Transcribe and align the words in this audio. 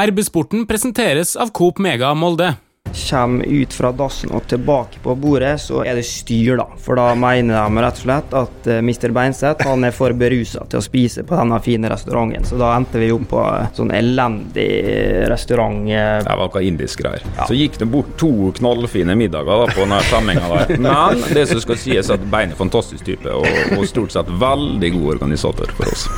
RB-sporten 0.00 0.66
presenteres 0.66 1.36
av 1.36 1.52
Coop 1.54 1.78
Mega 1.78 2.14
Molde. 2.14 2.54
Kommer 3.10 3.44
ut 3.44 3.72
fra 3.72 3.92
dassen 3.94 4.32
og 4.34 4.48
tilbake 4.50 4.98
på 5.02 5.14
bordet, 5.14 5.52
så 5.62 5.84
er 5.86 5.94
det 5.94 6.02
styr, 6.08 6.56
da. 6.58 6.66
For 6.82 6.98
da 6.98 7.12
mener 7.14 7.54
de 7.54 7.84
rett 7.84 8.00
og 8.00 8.02
slett 8.02 8.34
at 8.34 8.66
uh, 8.66 8.80
Mr. 8.82 9.14
Beinseth 9.14 9.62
han 9.68 9.86
er 9.86 9.94
for 9.94 10.10
berusa 10.18 10.66
til 10.66 10.82
å 10.82 10.82
spise 10.82 11.22
på 11.22 11.38
denne 11.38 11.62
fine 11.62 11.94
restauranten. 11.94 12.42
Så 12.42 12.58
da 12.58 12.72
endte 12.74 12.98
vi 12.98 13.12
opp 13.14 13.28
på 13.36 13.46
uh, 13.46 13.70
sånn 13.78 13.94
elendig 13.94 14.68
restaurant. 15.30 15.86
Uh, 15.86 16.18
det 16.26 16.38
var 16.42 16.50
noe 16.50 16.66
indisk 16.66 17.06
greier. 17.06 17.22
Ja. 17.36 17.46
Så 17.46 17.54
gikk 17.54 17.78
det 17.78 17.92
bort 17.94 18.16
to 18.18 18.50
knallfine 18.58 19.14
middager 19.18 19.62
da, 19.62 19.74
på 19.78 19.84
denne 19.86 20.02
samlinga 20.10 20.48
der. 20.56 20.78
Men 20.90 21.28
det 21.38 21.52
som 21.54 21.62
skal 21.62 21.78
sies, 21.86 22.10
at 22.10 22.30
Bein 22.34 22.50
er 22.50 22.58
fantastisk 22.58 23.06
type, 23.06 23.30
og, 23.30 23.46
og 23.78 23.86
stort 23.86 24.18
sett 24.18 24.38
veldig 24.42 24.96
god 24.98 25.12
organisator 25.20 25.78
for 25.78 25.94
oss. 25.94 26.10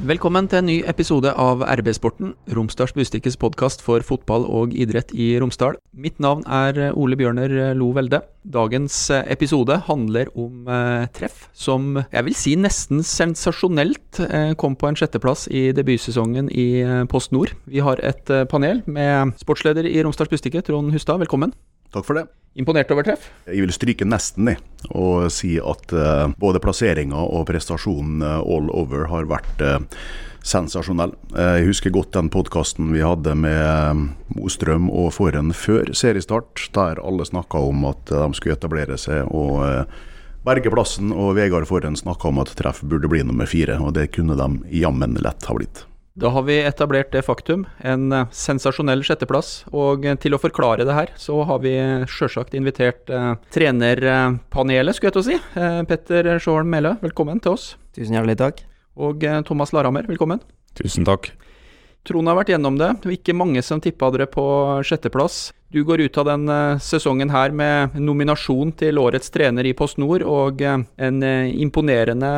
Velkommen 0.00 0.46
til 0.48 0.62
en 0.62 0.64
ny 0.64 0.74
episode 0.88 1.28
av 1.36 1.60
RB-sporten, 1.60 2.30
Romsdals 2.56 2.94
Bustikkes 2.96 3.34
podkast 3.36 3.82
for 3.84 4.00
fotball 4.00 4.46
og 4.48 4.72
idrett 4.72 5.10
i 5.12 5.34
Romsdal. 5.42 5.76
Mitt 5.92 6.16
navn 6.24 6.40
er 6.48 6.94
Ole 6.96 7.18
Bjørner 7.20 7.52
Lo 7.76 7.90
Velde. 7.92 8.22
Dagens 8.48 8.96
episode 9.28 9.76
handler 9.90 10.30
om 10.32 10.64
eh, 10.72 11.04
treff 11.12 11.50
som 11.52 11.98
jeg 12.00 12.26
vil 12.30 12.38
si 12.38 12.54
nesten 12.56 13.04
sensasjonelt 13.04 14.22
eh, 14.24 14.54
kom 14.56 14.78
på 14.80 14.88
en 14.88 14.96
sjetteplass 14.96 15.50
i 15.52 15.66
debutsesongen 15.76 16.48
i 16.48 16.68
eh, 16.80 17.02
Post 17.12 17.36
Nord. 17.36 17.52
Vi 17.68 17.84
har 17.84 18.00
et 18.00 18.32
eh, 18.32 18.46
panel 18.48 18.80
med 18.88 19.36
sportsleder 19.44 19.84
i 19.84 20.00
Romsdals 20.00 20.32
Bustikke, 20.32 20.64
Trond 20.64 20.96
Hustad. 20.96 21.20
Velkommen. 21.20 21.52
Takk 21.90 22.06
for 22.06 22.18
det. 22.18 22.28
Imponert 22.58 22.90
over 22.90 23.06
treff? 23.06 23.28
Jeg 23.46 23.62
vil 23.62 23.72
stryke 23.74 24.06
nesten, 24.06 24.50
i, 24.50 24.56
Og 24.90 25.30
si 25.30 25.54
at 25.62 25.94
uh, 25.94 26.32
både 26.40 26.62
plasseringa 26.62 27.18
og 27.18 27.46
prestasjonen 27.50 28.24
uh, 28.26 28.40
all 28.42 28.70
over 28.74 29.06
har 29.10 29.28
vært 29.30 29.62
uh, 29.62 29.78
sensasjonell. 30.42 31.12
jeg 31.36 31.66
husker 31.66 31.92
godt 31.92 32.14
den 32.14 32.30
podkasten 32.32 32.94
vi 32.94 33.02
hadde 33.04 33.34
med 33.36 34.06
Mostrøm 34.32 34.86
og 34.88 35.10
Forhen 35.12 35.52
før 35.52 35.92
seriestart, 35.92 36.70
der 36.72 36.96
alle 37.04 37.26
snakka 37.28 37.60
om 37.60 37.84
at 37.90 38.08
de 38.08 38.30
skulle 38.38 38.56
etablere 38.56 38.96
seg 38.96 39.28
og 39.28 39.60
berge 40.48 40.72
plassen. 40.72 41.12
Og 41.12 41.34
Vegard 41.36 41.68
Forhen 41.68 41.98
snakka 42.00 42.32
om 42.32 42.40
at 42.40 42.54
treff 42.56 42.80
burde 42.80 43.12
bli 43.12 43.20
nummer 43.20 43.44
fire, 43.44 43.76
og 43.84 43.92
det 44.00 44.14
kunne 44.16 44.38
de 44.40 44.80
jammen 44.80 45.20
lett 45.20 45.44
ha 45.44 45.60
blitt. 45.60 45.84
Da 46.18 46.28
har 46.34 46.42
vi 46.42 46.56
etablert 46.58 47.12
det 47.14 47.22
faktum, 47.22 47.62
en 47.86 48.10
eh, 48.12 48.30
sensasjonell 48.34 49.04
sjetteplass. 49.06 49.62
Og 49.70 50.04
eh, 50.08 50.16
til 50.18 50.34
å 50.34 50.40
forklare 50.42 50.84
det 50.86 50.96
her, 50.96 51.12
så 51.20 51.38
har 51.46 51.60
vi 51.62 51.76
sjølsagt 52.10 52.56
invitert 52.58 53.10
eh, 53.14 53.36
trenerpanelet, 53.54 54.96
skulle 54.96 55.12
jeg 55.12 55.16
til 55.16 55.22
å 55.22 55.28
si. 55.28 55.36
Eh, 55.54 55.82
Petter 55.86 56.32
Sjåholm 56.42 56.72
Melø, 56.72 56.96
velkommen 57.04 57.38
til 57.42 57.54
oss. 57.54 57.74
Tusen 57.94 58.18
hjertelig 58.18 58.40
takk. 58.40 58.64
Og 58.98 59.22
eh, 59.22 59.38
Thomas 59.46 59.70
Larhammer, 59.76 60.08
velkommen. 60.10 60.42
Tusen 60.80 61.06
takk. 61.06 61.30
Trond 62.08 62.32
har 62.32 62.40
vært 62.40 62.50
gjennom 62.56 62.80
det. 62.80 62.90
Det 62.98 63.06
var 63.06 63.14
ikke 63.14 63.36
mange 63.36 63.62
som 63.62 63.78
tippa 63.84 64.08
dere 64.10 64.26
på 64.32 64.44
sjetteplass. 64.88 65.52
Du 65.70 65.84
går 65.86 66.02
ut 66.08 66.18
av 66.18 66.26
den 66.26 66.48
uh, 66.48 66.80
sesongen 66.82 67.30
her 67.30 67.52
med 67.54 67.92
nominasjon 68.00 68.72
til 68.80 68.98
årets 68.98 69.30
trener 69.30 69.68
i 69.68 69.74
Post 69.76 70.00
Nord 70.00 70.24
og 70.24 70.64
en 70.64 71.20
imponerende 71.20 72.32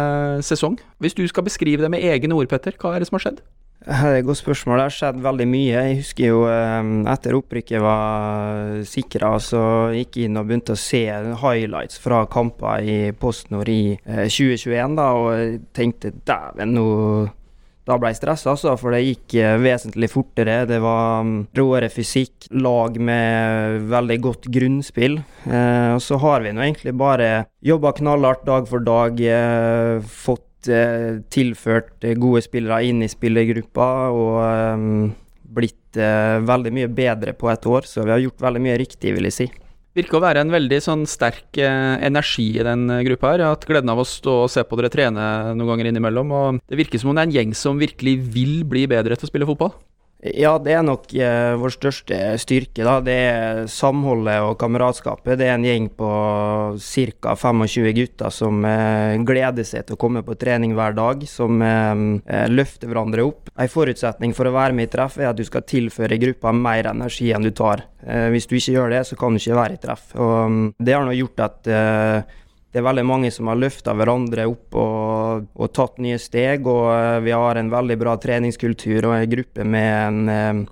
sesong. 0.45 0.77
Hvis 1.01 1.17
du 1.17 1.23
skal 1.31 1.47
beskrive 1.47 1.87
det 1.87 1.93
med 1.95 2.05
egne 2.05 2.37
ord, 2.37 2.51
Petter, 2.51 2.75
hva 2.83 2.97
er 2.97 3.01
det 3.01 3.09
som 3.09 3.21
har 3.21 3.29
skjedd? 3.29 3.41
Det 3.83 3.97
er 3.99 4.17
et 4.21 4.27
godt 4.27 4.39
spørsmål. 4.39 4.79
Det 4.79 4.85
har 4.87 4.95
skjedd 4.95 5.23
veldig 5.25 5.47
mye. 5.51 5.73
Jeg 5.75 5.99
husker 5.99 6.29
jo 6.29 6.43
ehm, 6.47 6.93
etter 7.11 7.35
opprykket 7.35 7.83
var 7.83 8.83
sikra, 8.87 9.35
så 9.43 9.63
gikk 9.97 10.21
jeg 10.21 10.31
inn 10.31 10.39
og 10.39 10.47
begynte 10.47 10.77
å 10.77 10.79
se 10.79 11.03
highlights 11.43 11.99
fra 12.03 12.23
kamper 12.31 12.87
i 12.87 12.99
PostNord 13.19 13.71
i 13.73 13.97
2021, 14.07 14.77
eh, 14.79 14.97
da, 15.01 15.09
og 15.19 15.71
tenkte 15.75 16.15
dæven, 16.23 16.77
nå 16.79 16.89
da 17.83 17.97
ble 17.99 18.13
jeg 18.13 18.21
stressa, 18.21 18.53
altså, 18.53 18.77
for 18.79 18.95
det 18.95 19.03
gikk 19.03 19.35
eh, 19.43 19.57
vesentlig 19.59 20.07
fortere. 20.13 20.61
Det 20.71 20.79
var 20.83 21.25
um, 21.27 21.33
råere 21.59 21.89
fysikk, 21.91 22.47
lag 22.55 22.95
med 23.03 23.89
veldig 23.91 24.19
godt 24.23 24.47
grunnspill. 24.55 25.19
Eh, 25.49 25.91
og 25.97 26.03
så 26.05 26.21
har 26.23 26.47
vi 26.47 26.55
nå 26.55 26.63
egentlig 26.63 26.95
bare 26.99 27.49
jobba 27.67 27.91
knallhardt 27.99 28.47
dag 28.47 28.71
for 28.71 28.87
dag, 28.87 29.19
eh, 29.19 29.99
fått 30.07 30.47
Eh, 30.71 31.23
tilført 31.33 32.05
eh, 32.07 32.15
gode 32.15 32.43
spillere 32.45 32.85
inn 32.87 33.03
i 33.03 33.11
spillergruppa 33.11 33.89
og 34.15 34.37
um, 34.77 35.09
blitt 35.53 35.99
uh, 35.99 36.39
veldig 36.47 36.71
mye 36.73 36.91
bedre 36.93 37.35
på 37.35 37.51
et 37.51 37.67
år, 37.67 37.89
så 37.89 38.05
vi 38.07 38.13
har 38.15 38.23
gjort 38.23 38.45
veldig 38.45 38.63
mye 38.63 38.77
riktig, 38.81 39.11
vil 39.17 39.27
jeg 39.27 39.37
si. 39.37 39.47
Virker 39.99 40.17
å 40.17 40.23
være 40.23 40.45
en 40.45 40.55
veldig 40.55 40.79
sånn 40.81 41.03
sterk 41.11 41.59
eh, 41.61 41.99
energi 42.07 42.47
i 42.57 42.65
den 42.65 42.87
gruppa 43.11 43.33
her. 43.35 43.43
Jeg 43.43 43.49
har 43.51 43.59
hatt 43.59 43.67
gleden 43.69 43.93
av 43.93 44.01
å 44.01 44.07
stå 44.09 44.37
og 44.47 44.53
se 44.55 44.63
på 44.65 44.79
dere 44.81 44.89
trene 44.95 45.27
noen 45.53 45.75
ganger 45.75 45.91
innimellom. 45.91 46.33
og 46.33 46.63
Det 46.65 46.79
virker 46.79 47.03
som 47.03 47.11
om 47.11 47.19
det 47.19 47.27
er 47.27 47.29
en 47.29 47.35
gjeng 47.37 47.53
som 47.59 47.83
virkelig 47.83 48.15
vil 48.33 48.63
bli 48.65 48.87
bedre 48.89 49.19
til 49.19 49.29
å 49.29 49.33
spille 49.35 49.49
fotball. 49.51 49.75
Ja, 50.23 50.53
det 50.63 50.77
er 50.77 50.85
nok 50.87 51.09
eh, 51.19 51.57
vår 51.59 51.73
største 51.75 52.17
styrke. 52.39 52.85
da. 52.87 53.01
Det 53.03 53.15
er 53.27 53.63
samholdet 53.67 54.39
og 54.47 54.55
kameratskapet. 54.61 55.35
Det 55.41 55.49
er 55.49 55.57
en 55.57 55.67
gjeng 55.67 55.89
på 55.99 56.11
ca. 56.79 57.35
25 57.35 57.89
gutter 57.97 58.31
som 58.31 58.63
eh, 58.63 59.19
gleder 59.27 59.67
seg 59.67 59.89
til 59.89 59.97
å 59.97 60.03
komme 60.05 60.23
på 60.23 60.37
trening 60.39 60.77
hver 60.79 60.95
dag. 60.95 61.25
Som 61.27 61.59
eh, 61.67 62.05
eh, 62.31 62.47
løfter 62.55 62.93
hverandre 62.93 63.27
opp. 63.27 63.51
En 63.59 63.73
forutsetning 63.73 64.37
for 64.37 64.47
å 64.47 64.55
være 64.55 64.79
med 64.79 64.93
i 64.93 64.93
treff 64.95 65.19
er 65.19 65.33
at 65.33 65.41
du 65.41 65.43
skal 65.49 65.67
tilføre 65.67 66.21
gruppa 66.23 66.55
mer 66.55 66.93
energi 66.93 67.33
enn 67.35 67.43
du 67.43 67.51
tar. 67.51 67.83
Eh, 68.07 68.29
hvis 68.31 68.47
du 68.47 68.55
ikke 68.61 68.77
gjør 68.77 68.95
det, 68.95 69.03
så 69.11 69.19
kan 69.19 69.35
du 69.35 69.43
ikke 69.43 69.59
være 69.59 69.81
i 69.81 69.83
treff. 69.83 70.07
Og 70.23 70.39
mm, 70.55 70.63
Det 70.79 70.95
har 70.95 71.03
nå 71.09 71.19
gjort 71.19 71.47
at 71.51 71.67
eh, 71.67 72.39
det 72.73 72.81
er 72.81 72.87
veldig 72.87 73.05
mange 73.05 73.31
som 73.33 73.51
har 73.53 73.59
løfta 73.61 73.93
hverandre 73.93 74.47
opp 74.49 74.77
og, 74.81 75.49
og, 75.53 75.67
tatt 75.77 75.99
nye 76.01 76.17
steg. 76.21 76.65
Og 76.65 76.87
eh, 76.95 77.19
vi 77.27 77.35
har 77.37 77.61
en 77.61 77.73
veldig 77.73 77.99
bra 78.01 78.17
treningskultur 78.21 79.11
og 79.11 79.17
en 79.19 79.33
gruppe 79.35 79.67
med 79.69 79.91
en 79.93 80.33
eh, 80.33 80.63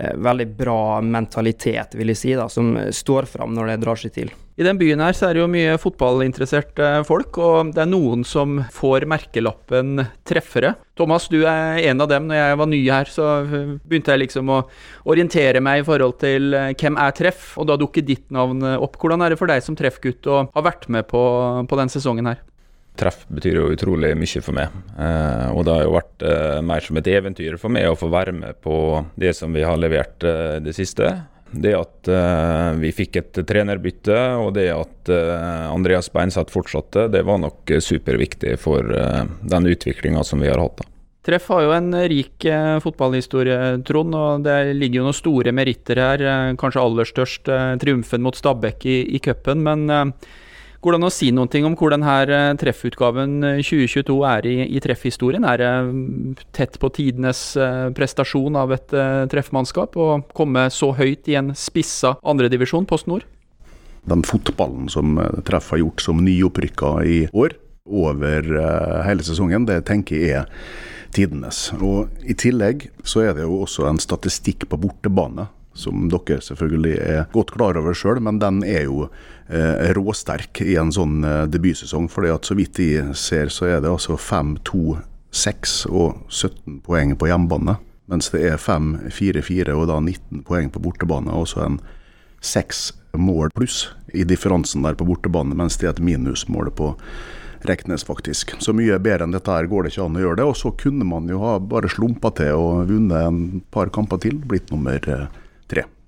veldig 0.00 0.46
bra 0.58 1.00
mentalitet, 1.04 1.96
vil 1.98 2.12
jeg 2.12 2.20
si, 2.20 2.36
da, 2.38 2.48
som 2.52 2.72
står 2.94 3.28
fram 3.30 3.56
når 3.56 3.72
det 3.74 3.82
drar 3.84 4.00
seg 4.00 4.14
til. 4.14 4.32
I 4.60 4.64
den 4.66 4.76
byen 4.76 5.00
her 5.00 5.14
så 5.16 5.30
er 5.30 5.36
det 5.36 5.40
jo 5.40 5.48
mye 5.48 5.76
fotballinteresserte 5.80 6.88
folk, 7.08 7.38
og 7.40 7.70
det 7.72 7.80
er 7.80 7.88
noen 7.88 8.26
som 8.28 8.58
får 8.74 9.06
merkelappen 9.08 10.02
treffere. 10.28 10.74
Thomas, 11.00 11.30
du 11.32 11.38
er 11.48 11.80
en 11.88 12.04
av 12.04 12.10
dem. 12.10 12.26
Når 12.28 12.36
jeg 12.36 12.58
var 12.60 12.68
ny 12.68 12.80
her, 12.84 13.08
så 13.08 13.28
begynte 13.48 14.12
jeg 14.12 14.26
liksom 14.26 14.52
å 14.52 14.58
orientere 15.08 15.62
meg 15.64 15.80
i 15.80 15.86
forhold 15.86 16.18
til 16.20 16.52
eh, 16.52 16.74
hvem 16.76 17.00
er 17.00 17.16
treff, 17.16 17.54
og 17.56 17.70
da 17.70 17.78
dukker 17.80 18.04
ditt 18.04 18.26
navn 18.34 18.60
opp. 18.74 19.00
Hvordan 19.00 19.24
er 19.24 19.32
det 19.32 19.40
for 19.40 19.48
deg 19.48 19.64
som 19.64 19.78
treffgutt 19.80 20.28
å 20.28 20.42
ha 20.52 20.66
vært 20.66 20.90
med 20.92 21.08
på, 21.08 21.24
på 21.64 21.80
den 21.80 21.92
sesongen 21.96 22.28
her? 22.28 22.44
Treff 22.98 23.22
betyr 23.32 23.60
jo 23.60 23.68
utrolig 23.72 24.12
mye 24.18 24.42
for 24.44 24.56
meg. 24.56 24.72
Eh, 24.98 25.48
og 25.54 25.64
det 25.66 25.74
har 25.76 25.86
jo 25.86 25.96
vært 25.96 26.24
eh, 26.26 26.60
mer 26.66 26.84
som 26.84 26.98
et 27.00 27.10
eventyr 27.10 27.58
for 27.60 27.72
meg 27.72 27.88
å 27.88 27.98
få 27.98 28.10
være 28.12 28.34
med 28.36 28.58
på 28.64 28.74
det 29.20 29.32
som 29.38 29.54
vi 29.56 29.64
har 29.64 29.78
levert 29.80 30.26
eh, 30.26 30.58
det 30.64 30.74
siste. 30.76 31.14
Det 31.50 31.72
at 31.74 32.06
vi 32.78 32.92
fikk 32.94 33.16
et 33.18 33.38
trenerbytte, 33.42 34.14
og 34.38 34.52
det 34.54 34.68
at 34.70 35.10
Andreas 35.10 36.06
Beinseth 36.14 36.54
fortsatte, 36.54 37.08
det 37.10 37.24
var 37.26 37.40
nok 37.42 37.72
superviktig 37.82 38.52
for 38.62 38.86
den 38.86 39.66
utviklinga 39.66 40.22
som 40.22 40.44
vi 40.44 40.46
har 40.46 40.62
hatt. 40.62 40.78
da. 40.78 40.86
Treff 41.26 41.48
har 41.50 41.64
jo 41.64 41.72
en 41.74 41.90
rik 42.12 42.46
fotballhistorie, 42.86 43.80
Trond, 43.82 44.14
og 44.14 44.46
det 44.46 44.76
ligger 44.78 45.00
jo 45.00 45.08
noen 45.08 45.18
store 45.18 45.50
meritter 45.58 45.98
her. 46.04 46.24
kanskje 46.62 46.86
aller 46.86 47.10
størst 47.10 47.50
triumfen 47.82 48.22
mot 48.22 48.38
Stabæk 48.38 48.86
i, 48.86 49.00
i 49.18 49.18
cupen, 49.18 49.66
men 49.66 49.90
Går 50.80 50.94
det 50.94 50.96
an 50.96 51.04
å 51.04 51.12
si 51.12 51.26
noen 51.28 51.48
ting 51.52 51.66
om 51.68 51.74
hvor 51.76 51.92
denne 51.92 52.12
eh, 52.24 52.50
treffutgaven 52.56 53.42
2022 53.60 54.14
eh, 54.16 54.30
er 54.30 54.46
i, 54.48 54.54
i 54.64 54.80
treffhistorien? 54.80 55.44
Er 55.44 55.60
det 55.60 55.72
mm, 55.90 56.38
tett 56.56 56.78
på 56.80 56.88
tidenes 56.96 57.42
eh, 57.60 57.90
prestasjon 57.96 58.56
av 58.56 58.72
et 58.72 58.94
treffmannskap 59.28 59.98
å 60.00 60.08
komme 60.36 60.64
så 60.72 60.94
høyt 60.96 61.28
i 61.28 61.36
en 61.36 61.52
spissa 61.52 62.14
andredivisjon, 62.24 62.88
Post 62.88 63.10
Nord? 63.12 63.28
Den 64.08 64.24
fotballen 64.24 64.88
som 64.88 65.20
Treff 65.44 65.68
har 65.74 65.82
gjort 65.82 66.00
som 66.00 66.24
nyopprykka 66.24 66.94
i 67.04 67.20
år, 67.36 67.58
over 67.90 68.46
hele 69.02 69.24
sesongen, 69.26 69.66
det 69.68 69.82
tenker 69.88 70.16
jeg 70.16 70.40
er 70.40 70.48
tidenes. 71.12 71.58
Og 71.76 72.08
I 72.24 72.36
tillegg 72.38 72.86
så 73.04 73.26
er 73.26 73.34
det 73.36 73.44
jo 73.44 73.64
også 73.66 73.88
en 73.88 74.00
statistikk 74.00 74.68
på 74.70 74.78
bortebane 74.80 75.48
som 75.76 76.08
dere 76.10 76.40
selvfølgelig 76.42 76.96
er 76.98 77.28
godt 77.32 77.52
klar 77.54 77.78
over 77.78 77.94
sjøl, 77.96 78.20
men 78.22 78.40
den 78.42 78.62
er 78.66 78.88
jo 78.88 79.06
eh, 79.48 79.90
råsterk 79.96 80.62
i 80.64 80.74
en 80.80 80.92
sånn 80.94 81.22
eh, 81.24 81.44
debutsesong. 81.50 82.08
fordi 82.10 82.32
at 82.34 82.48
så 82.48 82.56
vidt 82.58 82.82
jeg 82.82 83.14
ser, 83.14 83.48
så 83.48 83.70
er 83.70 83.80
det 83.80 83.92
altså 83.92 84.16
5, 84.16 84.56
2, 84.66 84.98
6 85.30 85.76
og 85.90 86.26
17 86.28 86.80
poeng 86.86 87.14
på 87.16 87.30
hjemmebane. 87.30 87.78
Mens 88.10 88.32
det 88.34 88.42
er 88.50 88.58
5, 88.58 89.10
4, 89.14 89.42
4 89.46 89.74
og 89.78 89.86
da 89.86 90.00
19 90.00 90.42
poeng 90.46 90.70
på 90.74 90.82
bortebane. 90.82 91.30
Også 91.30 91.62
en 91.62 91.78
6 92.42 92.88
mål 93.14 93.52
pluss 93.54 93.88
i 94.14 94.24
differansen 94.26 94.82
der 94.82 94.96
på 94.98 95.06
bortebane, 95.06 95.54
mens 95.54 95.78
det 95.78 95.86
er 95.86 95.94
et 95.94 96.02
minusmål 96.02 96.72
på 96.74 96.96
Reknes, 97.60 98.04
faktisk. 98.08 98.54
Så 98.58 98.72
mye 98.72 98.96
bedre 99.04 99.26
enn 99.26 99.34
dette 99.34 99.52
her 99.52 99.66
går 99.68 99.84
det 99.84 99.90
ikke 99.92 100.04
an 100.06 100.14
å 100.16 100.22
gjøre 100.22 100.38
det. 100.40 100.44
Og 100.48 100.56
så 100.56 100.70
kunne 100.80 101.04
man 101.04 101.28
jo 101.28 101.42
ha 101.42 101.58
bare 101.60 101.90
slumpa 101.92 102.30
til 102.38 102.56
og 102.56 102.88
vunnet 102.88 103.26
en 103.26 103.60
par 103.68 103.92
kamper 103.92 104.22
til, 104.24 104.38
blitt 104.40 104.72
nummer 104.72 104.96
eh. 104.96 105.26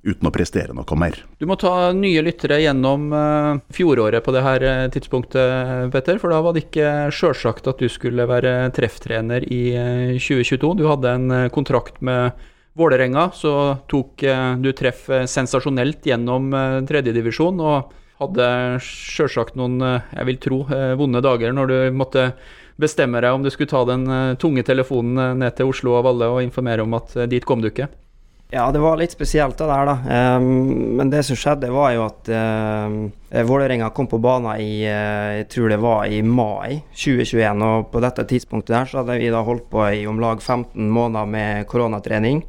Uten 0.02 0.26
å 0.26 0.32
prestere 0.34 0.74
noe 0.74 0.98
mer. 0.98 1.16
Du 1.38 1.46
må 1.46 1.56
ta 1.60 1.92
nye 1.94 2.22
lyttere 2.24 2.58
gjennom 2.62 3.08
uh, 3.14 3.60
fjoråret 3.74 4.24
på 4.24 4.34
det 4.34 4.42
her 4.44 4.64
uh, 4.66 4.86
tidspunktet, 4.92 5.92
Petter. 5.94 6.18
For 6.22 6.34
da 6.34 6.40
var 6.42 6.56
det 6.56 6.66
ikke 6.66 7.12
sjølsagt 7.14 7.68
at 7.70 7.82
du 7.82 7.88
skulle 7.92 8.26
være 8.30 8.72
trefftrener 8.74 9.46
i 9.46 9.62
uh, 9.76 10.18
2022. 10.18 10.74
Du 10.80 10.88
hadde 10.90 11.14
en 11.18 11.36
kontrakt 11.54 12.02
med 12.02 12.48
Vålerenga, 12.78 13.26
så 13.36 13.84
tok 13.84 14.22
du 14.64 14.70
treff 14.72 15.02
sensasjonelt 15.28 16.06
gjennom 16.08 16.46
tredjedivisjon. 16.88 17.60
Og 17.60 17.90
hadde 18.16 18.46
sjølsagt 18.80 19.58
noen, 19.60 19.76
jeg 20.08 20.28
vil 20.30 20.40
tro, 20.40 20.62
vonde 20.96 21.20
dager 21.20 21.52
når 21.52 21.68
du 21.68 21.76
måtte 21.92 22.30
bestemme 22.80 23.20
deg 23.20 23.36
om 23.36 23.44
du 23.44 23.52
skulle 23.52 23.68
ta 23.68 23.84
den 23.90 24.08
tunge 24.40 24.64
telefonen 24.64 25.42
ned 25.42 25.58
til 25.58 25.68
Oslo 25.68 25.98
og 25.98 26.06
Valle 26.08 26.32
og 26.32 26.40
informere 26.46 26.86
om 26.86 26.96
at 26.96 27.12
dit 27.28 27.44
kom 27.44 27.60
du 27.60 27.68
ikke. 27.68 27.90
Ja, 28.52 28.66
det 28.72 28.82
var 28.84 28.98
litt 29.00 29.14
spesielt 29.14 29.56
det 29.56 29.64
der, 29.64 29.88
da. 29.88 30.36
Um, 30.36 30.96
men 30.98 31.08
det 31.08 31.22
som 31.24 31.38
skjedde, 31.40 31.70
var 31.72 31.94
jo 31.94 32.02
at 32.04 32.28
um, 32.28 32.96
Vålerenga 33.48 33.88
kom 33.96 34.10
på 34.12 34.20
banen 34.20 34.60
i 34.60 34.82
uh, 34.84 35.38
jeg 35.38 35.46
tror 35.54 35.72
det 35.72 35.78
var 35.80 36.12
i 36.12 36.18
mai 36.20 36.82
2021. 36.92 37.64
Og 37.64 37.86
på 37.94 38.02
dette 38.04 38.26
tidspunktet 38.28 38.74
der 38.74 38.90
så 38.90 39.00
hadde 39.00 39.16
vi 39.22 39.32
da 39.32 39.40
holdt 39.46 39.70
på 39.72 39.86
i 39.96 40.04
om 40.04 40.20
lag 40.20 40.44
15 40.44 40.84
måneder 40.84 41.32
med 41.32 41.64
koronatrening. 41.70 42.44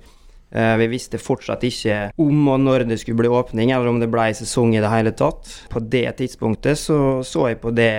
Uh, 0.51 0.75
vi 0.83 0.91
visste 0.91 1.23
fortsatt 1.23 1.63
ikke 1.69 2.01
om 2.19 2.51
og 2.51 2.59
når 2.65 2.83
det 2.89 2.99
skulle 2.99 3.23
bli 3.23 3.31
åpning, 3.31 3.71
eller 3.71 3.87
om 3.87 4.03
det 4.03 4.11
ble 4.11 4.27
sesong 4.35 4.75
i 4.75 4.83
det 4.83 4.91
hele 4.91 5.15
tatt. 5.15 5.55
På 5.71 5.79
det 5.79 6.17
tidspunktet 6.19 6.83
så 6.83 6.97
så 7.23 7.47
jeg 7.53 7.63
på 7.63 7.71
det 7.71 7.93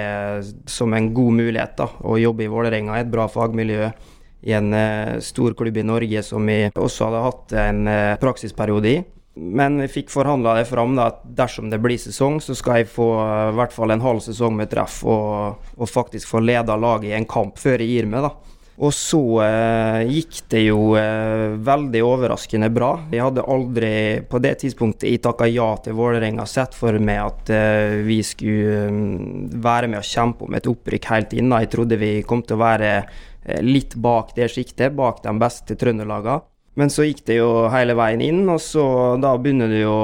som 0.69 0.93
en 0.93 1.09
god 1.17 1.41
mulighet, 1.41 1.79
da, 1.81 1.89
å 2.05 2.21
jobbe 2.21 2.45
i 2.45 2.53
Vålerenga, 2.53 3.01
et 3.01 3.17
bra 3.17 3.31
fagmiljø 3.33 3.95
i 4.45 4.55
en 4.57 4.71
uh, 4.77 5.19
stor 5.25 5.57
klubb 5.57 5.77
i 5.81 5.87
Norge 5.87 6.23
som 6.27 6.47
vi 6.47 6.69
også 6.71 7.09
hadde 7.09 7.25
hatt 7.25 7.55
en 7.65 7.85
uh, 7.89 8.15
praksisperiode 8.21 8.91
i. 8.93 9.03
Men 9.35 9.81
vi 9.83 9.89
fikk 9.91 10.13
forhandla 10.15 10.53
det 10.61 10.69
fram 10.69 10.95
da, 10.95 11.09
at 11.11 11.25
dersom 11.37 11.71
det 11.73 11.81
blir 11.83 11.99
sesong, 11.99 12.39
så 12.45 12.55
skal 12.55 12.83
jeg 12.83 12.91
få 12.93 13.09
uh, 13.19 13.51
i 13.51 13.57
hvert 13.59 13.75
fall 13.75 13.95
en 13.95 14.05
halv 14.05 14.23
sesong 14.25 14.55
med 14.61 14.71
treff 14.71 15.01
og, 15.09 15.71
og 15.75 15.91
faktisk 15.91 16.31
få 16.31 16.45
leda 16.45 16.77
laget 16.79 17.11
i 17.11 17.17
en 17.19 17.29
kamp 17.29 17.59
før 17.61 17.83
jeg 17.83 17.97
gir 17.97 18.11
meg. 18.11 18.29
da. 18.29 18.54
Og 18.75 18.91
så 18.91 19.21
eh, 19.45 20.01
gikk 20.11 20.41
det 20.51 20.65
jo 20.65 20.95
eh, 20.99 21.53
veldig 21.63 22.01
overraskende 22.03 22.71
bra. 22.75 22.91
Jeg 23.15 23.23
hadde 23.23 23.45
aldri 23.55 23.93
på 24.31 24.41
det 24.43 24.57
tidspunktet 24.65 25.11
jeg 25.13 25.23
takka 25.23 25.47
ja 25.47 25.69
til 25.85 25.95
Vålerenga 25.99 26.47
sett 26.51 26.75
for 26.75 26.99
meg 26.99 27.21
at 27.23 27.53
eh, 27.55 28.01
vi 28.07 28.19
skulle 28.27 28.89
um, 28.91 29.47
være 29.63 29.93
med 29.93 30.01
å 30.01 30.09
kjempe 30.09 30.49
om 30.49 30.59
et 30.59 30.67
opprykk 30.71 31.13
helt 31.13 31.39
inn. 31.39 31.55
Jeg 31.55 31.71
trodde 31.71 32.01
vi 32.03 32.17
kom 32.27 32.43
til 32.43 32.59
å 32.59 32.65
være 32.65 32.97
Eh, 33.45 33.63
litt 33.63 33.95
bak 33.95 34.33
det 34.37 34.49
sjiktet, 34.49 34.95
bak 34.97 35.23
de 35.25 35.33
beste 35.41 35.77
trønderlagene. 35.77 36.41
Men 36.75 36.91
så 36.91 37.05
gikk 37.07 37.23
det 37.29 37.37
jo 37.39 37.69
hele 37.71 37.95
veien 37.95 38.23
inn, 38.25 38.41
og 38.51 38.59
så 38.63 38.85
da 39.23 39.37
begynner 39.39 39.71
du 39.71 39.77
jo 39.79 39.99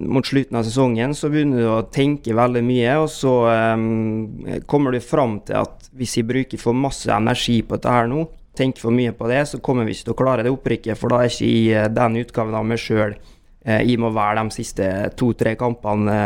Mot 0.00 0.24
slutten 0.24 0.56
av 0.56 0.64
sesongen 0.64 1.12
så 1.16 1.28
begynner 1.28 1.60
du 1.60 1.68
å 1.68 1.88
tenke 1.92 2.36
veldig 2.36 2.62
mye, 2.64 2.94
og 3.02 3.10
så 3.12 3.34
um, 3.76 4.62
kommer 4.70 4.96
du 4.96 5.02
fram 5.04 5.38
til 5.44 5.60
at 5.60 5.90
hvis 6.00 6.16
vi 6.20 6.28
bruker 6.30 6.60
for 6.60 6.76
masse 6.76 7.10
energi 7.12 7.58
på 7.66 7.76
dette 7.76 7.92
her 7.92 8.08
nå, 8.08 8.24
tenker 8.56 8.82
for 8.82 8.96
mye 8.96 9.12
på 9.16 9.28
det, 9.30 9.42
så 9.50 9.60
kommer 9.62 9.84
vi 9.84 9.94
ikke 9.94 10.08
til 10.08 10.14
å 10.14 10.20
klare 10.22 10.46
det 10.46 10.54
opprykket, 10.54 10.98
for 10.98 11.12
da 11.12 11.20
er 11.20 11.32
ikke 11.32 11.50
i 11.50 11.60
eh, 11.74 11.90
den 11.92 12.18
utgaven 12.22 12.56
av 12.56 12.66
meg 12.66 12.80
sjøl 12.80 13.12
eh, 13.12 13.84
jeg 13.84 14.00
må 14.00 14.10
være 14.16 14.40
de 14.40 14.56
siste 14.56 14.88
to-tre 15.20 15.54
kampene 15.60 16.16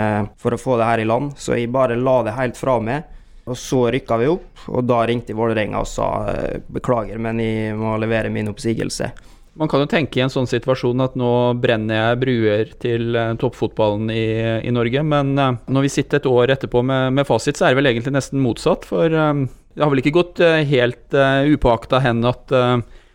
for 0.41 0.55
å 0.55 0.61
få 0.61 0.79
det 0.81 0.89
her 0.89 1.03
i 1.03 1.09
land. 1.09 1.35
Så 1.37 1.59
jeg 1.59 1.73
bare 1.75 1.99
la 1.99 2.21
det 2.27 2.39
helt 2.39 2.59
fra 2.59 2.79
meg. 2.83 3.11
Og 3.45 3.59
så 3.61 3.83
rykka 3.93 4.17
vi 4.23 4.31
opp, 4.33 4.63
og 4.73 4.87
da 4.89 5.03
ringte 5.05 5.35
Vålerenga 5.37 5.83
og 5.83 5.89
sa 5.91 6.09
eh, 6.33 6.63
beklager, 6.73 7.19
men 7.21 7.43
jeg 7.43 7.75
må 7.77 7.99
levere 8.01 8.33
min 8.33 8.49
oppsigelse. 8.55 9.11
Man 9.55 9.71
kan 9.71 9.85
jo 9.85 9.87
tenke 9.91 10.19
i 10.19 10.23
en 10.25 10.33
sånn 10.33 10.49
situasjon 10.51 11.03
at 11.05 11.15
nå 11.19 11.31
brenner 11.63 12.01
jeg 12.01 12.21
bruer 12.25 12.71
til 12.83 13.15
uh, 13.15 13.37
toppfotballen 13.39 14.11
i, 14.11 14.27
i, 14.67 14.73
Norge, 14.75 15.05
men 15.07 15.31
uh, 15.39 15.53
når 15.71 15.87
vi 15.87 15.93
sitter 15.95 16.19
et 16.19 16.27
år 16.27 16.57
etterpå 16.57 16.83
med, 16.83 17.15
med, 17.15 17.27
fasit, 17.29 17.55
så 17.59 17.69
er 17.69 17.75
det 17.75 17.79
vel 17.79 17.91
egentlig 17.93 18.17
nesten 18.17 18.43
motsatt. 18.43 18.87
For 18.89 19.15
uh, 19.15 19.45
det 19.75 19.85
har 19.85 19.93
vel 19.93 20.03
ikke 20.03 20.17
gått 20.17 20.43
helt 20.43 21.15
uh, 21.15 21.47
upåakta 21.47 22.03
hen 22.03 22.27
at 22.27 22.55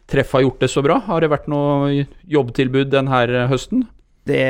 Treff 0.09 0.31
har 0.33 0.41
gjort 0.41 0.63
det 0.63 0.71
så 0.74 0.81
bra? 0.81 0.95
Har 1.06 1.21
det 1.21 1.30
vært 1.30 1.50
noe 1.51 2.07
jobbtilbud 2.25 2.89
denne 2.89 3.19
høsten? 3.51 3.83
Det 4.25 4.42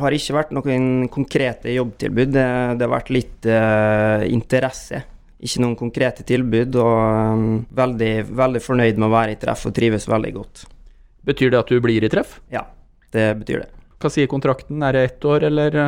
har 0.00 0.16
ikke 0.16 0.34
vært 0.34 0.50
noen 0.56 1.06
konkrete 1.14 1.70
jobbtilbud. 1.70 2.32
Det, 2.34 2.46
det 2.74 2.88
har 2.88 2.90
vært 2.90 3.12
litt 3.14 3.46
interesse 3.46 5.04
ikke 5.46 5.62
noen 5.62 5.76
konkrete 5.78 6.24
tilbud, 6.26 6.78
og 6.80 7.34
um, 7.36 7.48
veldig, 7.76 8.14
veldig 8.36 8.62
fornøyd 8.64 8.98
med 8.98 9.08
å 9.08 9.12
være 9.14 9.36
i 9.36 9.38
treff 9.40 9.66
og 9.68 9.74
trives 9.76 10.08
veldig 10.08 10.32
godt. 10.36 10.64
Betyr 11.26 11.50
det 11.50 11.58
at 11.58 11.70
du 11.70 11.80
blir 11.82 12.04
i 12.06 12.10
treff? 12.12 12.38
Ja, 12.54 12.66
det 13.14 13.28
betyr 13.42 13.64
det. 13.64 13.70
Hva 14.02 14.10
sier 14.12 14.28
kontrakten, 14.30 14.82
er 14.84 14.94
det 14.94 15.04
ett 15.08 15.24
år, 15.24 15.46
eller? 15.48 15.78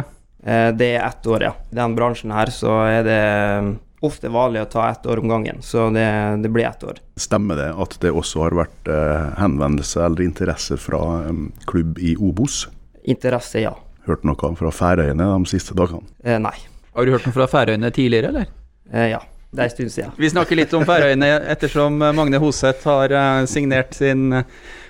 Eh, 0.42 0.70
det 0.74 0.94
er 0.96 1.04
ett 1.06 1.26
år, 1.26 1.44
ja. 1.46 1.52
I 1.70 1.78
den 1.78 1.94
bransjen 1.98 2.32
her 2.34 2.50
så 2.54 2.72
er 2.88 3.04
det 3.06 3.20
um, 3.62 3.74
ofte 4.08 4.30
vanlig 4.32 4.62
å 4.64 4.70
ta 4.72 4.88
ett 4.90 5.06
år 5.06 5.20
om 5.22 5.28
gangen, 5.30 5.60
så 5.62 5.88
det, 5.94 6.06
det 6.42 6.50
blir 6.54 6.66
ett 6.66 6.82
år. 6.86 6.98
Stemmer 7.20 7.58
det 7.58 7.68
at 7.84 7.98
det 8.02 8.14
også 8.14 8.46
har 8.46 8.56
vært 8.58 8.90
eh, 8.90 9.28
henvendelse 9.38 10.02
eller 10.06 10.24
interesse 10.26 10.78
fra 10.80 11.02
um, 11.28 11.48
klubb 11.70 11.98
i 12.02 12.16
Obos? 12.16 12.64
Interesse, 13.04 13.62
ja. 13.62 13.74
Hørt 14.08 14.24
noe 14.26 14.54
fra 14.56 14.72
Færøyene 14.72 15.26
de 15.34 15.50
siste 15.50 15.76
dagene? 15.76 16.06
Eh, 16.24 16.38
nei. 16.42 16.56
Har 16.94 17.06
du 17.06 17.14
hørt 17.14 17.26
noe 17.28 17.36
fra 17.36 17.46
Færøyene 17.50 17.92
tidligere, 17.94 18.32
eller? 18.32 18.50
Eh, 18.90 19.12
ja. 19.12 19.22
Det 19.48 19.62
er 19.62 19.70
en 19.70 19.72
stund 19.72 19.92
siden. 19.94 20.10
Vi 20.20 20.28
snakker 20.28 20.58
litt 20.58 20.72
om 20.76 20.82
Færøyene 20.84 21.28
ettersom 21.48 21.94
Magne 21.96 22.40
Hoseth 22.42 22.84
har 22.88 23.12
eh, 23.16 23.44
signert 23.48 23.94
sin 23.96 24.34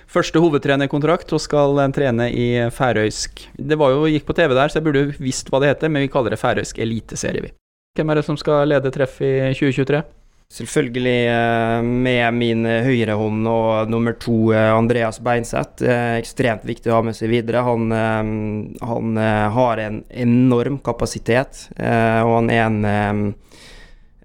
første 0.09 0.41
hovedtrenerkontrakt 0.41 1.33
og 1.35 1.41
skal 1.43 1.79
eh, 1.83 1.91
trene 1.95 2.29
i 2.33 2.47
færøysk 2.73 3.45
Det 3.55 3.77
var 3.79 3.95
jo, 3.95 4.07
gikk 4.09 4.27
på 4.27 4.35
TV 4.37 4.53
der, 4.55 4.69
så 4.69 4.79
jeg 4.79 4.87
burde 4.87 5.07
visst 5.17 5.51
hva 5.51 5.61
det 5.61 5.73
heter, 5.73 5.91
men 5.91 6.05
vi 6.05 6.11
kaller 6.11 6.35
det 6.35 6.41
færøysk 6.41 6.79
eliteserie, 6.81 7.43
vi. 7.47 7.53
Hvem 7.97 8.11
er 8.11 8.19
det 8.19 8.25
som 8.27 8.37
skal 8.39 8.69
lede 8.69 8.93
treff 8.93 9.19
i 9.25 9.33
2023? 9.57 10.01
Selvfølgelig 10.49 11.83
med 11.85 12.33
min 12.33 12.65
høyrehånd 12.65 13.45
og 13.51 13.91
nummer 13.91 14.15
to 14.17 14.49
Andreas 14.55 15.19
Beinseth. 15.21 15.83
Ekstremt 16.17 16.63
viktig 16.65 16.89
å 16.89 16.95
ha 16.95 17.03
med 17.05 17.17
seg 17.17 17.29
videre. 17.29 17.61
Han, 17.67 17.91
han 18.81 19.19
har 19.53 19.81
en 19.83 19.99
enorm 20.09 20.79
kapasitet, 20.81 21.67
og 21.77 22.33
han 22.39 22.49
er 22.55 22.63
en 22.63 23.35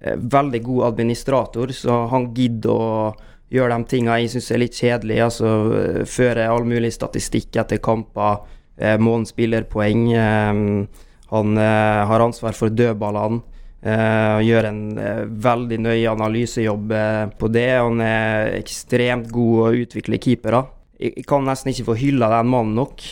Eh, 0.04 0.16
veldig 0.16 0.62
god 0.62 0.86
administrator, 0.86 1.68
så 1.72 2.06
han 2.12 2.26
gidder 2.36 2.70
å 2.70 3.14
gjøre 3.54 3.78
de 3.78 3.88
tingene 3.94 4.18
jeg 4.22 4.34
syns 4.34 4.50
er 4.50 4.62
litt 4.64 4.76
kjedelig. 4.76 5.22
Altså 5.28 5.54
eh, 5.78 6.02
føre 6.10 6.50
all 6.50 6.66
mulig 6.68 6.92
statistikk 6.94 7.56
etter 7.62 7.82
kamper, 7.82 8.44
eh, 8.76 8.98
månedens 8.98 9.34
spillerpoeng. 9.34 10.06
Eh, 10.12 11.10
han 11.34 11.58
eh, 11.58 12.06
har 12.06 12.20
ansvar 12.20 12.54
for 12.54 12.70
dødballene. 12.70 13.42
Eh, 13.84 14.38
gjør 14.46 14.68
en 14.70 14.84
eh, 15.00 15.24
veldig 15.44 15.80
nøye 15.84 16.12
analysejobb 16.12 16.94
på 17.40 17.50
det. 17.52 17.68
Han 17.74 18.00
er 18.04 18.54
ekstremt 18.60 19.32
god 19.34 19.66
å 19.66 19.74
utvikle 19.84 20.20
keepere. 20.22 20.64
Jeg 21.04 21.26
kan 21.28 21.42
nesten 21.44 21.72
ikke 21.72 21.88
få 21.88 21.96
hylla 21.98 22.28
den 22.36 22.48
mannen 22.52 22.76
nok, 22.78 23.02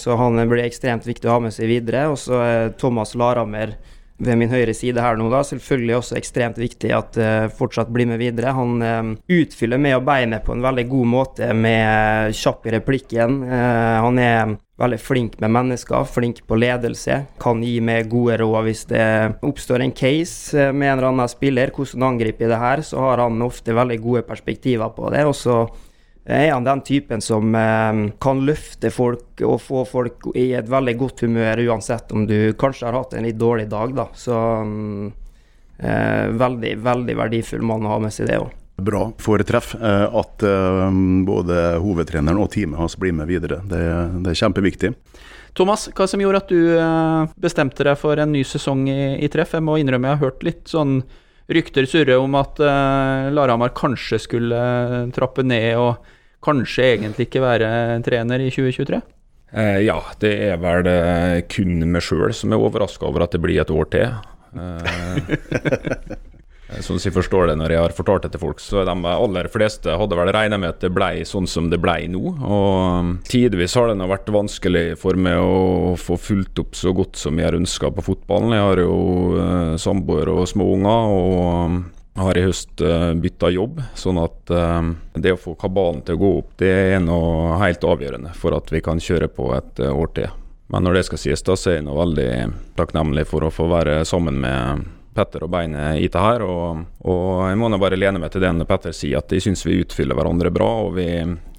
så 0.00 0.14
han 0.16 0.40
blir 0.48 0.62
ekstremt 0.64 1.04
viktig 1.06 1.28
å 1.28 1.34
ha 1.36 1.42
med 1.44 1.52
seg 1.54 1.68
videre. 1.70 2.06
Og 2.08 2.16
så 2.18 2.38
Thomas 2.80 3.12
Laramer 3.20 3.74
ved 4.18 4.38
min 4.38 4.50
høyre 4.50 4.74
side 4.74 5.02
her 5.02 5.18
nå, 5.18 5.28
da. 5.32 5.42
Selvfølgelig 5.46 5.96
også 5.98 6.18
ekstremt 6.18 6.58
viktig 6.60 6.92
at 6.94 7.18
uh, 7.20 7.48
fortsatt 7.54 7.90
blir 7.94 8.08
med 8.10 8.20
videre. 8.20 8.54
Han 8.56 8.82
uh, 8.82 9.12
utfyller 9.38 9.80
med 9.80 9.98
og 9.98 10.06
beinet 10.08 10.44
på 10.46 10.56
en 10.56 10.64
veldig 10.64 10.86
god 10.90 11.10
måte 11.14 11.50
med 11.54 12.34
kjapp 12.36 12.66
i 12.66 12.74
replikken. 12.78 13.42
Uh, 13.46 13.98
han 14.04 14.22
er 14.22 14.56
veldig 14.78 14.98
flink 15.02 15.38
med 15.42 15.54
mennesker, 15.54 16.06
flink 16.06 16.44
på 16.46 16.58
ledelse. 16.58 17.22
Kan 17.42 17.62
gi 17.66 17.78
meg 17.82 18.10
gode 18.10 18.38
råd 18.42 18.66
hvis 18.66 18.84
det 18.90 19.08
oppstår 19.46 19.82
en 19.82 19.94
case 19.94 20.70
med 20.70 20.92
en 20.92 20.96
eller 20.96 21.10
annen 21.12 21.30
spiller. 21.30 21.74
Hvordan 21.74 22.12
angriper 22.12 22.50
det 22.50 22.62
her? 22.62 22.84
Så 22.86 23.02
har 23.02 23.22
han 23.24 23.42
ofte 23.42 23.74
veldig 23.74 23.98
gode 24.02 24.26
perspektiver 24.28 24.94
på 24.94 25.10
det. 25.14 25.26
og 25.26 25.34
så 25.38 25.64
er 26.28 26.52
han 26.52 26.66
den 26.66 26.82
typen 26.84 27.22
som 27.24 27.54
eh, 27.56 28.00
kan 28.20 28.42
løfte 28.44 28.90
folk 28.92 29.40
og 29.46 29.62
få 29.64 29.84
folk 29.88 30.28
i 30.36 30.50
et 30.58 30.68
veldig 30.68 30.96
godt 31.00 31.24
humør, 31.24 31.62
uansett 31.70 32.12
om 32.12 32.26
du 32.28 32.52
kanskje 32.58 32.88
har 32.88 32.98
hatt 32.98 33.16
en 33.16 33.24
litt 33.24 33.38
dårlig 33.40 33.68
dag, 33.72 33.94
da. 33.96 34.08
Så 34.12 34.36
eh, 35.80 36.24
veldig, 36.28 36.74
veldig 36.84 37.16
verdifull 37.16 37.64
mann 37.64 37.86
å 37.88 37.94
ha 37.94 38.02
med 38.04 38.12
seg 38.14 38.28
det 38.28 38.40
òg. 38.42 38.52
Bra 38.78 39.08
for 39.18 39.42
treff 39.42 39.72
eh, 39.74 40.04
at 40.20 40.42
eh, 40.46 40.98
både 41.26 41.62
hovedtreneren 41.82 42.38
og 42.38 42.52
teamet 42.54 42.78
hans 42.78 42.94
blir 43.00 43.16
med 43.16 43.26
videre. 43.26 43.58
Det, 43.66 43.80
det, 44.22 44.34
er 44.34 44.38
kjempeviktig. 44.38 44.92
Thomas, 45.58 45.88
hva 45.96 46.06
som 46.06 46.20
gjorde 46.22 46.42
at 46.44 46.52
du 46.52 46.76
eh, 46.76 47.32
bestemte 47.42 47.88
deg 47.88 47.98
for 47.98 48.20
en 48.20 48.30
ny 48.36 48.44
sesong 48.46 48.84
i, 48.92 49.16
i 49.18 49.32
treff? 49.32 49.56
Jeg 49.56 49.66
må 49.66 49.80
innrømme 49.80 50.12
jeg 50.12 50.20
har 50.20 50.28
hørt 50.28 50.46
litt 50.46 50.70
sånn 50.70 51.00
rykter 51.48 51.88
surre 51.88 52.18
om 52.20 52.34
at 52.36 52.58
uh, 52.60 53.30
Larhamar 53.32 53.72
kanskje 53.72 54.18
skulle 54.20 54.58
trappe 55.16 55.40
ned 55.40 55.78
og 55.80 56.10
kanskje 56.44 56.92
egentlig 56.94 57.28
ikke 57.28 57.44
være 57.44 57.70
trener 58.06 58.44
i 58.44 58.50
2023? 58.54 59.00
Eh, 59.58 59.78
ja, 59.86 59.98
det 60.20 60.32
er 60.50 60.58
vel 60.60 60.88
eh, 60.90 61.36
kun 61.48 61.80
meg 61.88 62.04
sjøl 62.04 62.34
som 62.36 62.52
er 62.52 62.60
overraska 62.60 63.08
over 63.08 63.24
at 63.24 63.36
det 63.36 63.42
blir 63.44 63.60
et 63.62 63.72
år 63.72 63.88
til. 63.94 64.18
Eh, 64.58 66.16
Eh, 66.68 66.82
sånn 66.84 66.98
som 67.00 67.08
jeg 67.08 67.16
forstår 67.16 67.48
det 67.48 67.56
når 67.58 67.72
jeg 67.72 67.82
har 67.82 67.96
fortalt 67.96 68.26
det 68.26 68.34
til 68.34 68.42
folk, 68.42 68.60
så 68.60 68.84
de 68.84 68.94
aller 69.08 69.48
fleste 69.52 69.94
hadde 70.00 70.18
vel 70.18 70.32
regna 70.34 70.58
med 70.60 70.74
at 70.74 70.82
det 70.84 70.92
ble 70.92 71.24
sånn 71.28 71.48
som 71.48 71.70
det 71.72 71.80
ble 71.80 71.96
nå. 72.12 72.34
Og 72.44 72.72
um, 73.00 73.12
tidvis 73.28 73.76
har 73.78 73.88
det 73.90 74.08
vært 74.10 74.28
vanskelig 74.34 74.86
for 75.00 75.16
meg 75.16 75.40
å 75.40 75.94
få 76.00 76.18
fulgt 76.20 76.60
opp 76.60 76.76
så 76.78 76.92
godt 76.96 77.16
som 77.20 77.38
jeg 77.40 77.48
har 77.48 77.58
ønska 77.58 77.92
på 77.96 78.04
fotballen. 78.10 78.56
Jeg 78.56 78.66
har 78.66 78.82
jo 78.84 78.98
uh, 79.38 79.76
samboer 79.80 80.32
og 80.34 80.44
små 80.50 80.68
unger. 80.76 81.14
og 81.14 81.70
um, 81.72 81.80
har 82.18 82.38
i 82.38 82.44
høst 82.46 82.82
uh, 82.84 83.12
bytta 83.18 83.50
jobb, 83.54 83.80
sånn 83.98 84.20
at 84.22 84.52
uh, 84.52 84.82
det 85.14 85.34
å 85.34 85.40
få 85.40 85.54
kabalen 85.58 86.02
til 86.06 86.18
å 86.18 86.22
gå 86.22 86.34
opp, 86.42 86.52
det 86.62 86.74
er 86.94 87.00
noe 87.04 87.58
helt 87.62 87.84
avgjørende 87.84 88.34
for 88.38 88.56
at 88.56 88.70
vi 88.74 88.82
kan 88.84 89.00
kjøre 89.02 89.30
på 89.32 89.50
et 89.56 89.82
uh, 89.84 89.92
år 89.94 90.12
til. 90.18 90.36
Men 90.68 90.84
når 90.84 90.98
det 90.98 91.06
skal 91.08 91.22
sies, 91.22 91.42
da 91.44 91.56
så 91.56 91.72
er 91.72 91.78
jeg 91.78 91.88
nå 91.88 91.96
veldig 91.96 92.30
takknemlig 92.76 93.24
for 93.30 93.46
å 93.46 93.52
få 93.52 93.70
være 93.70 94.02
sammen 94.08 94.40
med 94.42 94.86
Petter 95.18 95.46
og 95.46 95.50
Beinet 95.50 95.98
i 95.98 96.08
det 96.12 96.22
her. 96.22 96.44
Og, 96.44 96.84
og 97.08 97.28
jeg 97.48 97.58
må 97.58 97.70
nå 97.72 97.80
bare 97.80 97.98
lene 97.98 98.20
meg 98.22 98.32
til 98.34 98.44
det 98.44 98.52
når 98.54 98.68
Petter 98.68 98.94
sier, 98.96 99.22
at 99.22 99.32
jeg 99.32 99.46
syns 99.48 99.64
vi 99.66 99.80
utfyller 99.82 100.18
hverandre 100.18 100.52
bra. 100.54 100.68
og 100.84 100.94
vi, 100.98 101.08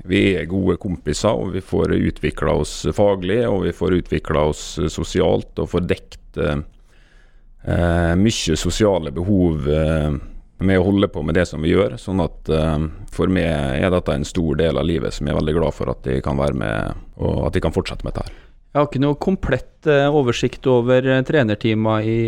vi 0.09 0.23
er 0.37 0.49
gode 0.49 0.77
kompiser, 0.81 1.33
og 1.33 1.55
vi 1.57 1.63
får 1.65 1.97
utvikla 1.97 2.55
oss 2.61 2.75
faglig, 2.95 3.41
og 3.49 3.63
vi 3.67 3.75
får 3.75 3.97
utvikla 3.99 4.45
oss 4.51 4.65
sosialt, 4.93 5.51
og 5.59 5.71
får 5.73 5.87
dekt 5.89 6.39
eh, 6.39 8.13
mye 8.15 8.59
sosiale 8.61 9.11
behov 9.15 9.67
eh, 9.73 10.19
med 10.65 10.79
å 10.79 10.85
holde 10.89 11.09
på 11.11 11.23
med 11.25 11.37
det 11.37 11.45
som 11.49 11.63
vi 11.63 11.73
gjør. 11.73 11.95
sånn 12.01 12.21
at 12.23 12.51
uh, 12.51 12.77
for 13.13 13.31
meg 13.31 13.47
er 13.79 13.91
dette 13.93 14.15
en 14.15 14.27
stor 14.27 14.59
del 14.59 14.79
av 14.79 14.87
livet 14.87 15.15
som 15.15 15.27
jeg 15.27 15.35
er 15.35 15.39
veldig 15.39 15.55
glad 15.59 15.75
for 15.75 15.91
at 15.93 16.03
de 16.07 16.19
kan 16.25 16.39
være 16.39 16.59
med, 16.59 17.01
og 17.23 17.47
at 17.47 17.55
de 17.55 17.63
kan 17.63 17.75
fortsette 17.75 18.05
med 18.05 18.15
dette. 18.15 18.27
her. 18.27 18.45
Jeg 18.69 18.77
har 18.77 18.85
ikke 18.85 19.01
noe 19.01 19.17
komplett 19.17 19.89
uh, 19.89 20.11
oversikt 20.13 20.67
over 20.69 21.07
uh, 21.07 21.21
trenerteama 21.25 21.99
i 22.05 22.19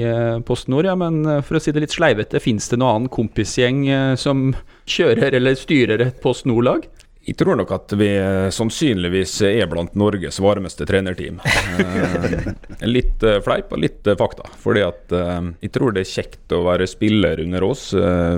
PostNord, 0.47 0.89
ja, 0.89 0.95
men 0.97 1.21
for 1.45 1.59
å 1.59 1.63
si 1.63 1.73
det 1.75 1.85
litt 1.85 1.95
sleivete, 1.95 2.41
finnes 2.41 2.71
det 2.71 2.79
noen 2.79 2.95
annen 2.95 3.13
kompisgjeng 3.13 3.83
som 4.19 4.49
kjører 4.89 5.37
eller 5.37 5.59
styrer 5.59 6.07
et 6.07 6.23
Post 6.23 6.47
Nord-lag? 6.49 6.87
Jeg 7.21 7.37
tror 7.37 7.53
nok 7.59 7.69
at 7.75 7.93
vi 7.99 8.07
eh, 8.17 8.47
sannsynligvis 8.49 9.35
er 9.45 9.67
blant 9.69 9.93
Norges 9.99 10.39
varmeste 10.41 10.87
trenerteam. 10.89 11.37
Eh, 11.45 12.47
litt 12.95 13.21
eh, 13.21 13.37
fleip 13.45 13.69
og 13.75 13.83
litt 13.83 14.09
fakta. 14.17 14.47
Fordi 14.63 14.81
at 14.87 15.13
jeg 15.61 15.73
tror 15.75 15.93
det 15.93 16.01
er 16.01 16.09
kjekt 16.09 16.55
å 16.57 16.63
være 16.65 16.87
spiller 16.89 17.43
under 17.43 17.67
oss. 17.67 17.91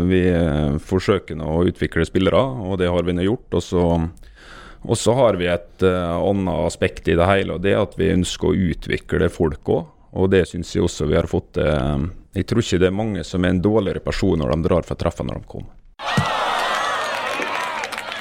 Vi 0.10 0.22
forsøker 0.84 1.40
å 1.40 1.62
utvikle 1.70 2.04
spillere, 2.08 2.42
og 2.68 2.82
det 2.82 2.92
har 2.92 3.08
vi 3.08 3.16
nå 3.16 3.24
gjort. 3.24 3.56
Og 3.56 3.64
så, 3.64 3.86
og 4.84 5.00
så 5.00 5.16
har 5.16 5.40
vi 5.40 5.48
et 5.52 5.86
annet 5.88 6.68
aspekt 6.68 7.08
i 7.08 7.16
det 7.20 7.30
hele, 7.30 7.56
og 7.56 7.64
det 7.64 7.76
er 7.76 7.86
at 7.86 7.96
vi 8.00 8.12
ønsker 8.12 8.52
å 8.52 8.72
utvikle 8.74 9.32
folk 9.32 9.72
òg. 9.72 9.88
Og 10.20 10.30
det 10.30 10.44
syns 10.52 10.76
jeg 10.76 10.84
også 10.86 11.08
vi 11.10 11.18
har 11.18 11.30
fått 11.30 11.56
til. 11.56 12.12
Jeg 12.34 12.50
tror 12.50 12.66
ikke 12.66 12.82
det 12.82 12.90
er 12.90 13.00
mange 13.00 13.24
som 13.26 13.46
er 13.46 13.54
en 13.54 13.64
dårligere 13.64 14.04
person 14.04 14.42
når 14.42 14.56
de 14.56 14.68
drar 14.68 14.88
fra 14.88 14.98
treffene 15.00 15.32
når 15.32 15.44
de 15.44 15.52
kommer. 15.56 15.74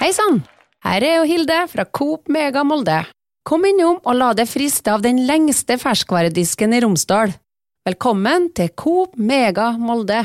Hei 0.03 0.11
sann! 0.15 0.43
Her 0.83 1.05
er 1.07 1.21
jo 1.21 1.27
Hilde 1.31 1.57
fra 1.71 1.85
Coop 1.95 2.27
Mega 2.33 2.65
Molde. 2.67 3.05
Kom 3.47 3.63
innom 3.69 4.01
og 4.03 4.17
la 4.19 4.33
deg 4.35 4.49
friste 4.51 4.91
av 4.91 5.05
den 5.05 5.21
lengste 5.29 5.77
ferskvaredisken 5.79 6.75
i 6.75 6.81
Romsdal. 6.83 7.31
Velkommen 7.87 8.49
til 8.59 8.73
Coop 8.75 9.15
Mega 9.15 9.69
Molde. 9.79 10.25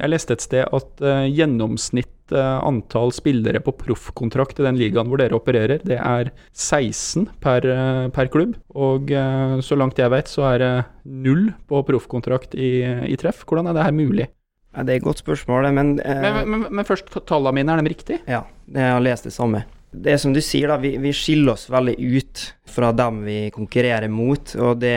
Jeg 0.00 0.08
leste 0.08 0.38
et 0.38 0.46
sted 0.46 0.64
at 0.64 1.04
uh, 1.04 1.28
gjennomsnitt 1.28 2.32
uh, 2.32 2.64
antall 2.64 3.12
spillere 3.12 3.60
på 3.60 3.76
proffkontrakt 3.84 4.64
i 4.64 4.64
den 4.64 4.80
ligaen 4.80 5.12
hvor 5.12 5.20
dere 5.20 5.36
opererer, 5.36 5.84
det 5.84 6.00
er 6.00 6.32
16 6.56 7.28
per, 7.44 7.68
uh, 7.68 8.08
per 8.08 8.32
klubb. 8.32 8.56
Og 8.72 9.12
så 9.60 9.76
langt 9.76 10.00
jeg 10.00 10.16
vet, 10.16 10.32
så 10.32 10.48
er 10.54 10.64
det 10.64 10.74
null 11.04 11.50
på 11.68 11.84
proffkontrakt 11.92 12.56
i, 12.56 12.78
i 13.04 13.20
treff. 13.20 13.44
Hvordan 13.44 13.68
er 13.68 13.76
det 13.76 13.90
her 13.90 14.00
mulig? 14.00 14.32
Ja, 14.70 14.84
det 14.86 14.94
er 14.94 15.00
et 15.00 15.06
godt 15.06 15.22
spørsmål, 15.24 15.66
men 15.74 15.96
eh, 15.98 16.22
men, 16.22 16.46
men, 16.46 16.64
men, 16.70 16.86
først, 16.86 17.10
tallene 17.26 17.56
mine, 17.58 17.74
er 17.74 17.82
de 17.82 17.92
riktige? 17.92 18.22
Ja, 18.30 18.44
jeg 18.70 18.94
har 18.94 19.02
lest 19.02 19.26
det 19.26 19.34
samme. 19.34 19.64
Det 19.90 20.12
er 20.12 20.20
som 20.22 20.30
du 20.30 20.38
sier, 20.38 20.70
da, 20.70 20.76
vi, 20.78 20.92
vi, 21.02 21.10
skiller 21.16 21.56
oss 21.56 21.66
veldig 21.70 21.96
ut 21.98 22.42
fra 22.70 22.92
dem 22.94 23.24
vi 23.26 23.38
konkurrerer 23.50 24.06
mot. 24.12 24.52
Og 24.62 24.78
det 24.78 24.94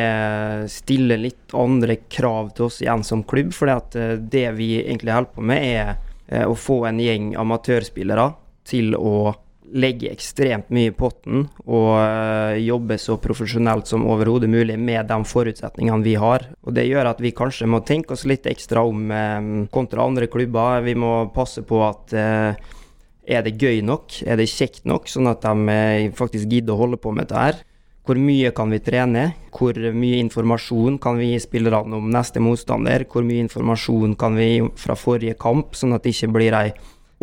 stiller 0.69 1.17
litt 1.17 1.55
andre 1.57 1.97
krav 2.05 2.51
til 2.53 2.67
oss 2.67 2.77
igjen 2.83 3.05
som 3.07 3.25
klubb. 3.25 3.49
For 3.57 3.71
eh, 3.73 4.17
det 4.21 4.45
vi 4.59 4.75
egentlig 4.83 5.15
holder 5.15 5.33
på 5.33 5.47
med, 5.49 5.65
er 5.65 5.95
eh, 6.27 6.45
å 6.45 6.53
få 6.53 6.83
en 6.89 7.01
gjeng 7.01 7.33
amatørspillere 7.41 8.29
til 8.69 8.93
å 8.93 9.33
legge 9.73 10.11
ekstremt 10.13 10.69
mye 10.73 10.91
i 10.91 10.95
potten 10.95 11.47
og 11.65 11.89
uh, 11.97 12.53
jobbe 12.61 12.97
så 13.01 13.17
profesjonelt 13.21 13.89
som 13.89 14.05
overhodet 14.09 14.49
mulig 14.51 14.77
med 14.79 15.07
de 15.09 15.17
forutsetningene 15.27 16.05
vi 16.05 16.13
har. 16.19 16.47
Og 16.63 16.75
Det 16.77 16.85
gjør 16.87 17.09
at 17.13 17.23
vi 17.23 17.33
kanskje 17.35 17.69
må 17.69 17.81
tenke 17.85 18.13
oss 18.15 18.27
litt 18.29 18.47
ekstra 18.49 18.85
om 18.85 19.09
um, 19.09 19.51
kontra 19.73 20.05
andre 20.05 20.29
klubber. 20.31 20.83
Vi 20.85 20.95
må 20.99 21.13
passe 21.33 21.65
på 21.65 21.81
at 21.87 22.13
uh, 22.13 22.79
er 23.23 23.45
det 23.45 23.57
gøy 23.57 23.81
nok, 23.85 24.21
er 24.27 24.39
det 24.39 24.51
kjekt 24.51 24.83
nok, 24.89 25.07
sånn 25.07 25.31
at 25.31 25.45
de 25.45 26.09
faktisk 26.17 26.49
gidder 26.51 26.75
å 26.75 26.83
holde 26.83 26.99
på 26.99 27.13
med 27.15 27.29
dette 27.29 27.45
her. 27.45 27.61
Hvor 28.03 28.19
mye 28.19 28.49
kan 28.51 28.67
vi 28.67 28.81
trene? 28.83 29.29
Hvor 29.55 29.77
mye 29.95 30.17
informasjon 30.19 30.97
kan 30.99 31.15
vi 31.21 31.29
gi 31.31 31.37
spillerne 31.39 31.95
om 31.95 32.09
neste 32.11 32.41
motstander? 32.43 33.05
Hvor 33.07 33.23
mye 33.23 33.45
informasjon 33.45 34.17
kan 34.19 34.35
vi 34.35 34.47
gi 34.49 34.65
fra 34.75 34.97
forrige 34.99 35.37
kamp, 35.39 35.71
sånn 35.79 35.95
at 35.95 36.03
det 36.03 36.11
ikke 36.11 36.33
blir 36.35 36.57
ei 36.57 36.73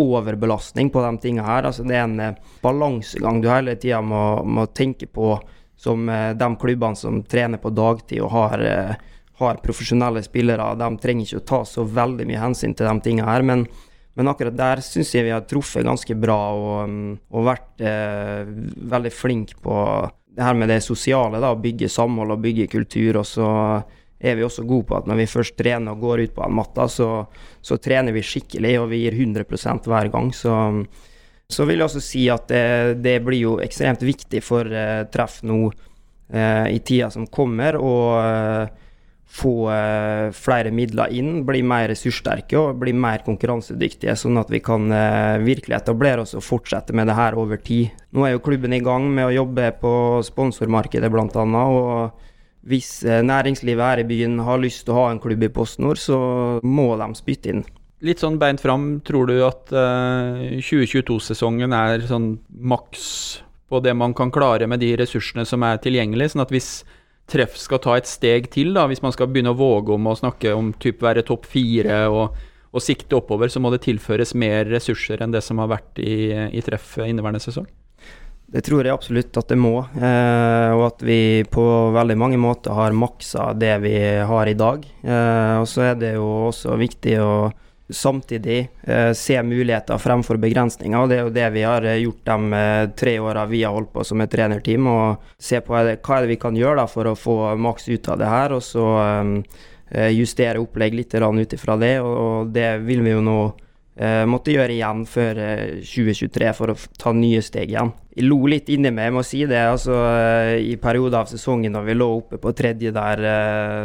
overbelastning 0.00 0.90
på 0.92 1.02
de 1.04 1.12
tingene 1.23 1.47
her. 1.47 1.69
Altså, 1.69 1.85
det 1.87 1.97
er 1.99 2.07
en 2.07 2.21
eh, 2.25 2.38
balansegang 2.64 3.40
du 3.42 3.49
hele 3.50 3.76
tida 3.80 4.00
må, 4.04 4.42
må, 4.45 4.66
tenke 4.76 5.09
på 5.11 5.35
som 5.80 6.09
eh, 6.09 6.33
de 6.38 6.50
klubbene 6.61 6.99
som 6.99 7.23
trener 7.25 7.61
på 7.62 7.73
dagtid 7.75 8.23
og 8.25 8.35
har, 8.35 8.64
eh, 8.64 9.12
har, 9.42 9.62
profesjonelle 9.64 10.23
spillere. 10.25 10.73
De 10.80 10.90
trenger 11.02 11.28
ikke 11.28 11.42
å 11.42 11.49
ta 11.52 11.62
så 11.69 11.87
veldig 11.87 12.28
mye 12.28 12.42
hensyn 12.42 12.76
til 12.76 12.90
de 12.90 13.07
tingene 13.07 13.30
her. 13.30 13.47
men 13.47 13.69
men 14.19 14.28
akkurat 14.28 14.57
der 14.57 14.80
syns 14.85 15.14
jeg 15.14 15.25
vi 15.25 15.30
har 15.33 15.45
truffet 15.49 15.87
ganske 15.87 16.14
bra 16.19 16.38
og, 16.52 16.90
mm, 16.90 17.12
og 17.30 17.45
vært 17.47 17.85
eh, 17.87 18.42
veldig 18.92 19.12
flinke 19.14 19.61
på 19.62 19.76
det 20.37 20.45
her 20.45 20.59
med 20.59 20.69
det 20.69 20.80
sosiale. 20.85 21.40
da, 21.40 21.54
Bygge 21.54 21.88
samhold 21.88 22.35
og 22.35 22.42
bygge 22.42 22.66
kultur. 22.71 23.21
og 23.23 23.26
så 23.26 23.49
er 24.21 24.37
vi 24.37 24.45
også 24.45 24.67
gode 24.69 24.89
på 24.91 24.99
at 24.99 25.07
når 25.09 25.23
vi 25.23 25.31
først 25.33 25.57
trener 25.59 25.95
og 25.95 26.05
går 26.05 26.27
ut 26.27 26.35
på 26.37 26.45
en 26.45 26.59
matta, 26.59 26.87
så, 26.93 27.09
så, 27.65 27.79
trener 27.81 28.15
vi 28.15 28.25
skikkelig, 28.25 28.75
og 28.83 28.91
vi 28.93 29.05
gir 29.07 29.17
100 29.17 29.89
hver 29.89 30.11
gang. 30.12 30.29
Så, 30.37 30.53
så 31.49 31.69
vil 31.69 31.81
jeg 31.81 31.89
også 31.89 32.05
si 32.05 32.27
at 32.33 32.50
det, 32.53 33.00
det 33.05 33.17
blir 33.25 33.41
jo 33.47 33.57
ekstremt 33.65 34.05
viktig 34.05 34.45
for 34.45 34.69
uh, 34.69 35.09
treff 35.12 35.41
nå 35.49 35.62
uh, 35.71 36.69
i 36.69 36.79
tida 36.85 37.09
som 37.11 37.27
kommer, 37.33 37.81
å 37.81 37.97
uh, 38.21 38.87
få 39.31 39.71
flere 40.35 40.73
midler 40.75 41.12
inn, 41.15 41.45
bli 41.47 41.61
mer 41.62 41.85
ressurssterke 41.87 42.57
og 42.59 42.81
bli 42.81 42.91
mer 42.99 43.23
konkurransedyktige, 43.23 44.17
sånn 44.19 44.41
at 44.41 44.49
vi 44.50 44.59
kan 44.59 44.91
virkelig 45.45 45.77
etablere 45.77 46.25
oss 46.25 46.35
og 46.35 46.43
fortsette 46.43 46.97
med 46.99 47.07
det 47.07 47.15
her 47.15 47.37
over 47.39 47.61
tid. 47.62 47.93
Nå 48.11 48.25
er 48.27 48.33
jo 48.35 48.43
klubben 48.43 48.75
i 48.75 48.83
gang 48.83 49.07
med 49.07 49.29
å 49.29 49.37
jobbe 49.37 49.69
på 49.79 49.93
sponsormarkedet, 50.27 51.12
blant 51.15 51.39
annet, 51.39 51.79
og 51.79 52.27
hvis 52.69 53.02
eh, 53.09 53.23
næringslivet 53.25 53.85
her 53.85 54.02
i 54.02 54.09
byen 54.09 54.40
har 54.45 54.61
lyst 54.61 54.85
til 54.85 54.95
å 54.95 55.02
ha 55.05 55.11
en 55.11 55.21
klubb 55.23 55.43
i 55.45 55.52
PostNord, 55.52 56.00
så 56.00 56.19
må 56.67 56.93
de 57.00 57.09
spytte 57.17 57.55
inn. 57.55 57.62
Litt 58.05 58.23
sånn 58.23 58.38
beint 58.40 58.61
fram, 58.62 58.95
tror 59.05 59.29
du 59.29 59.38
at 59.45 59.73
uh, 59.76 60.40
eh, 60.47 60.61
2022-sesongen 60.64 61.75
er 61.76 62.07
sånn 62.09 62.35
maks 62.49 63.05
på 63.71 63.81
det 63.85 63.93
man 63.97 64.14
kan 64.17 64.33
klare 64.33 64.69
med 64.69 64.81
de 64.83 64.95
ressursene 65.00 65.45
som 65.49 65.64
er 65.69 65.81
tilgjengelige? 65.85 66.35
Sånn 66.35 66.45
at 66.47 66.55
hvis 66.55 66.71
Treff 67.31 67.55
skal 67.61 67.79
ta 67.79 67.95
et 67.95 68.09
steg 68.11 68.49
til, 68.50 68.73
da, 68.75 68.88
hvis 68.90 69.05
man 69.05 69.12
skal 69.14 69.29
begynne 69.31 69.52
å 69.55 69.59
våge 69.59 69.95
om 69.95 70.09
å 70.11 70.17
snakke 70.19 70.50
om 70.57 70.73
typ 70.83 71.05
være 71.05 71.23
topp 71.29 71.45
fire 71.47 72.02
og, 72.11 72.40
og 72.75 72.83
sikte 72.83 73.21
oppover, 73.21 73.52
så 73.52 73.62
må 73.62 73.71
det 73.71 73.85
tilføres 73.85 74.35
mer 74.35 74.67
ressurser 74.67 75.23
enn 75.23 75.37
det 75.37 75.45
som 75.47 75.61
har 75.62 75.71
vært 75.71 76.00
i, 76.02 76.33
i 76.50 76.64
Treff 76.67 76.97
inneværende 77.05 77.43
sesong? 77.45 77.69
Det 78.50 78.64
tror 78.66 78.83
jeg 78.83 78.90
absolutt 78.90 79.37
at 79.38 79.52
det 79.52 79.57
må, 79.62 79.76
eh, 79.78 80.73
og 80.75 80.80
at 80.88 81.02
vi 81.07 81.47
på 81.47 81.64
veldig 81.95 82.16
mange 82.19 82.38
måter 82.40 82.75
har 82.75 82.97
maksa 82.99 83.52
det 83.54 83.76
vi 83.85 83.95
har 84.26 84.50
i 84.50 84.57
dag. 84.59 84.83
Eh, 85.07 85.54
og 85.61 85.69
så 85.71 85.92
er 85.92 86.00
det 86.00 86.16
jo 86.16 86.26
også 86.49 86.75
viktig 86.80 87.14
å 87.23 87.35
samtidig 87.90 88.59
eh, 88.83 89.12
se 89.12 89.38
muligheter 89.42 90.02
fremfor 90.02 90.38
begrensninger. 90.42 90.99
og 90.99 91.09
Det 91.09 91.19
er 91.19 91.25
jo 91.28 91.35
det 91.38 91.47
vi 91.54 91.62
har 91.62 91.87
gjort 92.02 92.26
de 92.26 92.59
eh, 92.59 92.90
tre 92.99 93.14
åra 93.23 93.47
vi 93.47 93.62
har 93.62 93.75
holdt 93.75 93.92
på 93.95 94.04
som 94.04 94.21
et 94.21 94.35
trenerteam. 94.35 94.87
og 94.87 95.33
Se 95.38 95.62
på 95.62 95.75
hva 95.75 95.87
er 95.87 96.26
det 96.26 96.35
vi 96.35 96.40
kan 96.42 96.59
gjøre 96.59 96.83
da, 96.83 96.90
for 96.90 97.07
å 97.07 97.19
få 97.19 97.38
maks 97.54 97.87
ut 97.87 98.11
av 98.11 98.19
det 98.19 98.35
her, 98.35 98.59
og 98.59 98.66
så 98.66 98.87
eh, 99.95 100.11
justere 100.19 100.59
opplegg 100.59 100.99
litt 100.99 101.14
ut 101.14 101.59
ifra 101.59 101.78
det. 101.78 102.00
Og, 102.02 102.14
og 102.19 102.54
det 102.54 102.80
vil 102.83 103.07
vi 103.07 103.14
jo 103.14 103.23
nå 103.23 103.40
Uh, 103.70 103.70
måtte 104.28 104.54
gjøre 104.54 104.73
igjen 104.73 105.02
før 105.09 105.40
uh, 105.40 105.49
eh, 105.66 105.83
2023 105.85 106.52
for 106.57 106.73
å 106.73 106.76
ta 107.00 107.12
nye 107.16 107.42
steg 107.45 107.75
igjen. 107.75 107.92
Jeg 108.16 108.26
lo 108.26 108.38
litt 108.50 108.71
inni 108.73 108.92
meg, 108.95 109.11
jeg 109.11 109.16
må 109.16 109.25
si 109.26 109.42
det. 109.49 109.61
altså 109.61 109.99
uh, 109.99 110.54
I 110.57 110.75
perioder 110.80 111.21
av 111.21 111.28
sesongen 111.30 111.76
når 111.76 111.87
vi 111.90 111.99
lå 111.99 112.09
oppe 112.16 112.40
på 112.40 112.54
tredje 112.57 112.95
der, 112.97 113.23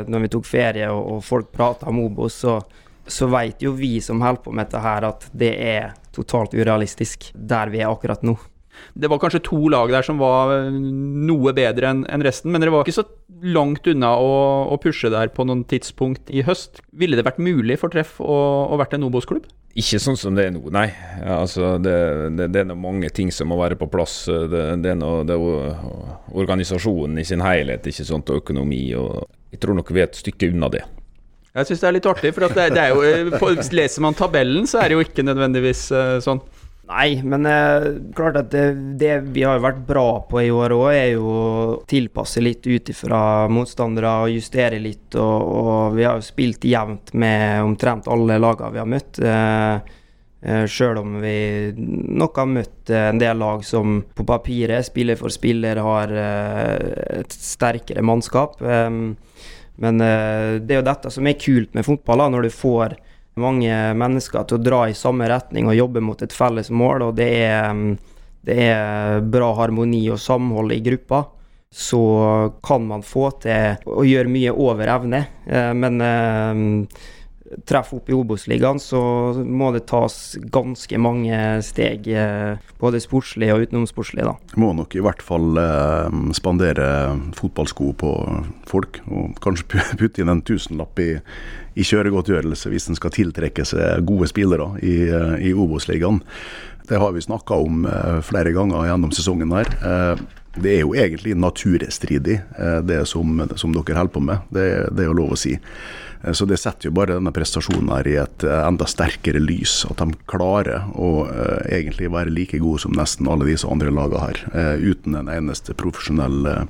når 0.07 0.25
vi 0.25 0.31
tok 0.37 0.47
ferie 0.47 0.89
og, 0.93 1.17
og 1.17 1.21
folk 1.25 1.51
prata 1.51 1.91
om 1.91 1.99
Obos, 2.05 2.39
så, 2.45 2.57
så 3.05 3.27
veit 3.31 3.61
jo 3.63 3.75
vi 3.75 3.97
som 4.01 4.23
holder 4.23 4.43
på 4.45 4.55
med 4.55 4.69
dette 4.69 4.83
her, 4.87 5.09
at 5.11 5.27
det 5.35 5.53
er 5.67 5.95
totalt 6.15 6.55
urealistisk 6.55 7.31
der 7.35 7.73
vi 7.73 7.83
er 7.83 7.91
akkurat 7.91 8.23
nå. 8.23 8.37
Det 8.93 9.09
var 9.11 9.21
kanskje 9.21 9.43
to 9.47 9.59
lag 9.73 9.91
der 9.93 10.05
som 10.05 10.21
var 10.21 10.53
eh, 10.55 10.71
noe 10.71 11.53
bedre 11.55 11.91
enn 11.91 12.25
resten, 12.25 12.53
men 12.53 12.63
dere 12.63 12.73
var 12.73 12.85
ikke 12.85 12.99
så 13.01 13.07
langt 13.45 13.87
unna 13.91 14.13
å, 14.21 14.31
å 14.71 14.79
pushe 14.81 15.11
der 15.13 15.31
på 15.35 15.45
noen 15.47 15.65
tidspunkt 15.69 16.31
i 16.31 16.45
høst. 16.47 16.81
Ville 16.95 17.19
det 17.19 17.27
vært 17.27 17.41
mulig 17.43 17.79
for 17.81 17.93
Treff 17.93 18.17
å, 18.23 18.39
å 18.71 18.79
vært 18.81 18.97
en 18.97 19.07
Obos-klubb? 19.07 19.47
Ikke 19.75 19.99
sånn 19.99 20.15
som 20.15 20.37
det 20.37 20.45
er 20.47 20.53
nå, 20.55 20.61
nei. 20.71 20.87
Ja, 21.19 21.41
altså, 21.41 21.73
det, 21.83 21.95
det, 22.37 22.47
det, 22.53 22.61
er 22.61 22.69
noe 22.69 22.79
mange 22.79 23.09
ting 23.11 23.27
som 23.35 23.49
må 23.51 23.57
være 23.59 23.75
på 23.75 23.89
plass. 23.91 24.21
Det, 24.31 24.61
det 24.79 24.93
er 24.93 24.99
noe 24.99 25.25
det 25.27 25.35
er 25.35 25.81
organisasjonen 26.31 27.19
i 27.19 27.25
sin 27.27 27.43
helhet, 27.43 27.89
ikke 27.91 28.07
sånt, 28.07 28.31
og 28.31 28.45
økonomi. 28.45 28.85
og 28.95 29.25
Jeg 29.51 29.59
tror 29.65 29.75
nok 29.75 29.91
vi 29.91 29.99
er 29.99 30.07
et 30.07 30.21
stykke 30.21 30.53
unna 30.53 30.71
det. 30.71 30.85
Jeg 31.55 31.69
syns 31.69 31.83
det 31.83 31.87
er 31.87 31.95
litt 31.95 32.07
artig, 32.07 32.31
for 32.35 32.47
det, 32.51 32.69
det, 32.75 32.81
er 32.81 32.91
jo, 32.91 33.03
eh, 33.03 33.67
leser 33.75 34.03
man 34.03 34.15
tabellen, 34.15 34.65
så 34.67 34.81
er 34.81 34.91
det 34.91 34.97
jo 34.97 35.03
ikke 35.05 35.23
nødvendigvis 35.23 35.85
uh, 35.95 36.17
sånn. 36.23 36.41
Nei, 36.85 37.17
men 37.25 37.47
eh, 37.49 37.85
klart 38.13 38.35
at 38.37 38.51
det, 38.53 38.65
det, 39.01 39.13
vi 39.33 39.41
har 39.41 39.61
vært 39.63 39.81
bra 39.87 40.19
på 40.29 40.43
i 40.43 40.51
år 40.53 40.75
òg, 40.75 40.89
er 40.93 41.07
jo 41.15 41.25
å 41.25 41.77
tilpasse 41.89 42.43
litt 42.43 42.67
ut 42.67 42.91
ifra 42.93 43.19
motstandere 43.49 44.11
og 44.21 44.33
justere 44.35 44.77
litt. 44.81 45.17
Og, 45.17 45.47
og 45.49 45.95
vi 45.97 46.05
har 46.05 46.19
jo 46.19 46.25
spilt 46.27 46.67
jevnt 46.69 47.15
med 47.17 47.63
omtrent 47.65 48.09
alle 48.11 48.37
lagene 48.37 48.75
vi 48.75 48.81
har 48.83 48.91
møtt. 48.91 49.17
Eh, 49.17 49.95
eh, 50.45 50.67
Sjøl 50.69 51.01
om 51.01 51.17
vi 51.23 51.33
nok 51.73 52.37
har 52.43 52.53
møtt 52.53 52.93
eh, 52.93 53.09
en 53.09 53.23
del 53.23 53.41
lag 53.41 53.65
som 53.65 54.03
på 54.13 54.27
papiret, 54.29 54.85
spiller 54.85 55.17
for 55.17 55.33
spiller, 55.33 55.81
har 55.81 56.13
eh, 56.13 57.17
et 57.23 57.33
sterkere 57.33 58.05
mannskap. 58.05 58.61
Men 58.61 59.99
det 59.99 60.71
er 60.71 60.77
jo 60.77 60.85
dette 60.87 61.09
som 61.11 61.25
er 61.27 61.41
kult 61.41 61.73
med 61.75 61.83
fotball, 61.83 62.29
når 62.31 62.45
du 62.45 62.53
får 62.53 62.93
mange 63.39 63.77
mennesker 63.99 64.47
til 64.47 64.59
å 64.59 64.63
dra 64.63 64.81
i 64.89 64.97
samme 64.97 65.27
retning 65.29 65.67
og 65.69 65.77
jobbe 65.77 66.03
mot 66.03 66.21
et 66.23 66.35
felles 66.35 66.71
mål, 66.71 67.09
og 67.09 67.15
det 67.19 67.29
er, 67.43 67.71
mm, 67.75 67.95
det 68.47 68.59
er 68.69 69.25
bra 69.31 69.51
harmoni 69.59 70.05
og 70.13 70.21
samhold 70.21 70.75
i 70.75 70.83
gruppa, 70.85 71.25
så 71.75 72.53
kan 72.63 72.85
man 72.87 73.03
få 73.03 73.29
til 73.43 73.91
å 73.91 74.05
gjøre 74.07 74.31
mye 74.31 74.53
over 74.55 74.87
evne. 74.93 75.19
Eh, 75.43 75.73
men 75.75 75.99
eh, 75.99 76.61
treff 77.67 77.91
opp 77.97 78.07
i 78.09 78.15
Obos-ligaen, 78.15 78.79
så 78.79 79.01
må 79.43 79.73
det 79.75 79.83
tas 79.91 80.37
ganske 80.55 80.99
mange 81.01 81.35
steg, 81.67 82.07
eh, 82.07 82.55
både 82.79 83.03
sportslig 83.03 83.51
og 83.51 83.65
utenomsportslig. 83.67 84.23
da. 84.23 84.37
Må 84.55 84.71
nok 84.77 84.95
i 84.95 85.03
hvert 85.03 85.25
fall 85.25 85.59
spandere 86.37 86.87
fotballsko 87.35 87.91
på 87.99 88.15
folk, 88.71 89.03
og 89.11 89.35
kanskje 89.43 89.83
putte 89.99 90.23
inn 90.23 90.31
en 90.31 90.45
tusenlapp 90.47 91.03
i, 91.03 91.11
i 91.75 91.85
kjøregodtgjørelse 91.85 92.71
hvis 92.71 92.89
en 92.89 92.99
skal 92.99 93.13
tiltrekke 93.15 93.65
seg 93.67 94.05
gode 94.07 94.29
spillere 94.31 94.71
i, 94.81 94.95
eh, 95.09 95.35
i 95.49 95.53
Obos-ligaen. 95.53 96.21
Det 96.85 97.01
har 97.01 97.13
vi 97.15 97.23
snakka 97.25 97.59
om 97.65 97.85
eh, 97.89 98.21
flere 98.25 98.53
ganger 98.55 98.87
gjennom 98.89 99.13
sesongen 99.15 99.53
her. 99.55 99.69
Det 100.55 100.71
er 100.71 100.85
jo 100.85 100.93
egentlig 100.95 101.33
naturstridig, 101.35 102.37
det 102.87 103.01
som, 103.11 103.41
som 103.59 103.73
dere 103.75 103.97
holder 103.97 104.13
på 104.13 104.21
med. 104.23 104.45
Det, 104.55 104.67
det 104.95 105.03
er 105.03 105.09
jo 105.09 105.17
lov 105.17 105.33
å 105.35 105.39
si. 105.39 105.57
Eh, 106.25 106.31
så 106.31 106.45
det 106.45 106.57
setter 106.57 106.89
jo 106.89 106.95
bare 106.95 107.17
denne 107.17 107.33
prestasjonen 107.35 107.91
her 107.93 108.09
i 108.09 108.17
et 108.21 108.45
eh, 108.45 108.61
enda 108.65 108.87
sterkere 108.89 109.41
lys. 109.41 109.83
At 109.89 110.01
de 110.01 110.17
klarer 110.29 110.87
å 110.95 111.27
egentlig 111.69 112.11
være 112.13 112.33
like 112.33 112.59
gode 112.61 112.85
som 112.85 112.95
nesten 112.95 113.29
alle 113.29 113.47
disse 113.49 113.69
andre 113.69 113.93
lagene 113.93 114.23
her, 114.25 114.41
uten 114.79 115.17
en 115.17 115.31
eneste 115.31 115.75
profesjonell 115.77 116.67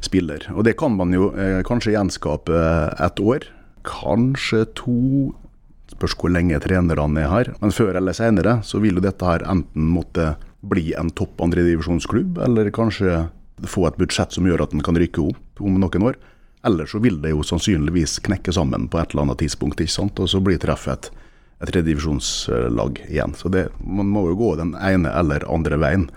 spiller. 0.00 0.46
Og 0.54 0.64
det 0.64 0.76
kan 0.80 0.94
man 0.96 1.12
jo 1.12 1.30
kanskje 1.66 1.94
gjenskape 1.94 2.60
et 3.04 3.20
år, 3.20 3.44
kanskje 3.86 4.64
to. 4.78 5.32
Spørs 5.90 6.14
hvor 6.18 6.32
lenge 6.32 6.58
trenerne 6.62 7.24
er 7.24 7.30
her. 7.32 7.52
Men 7.60 7.74
før 7.74 7.98
eller 7.98 8.16
senere 8.16 8.60
så 8.66 8.80
vil 8.82 9.00
jo 9.00 9.04
dette 9.04 9.26
her 9.26 9.44
enten 9.50 9.90
måtte 9.90 10.34
bli 10.60 10.92
en 10.98 11.10
topp 11.16 11.40
andredivisjonsklubb, 11.40 12.38
eller 12.44 12.70
kanskje 12.74 13.24
få 13.68 13.86
et 13.88 13.98
budsjett 14.00 14.32
som 14.36 14.46
gjør 14.48 14.64
at 14.64 14.74
den 14.74 14.84
kan 14.84 14.98
rykke 14.98 15.24
opp 15.32 15.64
om 15.64 15.80
noen 15.80 16.06
år. 16.10 16.20
Eller 16.64 16.86
så 16.86 17.00
vil 17.00 17.20
det 17.22 17.32
jo 17.32 17.44
sannsynligvis 17.46 18.18
knekke 18.26 18.52
sammen 18.52 18.88
på 18.92 19.00
et 19.00 19.12
eller 19.12 19.28
annet 19.28 19.40
tidspunkt, 19.42 19.80
ikke 19.80 19.96
sant? 19.96 20.20
og 20.20 20.28
så 20.28 20.40
blir 20.44 20.60
treffet 20.60 21.08
et, 21.08 21.28
et 21.60 21.72
tredjedivisjonslag 21.72 23.00
igjen. 23.08 23.36
Så 23.36 23.52
det, 23.52 23.68
man 23.80 24.10
må 24.12 24.26
jo 24.28 24.38
gå 24.40 24.54
den 24.60 24.74
ene 24.76 25.12
eller 25.16 25.46
andre 25.48 25.80
veien. 25.80 26.10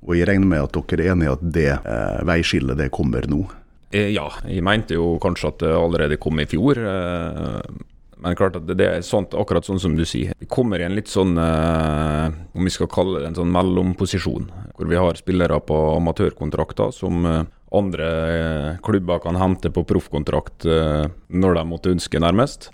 Og 0.00 0.16
jeg 0.16 0.30
regner 0.30 0.48
med 0.48 0.64
at 0.64 0.78
dere 0.88 1.04
er 1.04 1.12
enig 1.12 1.28
i 1.28 1.32
at 1.34 1.42
det 1.56 1.70
eh, 1.76 2.20
veiskillet 2.28 2.80
det 2.80 2.88
kommer 2.94 3.28
nå? 3.28 3.44
Eh, 3.90 4.12
ja, 4.14 4.28
jeg 4.46 4.62
mente 4.62 4.94
jo 4.94 5.16
kanskje 5.22 5.50
at 5.50 5.62
det 5.64 5.70
allerede 5.74 6.18
kom 6.22 6.38
i 6.40 6.46
fjor. 6.48 6.78
Eh, 6.78 7.78
men 8.20 8.36
klart 8.36 8.58
at 8.58 8.68
det 8.68 8.86
er 8.86 9.06
sånt, 9.06 9.34
akkurat 9.34 9.66
sånn 9.66 9.80
som 9.82 9.96
du 9.96 10.04
sier. 10.06 10.34
Vi 10.38 10.48
kommer 10.50 10.80
i 10.80 10.86
en 10.86 10.94
litt 10.94 11.10
sånn, 11.10 11.32
eh, 11.40 12.26
om 12.54 12.68
vi 12.68 12.72
skal 12.72 12.90
kalle 12.92 13.22
det 13.22 13.30
en 13.30 13.38
sånn 13.40 13.54
mellomposisjon. 13.54 14.50
Hvor 14.76 14.90
vi 14.90 15.00
har 15.00 15.18
spillere 15.18 15.58
på 15.64 15.78
amatørkontrakter 15.96 16.92
som 16.94 17.24
andre 17.72 18.78
klubber 18.82 19.22
kan 19.22 19.38
hente 19.38 19.70
på 19.70 19.86
proffkontrakt 19.86 20.66
når 20.66 21.54
de 21.54 21.64
måtte 21.64 21.92
ønske, 21.94 22.18
nærmest. 22.18 22.70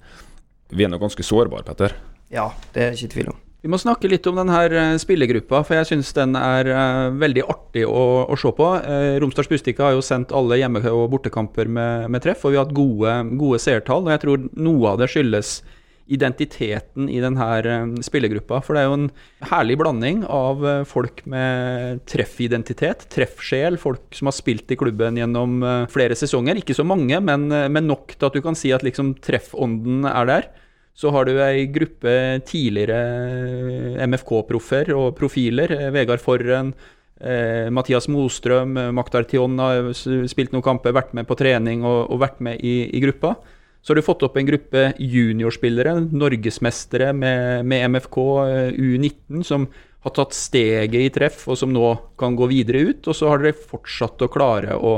Vi 0.72 0.85
er 0.85 0.88
nå 0.88 0.98
ganske 0.98 1.22
sårbare, 1.22 1.66
Petter. 1.66 1.92
Ja, 2.33 2.50
det 2.72 2.83
er 2.83 2.96
ikke 2.96 3.12
tvil 3.12 3.35
om. 3.35 3.45
Vi 3.66 3.70
må 3.72 3.81
snakke 3.83 4.07
litt 4.07 4.26
om 4.31 4.37
denne 4.38 4.61
eh, 4.70 4.96
spillergruppa, 5.02 5.64
for 5.66 5.74
jeg 5.74 5.88
syns 5.90 6.12
den 6.14 6.38
er 6.38 6.70
veldig 7.18 7.42
artig 7.50 7.83
å, 7.88 8.05
å 8.31 8.37
se 8.38 8.52
på. 8.55 8.68
Romsdals 9.22 9.50
Bustika 9.50 9.88
har 9.88 9.96
jo 9.96 10.05
sendt 10.07 10.35
alle 10.37 10.61
hjemme- 10.61 10.85
og 10.92 11.09
bortekamper 11.16 11.66
med, 11.66 12.07
med 12.14 12.22
treff, 12.22 12.44
og 12.46 12.55
vi 12.55 12.61
har 12.61 12.68
hatt 12.68 12.76
gode, 12.76 13.16
gode 13.40 13.59
seertall. 13.64 14.07
Og 14.07 14.14
jeg 14.14 14.22
tror 14.22 14.46
noe 14.55 14.94
av 14.94 15.02
det 15.02 15.11
skyldes 15.11 15.59
identiteten 16.07 17.09
i 17.11 17.18
denne 17.22 17.46
eh, 17.59 17.87
spillergruppa. 18.07 18.61
For 18.64 18.76
det 18.76 18.83
er 18.83 18.90
jo 18.90 18.98
en 19.00 19.09
herlig 19.50 19.79
blanding 19.81 20.22
av 20.31 20.62
eh, 20.66 20.83
folk 20.88 21.22
med 21.31 22.05
treffidentitet, 22.09 23.09
treffsjel, 23.12 23.79
folk 23.83 24.14
som 24.16 24.31
har 24.31 24.37
spilt 24.37 24.70
i 24.72 24.79
klubben 24.79 25.18
gjennom 25.18 25.59
eh, 25.66 25.88
flere 25.92 26.18
sesonger. 26.18 26.62
Ikke 26.62 26.76
så 26.79 26.87
mange, 26.87 27.18
men, 27.22 27.48
men 27.50 27.90
nok 27.90 28.14
til 28.14 28.29
at 28.29 28.38
du 28.38 28.44
kan 28.44 28.59
si 28.59 28.72
at 28.74 28.87
liksom 28.87 29.16
treffånden 29.24 30.07
er 30.11 30.31
der. 30.31 30.48
Så 30.96 31.12
har 31.12 31.28
du 31.28 31.35
ei 31.44 31.66
gruppe 31.68 32.12
tidligere 32.48 34.00
MFK-proffer 34.06 34.94
og 34.96 35.11
profiler. 35.18 35.74
Vegard 35.92 36.22
Forren, 36.24 36.72
eh, 37.20 37.68
Mathias 37.68 38.09
Mostrøm, 38.09 38.72
Maktar 38.96 39.28
Tion 39.28 39.59
har 39.61 39.92
spilt 39.92 40.54
noen 40.54 40.64
kamper, 40.64 40.96
vært 40.96 41.12
med 41.12 41.28
på 41.28 41.37
trening 41.37 41.85
og, 41.85 42.09
og 42.11 42.22
vært 42.24 42.40
med 42.40 42.64
i, 42.64 42.88
i 42.96 43.04
gruppa. 43.04 43.35
Så 43.87 43.92
har 43.92 44.00
du 44.00 44.06
fått 44.09 44.24
opp 44.26 44.35
en 44.40 44.48
gruppe 44.48 44.88
juniorspillere, 44.98 45.92
norgesmestere 46.11 47.12
med, 47.14 47.68
med 47.68 47.85
MFK 47.92 48.16
eh, 48.48 48.80
U19, 48.80 49.44
som 49.46 49.68
har 50.06 50.14
tatt 50.16 50.35
steget 50.35 50.96
i 50.96 51.12
treff, 51.14 51.44
og 51.50 51.59
som 51.61 51.70
nå 51.74 51.92
kan 52.18 52.35
gå 52.38 52.48
videre 52.50 52.82
ut. 52.88 53.06
Og 53.06 53.14
så 53.14 53.30
har 53.30 53.44
dere 53.44 53.54
fortsatt 53.54 54.24
å 54.24 54.32
klare 54.32 54.74
å 54.74 54.96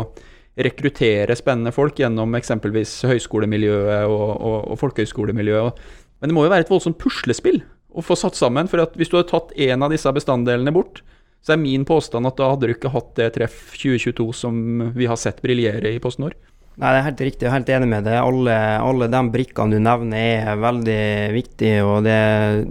rekruttere 0.59 1.37
spennende 1.39 1.73
folk 1.75 2.01
gjennom 2.01 2.35
eksempelvis 2.39 2.97
høyskolemiljøet 3.09 4.07
og, 4.11 4.29
og, 4.35 4.59
og 4.73 4.81
folkehøyskolemiljøet. 4.81 5.83
Men 6.19 6.31
det 6.31 6.37
må 6.37 6.47
jo 6.47 6.53
være 6.53 6.67
et 6.67 6.73
voldsomt 6.73 6.99
puslespill 7.01 7.63
å 7.95 8.05
få 8.05 8.17
satt 8.19 8.39
sammen. 8.39 8.71
For 8.71 8.83
hvis 8.99 9.13
du 9.13 9.19
hadde 9.19 9.31
tatt 9.31 9.55
en 9.69 9.87
av 9.87 9.95
disse 9.95 10.13
bestanddelene 10.15 10.75
bort, 10.75 11.03
så 11.45 11.55
er 11.55 11.63
min 11.63 11.87
påstand 11.87 12.27
at 12.29 12.39
da 12.39 12.51
hadde 12.53 12.69
du 12.69 12.75
ikke 12.75 12.93
hatt 12.93 13.15
det 13.19 13.33
treff 13.37 13.73
2022 13.79 14.29
som 14.35 14.61
vi 14.97 15.07
har 15.09 15.19
sett 15.21 15.43
briljere 15.45 15.95
i 15.95 16.01
Posten 16.03 16.27
Nord. 16.27 16.39
Nei, 16.79 16.93
det 16.95 16.99
er 16.99 17.07
helt 17.09 17.23
riktig, 17.27 17.43
jeg 17.43 17.51
er 17.51 17.57
helt 17.57 17.71
enig 17.75 17.89
med 17.91 18.05
deg. 18.07 18.17
Alle, 18.23 18.57
alle 18.79 19.09
de 19.11 19.21
brikkene 19.35 19.75
du 19.75 19.83
nevner 19.83 20.45
er 20.53 20.61
veldig 20.63 21.01
viktige, 21.35 21.81
og 21.83 22.05
det, 22.07 22.19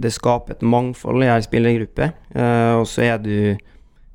det 0.00 0.12
skaper 0.14 0.56
et 0.56 0.64
mangfold 0.64 1.26
i 1.26 1.28
ei 1.28 1.42
spillergruppe. 1.44 2.08
Uh, 2.32 2.80
og 2.80 2.86
så 2.88 3.04
er 3.04 3.20
du 3.20 3.34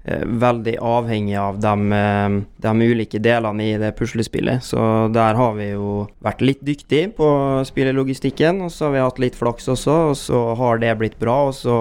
veldig 0.04 0.74
avhengig 0.84 1.38
av 1.40 1.60
de, 1.64 1.74
uh, 1.96 2.34
de, 2.66 2.74
ulike 2.82 3.22
delene 3.24 3.68
i 3.70 3.78
det 3.80 3.94
puslespillet. 3.96 4.64
Så 4.66 4.80
der 5.16 5.38
har 5.40 5.54
vi 5.56 5.70
jo 5.72 6.04
vært 6.24 6.44
litt 6.44 6.64
dyktige 6.66 7.14
på 7.16 7.30
spillelogistikken, 7.68 8.66
og 8.66 8.74
så 8.74 8.90
har 8.90 8.96
vi 8.98 9.06
hatt 9.06 9.22
litt 9.24 9.40
flaks 9.40 9.72
også, 9.72 9.96
og 10.10 10.18
så 10.20 10.44
har 10.60 10.84
det 10.84 10.98
blitt 11.00 11.16
bra. 11.22 11.38
og 11.48 11.56
så 11.56 11.78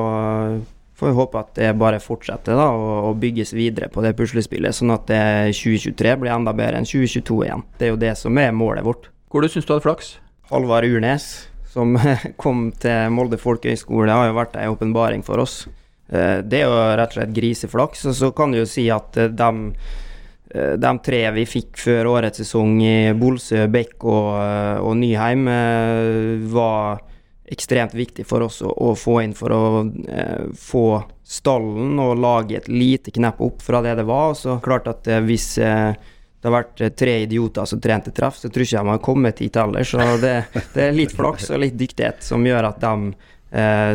får 1.02 1.10
vi 1.10 1.18
håpe 1.18 1.38
at 1.40 1.54
det 1.58 1.70
bare 1.80 1.98
fortsetter 1.98 2.54
da, 2.54 2.68
og, 2.70 2.90
og, 3.08 3.16
bygges 3.22 3.50
videre 3.58 3.88
på 3.90 4.04
det 4.04 4.14
puslespillet, 4.18 4.76
sånn 4.76 4.94
at 4.94 5.10
2023 5.10 6.14
blir 6.22 6.30
enda 6.30 6.54
bedre 6.54 6.78
enn 6.78 6.86
2022 6.86 7.40
igjen. 7.48 7.64
Det 7.78 7.88
er 7.88 7.90
jo 7.96 8.02
det 8.04 8.12
som 8.20 8.38
er 8.38 8.54
målet 8.54 8.86
vårt. 8.86 9.10
Hvor 9.32 9.42
du 9.42 9.50
syns 9.50 9.66
du 9.66 9.74
hadde 9.74 9.86
flaks? 9.88 10.14
Halvard 10.52 10.86
Urnes, 10.86 11.48
som 11.72 11.96
kom 12.42 12.68
til 12.78 13.10
Molde 13.10 13.40
folkehøgskole, 13.40 14.14
har 14.14 14.30
jo 14.30 14.38
vært 14.38 14.58
ei 14.60 14.68
åpenbaring 14.70 15.26
for 15.26 15.42
oss. 15.42 15.64
Eh, 16.12 16.38
det 16.44 16.62
er 16.62 16.68
jo 16.68 16.80
rett 17.00 17.14
og 17.14 17.18
slett 17.18 17.36
griseflaks. 17.36 18.06
Og 18.10 18.18
så 18.20 18.32
kan 18.36 18.52
du 18.52 18.62
jo 18.62 18.68
si 18.68 18.88
at 18.92 19.16
eh, 19.16 19.32
de, 19.32 19.72
eh, 20.54 20.74
de 20.80 20.92
tre 21.04 21.22
vi 21.38 21.46
fikk 21.48 21.80
før 21.80 22.12
årets 22.16 22.44
sesong 22.44 22.76
i 22.84 22.96
Bolsø, 23.16 23.64
Bekk 23.72 24.04
og, 24.04 24.28
og 24.84 24.94
Nyheim, 25.00 25.48
var 26.52 27.02
ekstremt 27.52 27.94
viktig 27.94 28.24
for 28.26 28.46
oss 28.46 28.62
å, 28.64 28.70
å 28.70 28.94
få 28.96 29.18
inn 29.24 29.34
for 29.36 29.52
å 29.52 29.64
eh, 30.08 30.48
få 30.56 30.86
stallen 31.22 31.98
og 32.00 32.20
lage 32.20 32.58
et 32.58 32.70
lite 32.70 33.12
knepp 33.14 33.40
opp 33.44 33.62
fra 33.64 33.82
det 33.84 33.96
det 34.00 34.06
var. 34.08 34.34
Så 34.38 34.58
klart 34.64 34.88
at 34.90 35.08
eh, 35.10 35.22
hvis 35.26 35.56
eh, 35.60 35.92
det 35.92 36.48
har 36.48 36.56
vært 36.56 36.80
eh, 36.80 36.94
tre 36.96 37.18
idioter 37.26 37.68
som 37.68 37.80
trente 37.82 38.14
treff, 38.14 38.40
så 38.40 38.50
tror 38.50 38.66
ikke 38.66 38.80
de 38.80 38.94
har 38.94 39.04
kommet 39.04 39.44
hit 39.44 39.58
heller. 39.60 39.84
Så 39.86 40.00
det, 40.22 40.34
det, 40.74 40.88
er 40.88 40.96
litt 40.96 41.14
flaks 41.16 41.50
og 41.52 41.62
litt 41.64 41.76
dyktighet 41.78 42.24
som 42.24 42.46
gjør 42.46 42.70
at 42.72 42.80
de 42.82 43.12
eh, 43.12 43.30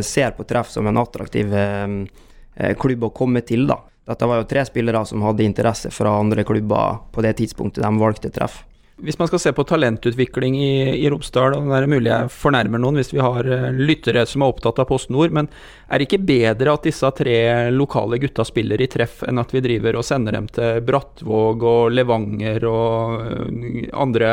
ser 0.05 0.31
på 0.37 0.45
treff 0.45 0.69
som 0.69 0.87
en 0.87 0.99
attraktiv 1.01 1.53
eh, 1.53 2.73
klubb 2.79 3.07
å 3.07 3.13
komme 3.15 3.41
til, 3.41 3.67
da. 3.69 3.79
Dette 4.07 4.29
var 4.29 4.39
jo 4.39 4.47
tre 4.47 4.63
spillere 4.67 5.03
som 5.05 5.25
hadde 5.25 5.43
interesse 5.43 5.91
fra 5.91 6.13
andre 6.19 6.45
klubber 6.47 7.01
på 7.11 7.23
det 7.25 7.35
tidspunktet 7.41 7.83
de 7.83 7.91
valgte 7.99 8.31
treff. 8.31 8.61
Hvis 8.97 9.19
man 9.19 9.27
skal 9.29 9.41
se 9.41 9.51
på 9.53 9.65
talentutvikling 9.67 10.55
i, 10.57 10.69
i 11.03 11.09
Romsdal, 11.13 11.53
og 11.53 11.67
det 11.69 11.81
er 11.83 11.91
mulig 11.91 12.09
jeg 12.09 12.31
fornærmer 12.33 12.81
noen 12.81 12.97
hvis 12.97 13.11
vi 13.13 13.19
har 13.21 13.45
lyttere 13.77 14.23
som 14.25 14.41
er 14.41 14.53
opptatt 14.55 14.79
av 14.81 14.87
Post 14.89 15.11
Nord, 15.13 15.35
men 15.37 15.49
er 15.85 15.99
det 15.99 16.07
ikke 16.07 16.23
bedre 16.25 16.73
at 16.73 16.87
disse 16.87 17.11
tre 17.19 17.37
lokale 17.75 18.17
gutta 18.23 18.45
spiller 18.47 18.81
i 18.81 18.87
treff, 18.89 19.19
enn 19.27 19.37
at 19.37 19.53
vi 19.53 19.61
driver 19.61 19.99
og 19.99 20.07
sender 20.07 20.39
dem 20.39 20.47
til 20.49 20.81
Brattvåg 20.87 21.67
og 21.69 21.93
Levanger 21.93 22.65
og 22.71 23.93
andre 23.93 24.31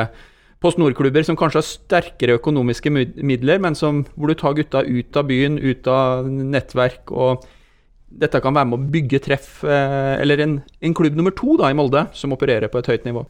Post 0.64 0.80
Nord-klubber 0.80 1.26
som 1.26 1.36
kanskje 1.36 1.60
har 1.60 1.68
sterkere 1.68 2.38
økonomiske 2.38 2.88
midler, 2.90 3.60
men 3.60 3.76
som, 3.76 4.00
hvor 4.16 4.32
du 4.32 4.38
tar 4.40 4.56
gutta 4.56 4.80
ut 4.80 5.16
av 5.20 5.28
byen, 5.28 5.58
ut 5.60 5.88
av 5.92 6.24
nettverk 6.24 7.12
og 7.12 7.44
dette 8.14 8.40
kan 8.40 8.54
være 8.54 8.70
med 8.70 8.78
å 8.78 8.92
bygge 8.94 9.20
treff, 9.26 9.48
uh, 9.66 10.14
eller 10.22 10.40
en, 10.44 10.58
en 10.80 10.94
klubb 10.96 11.16
nummer 11.18 11.34
to 11.36 11.58
da 11.60 11.68
i 11.68 11.76
Molde, 11.76 12.06
som 12.16 12.32
opererer 12.32 12.70
på 12.72 12.80
et 12.80 12.92
høyt 12.92 13.08
nivå? 13.08 13.24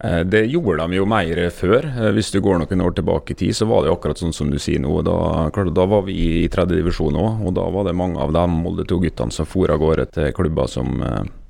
Eh, 0.00 0.22
det 0.24 0.46
gjorde 0.48 0.86
de 0.88 0.96
jo 0.96 1.06
mer 1.08 1.42
før. 1.52 1.84
Eh, 1.84 2.10
hvis 2.16 2.32
du 2.32 2.40
går 2.40 2.62
noen 2.62 2.84
år 2.86 2.94
tilbake 2.96 3.34
i 3.34 3.38
tid, 3.42 3.56
så 3.56 3.68
var 3.68 3.84
det 3.84 3.92
akkurat 3.92 4.20
sånn 4.20 4.32
som 4.32 4.48
du 4.48 4.56
sier 4.62 4.80
nå. 4.80 4.94
Da, 5.04 5.16
klart, 5.52 5.74
da 5.76 5.84
var 5.90 6.06
vi 6.06 6.16
i 6.40 6.48
tredje 6.52 6.78
divisjon 6.78 7.18
òg, 7.20 7.44
og 7.44 7.54
da 7.58 7.66
var 7.74 7.88
det 7.88 7.96
mange 8.00 8.20
av 8.22 8.32
de 8.32 8.46
Molde 8.48 8.88
2-guttene 8.88 9.34
som 9.36 9.48
for 9.48 9.70
av 9.70 9.82
gårde 9.82 10.08
til 10.16 10.32
klubber 10.36 10.70
som 10.72 11.02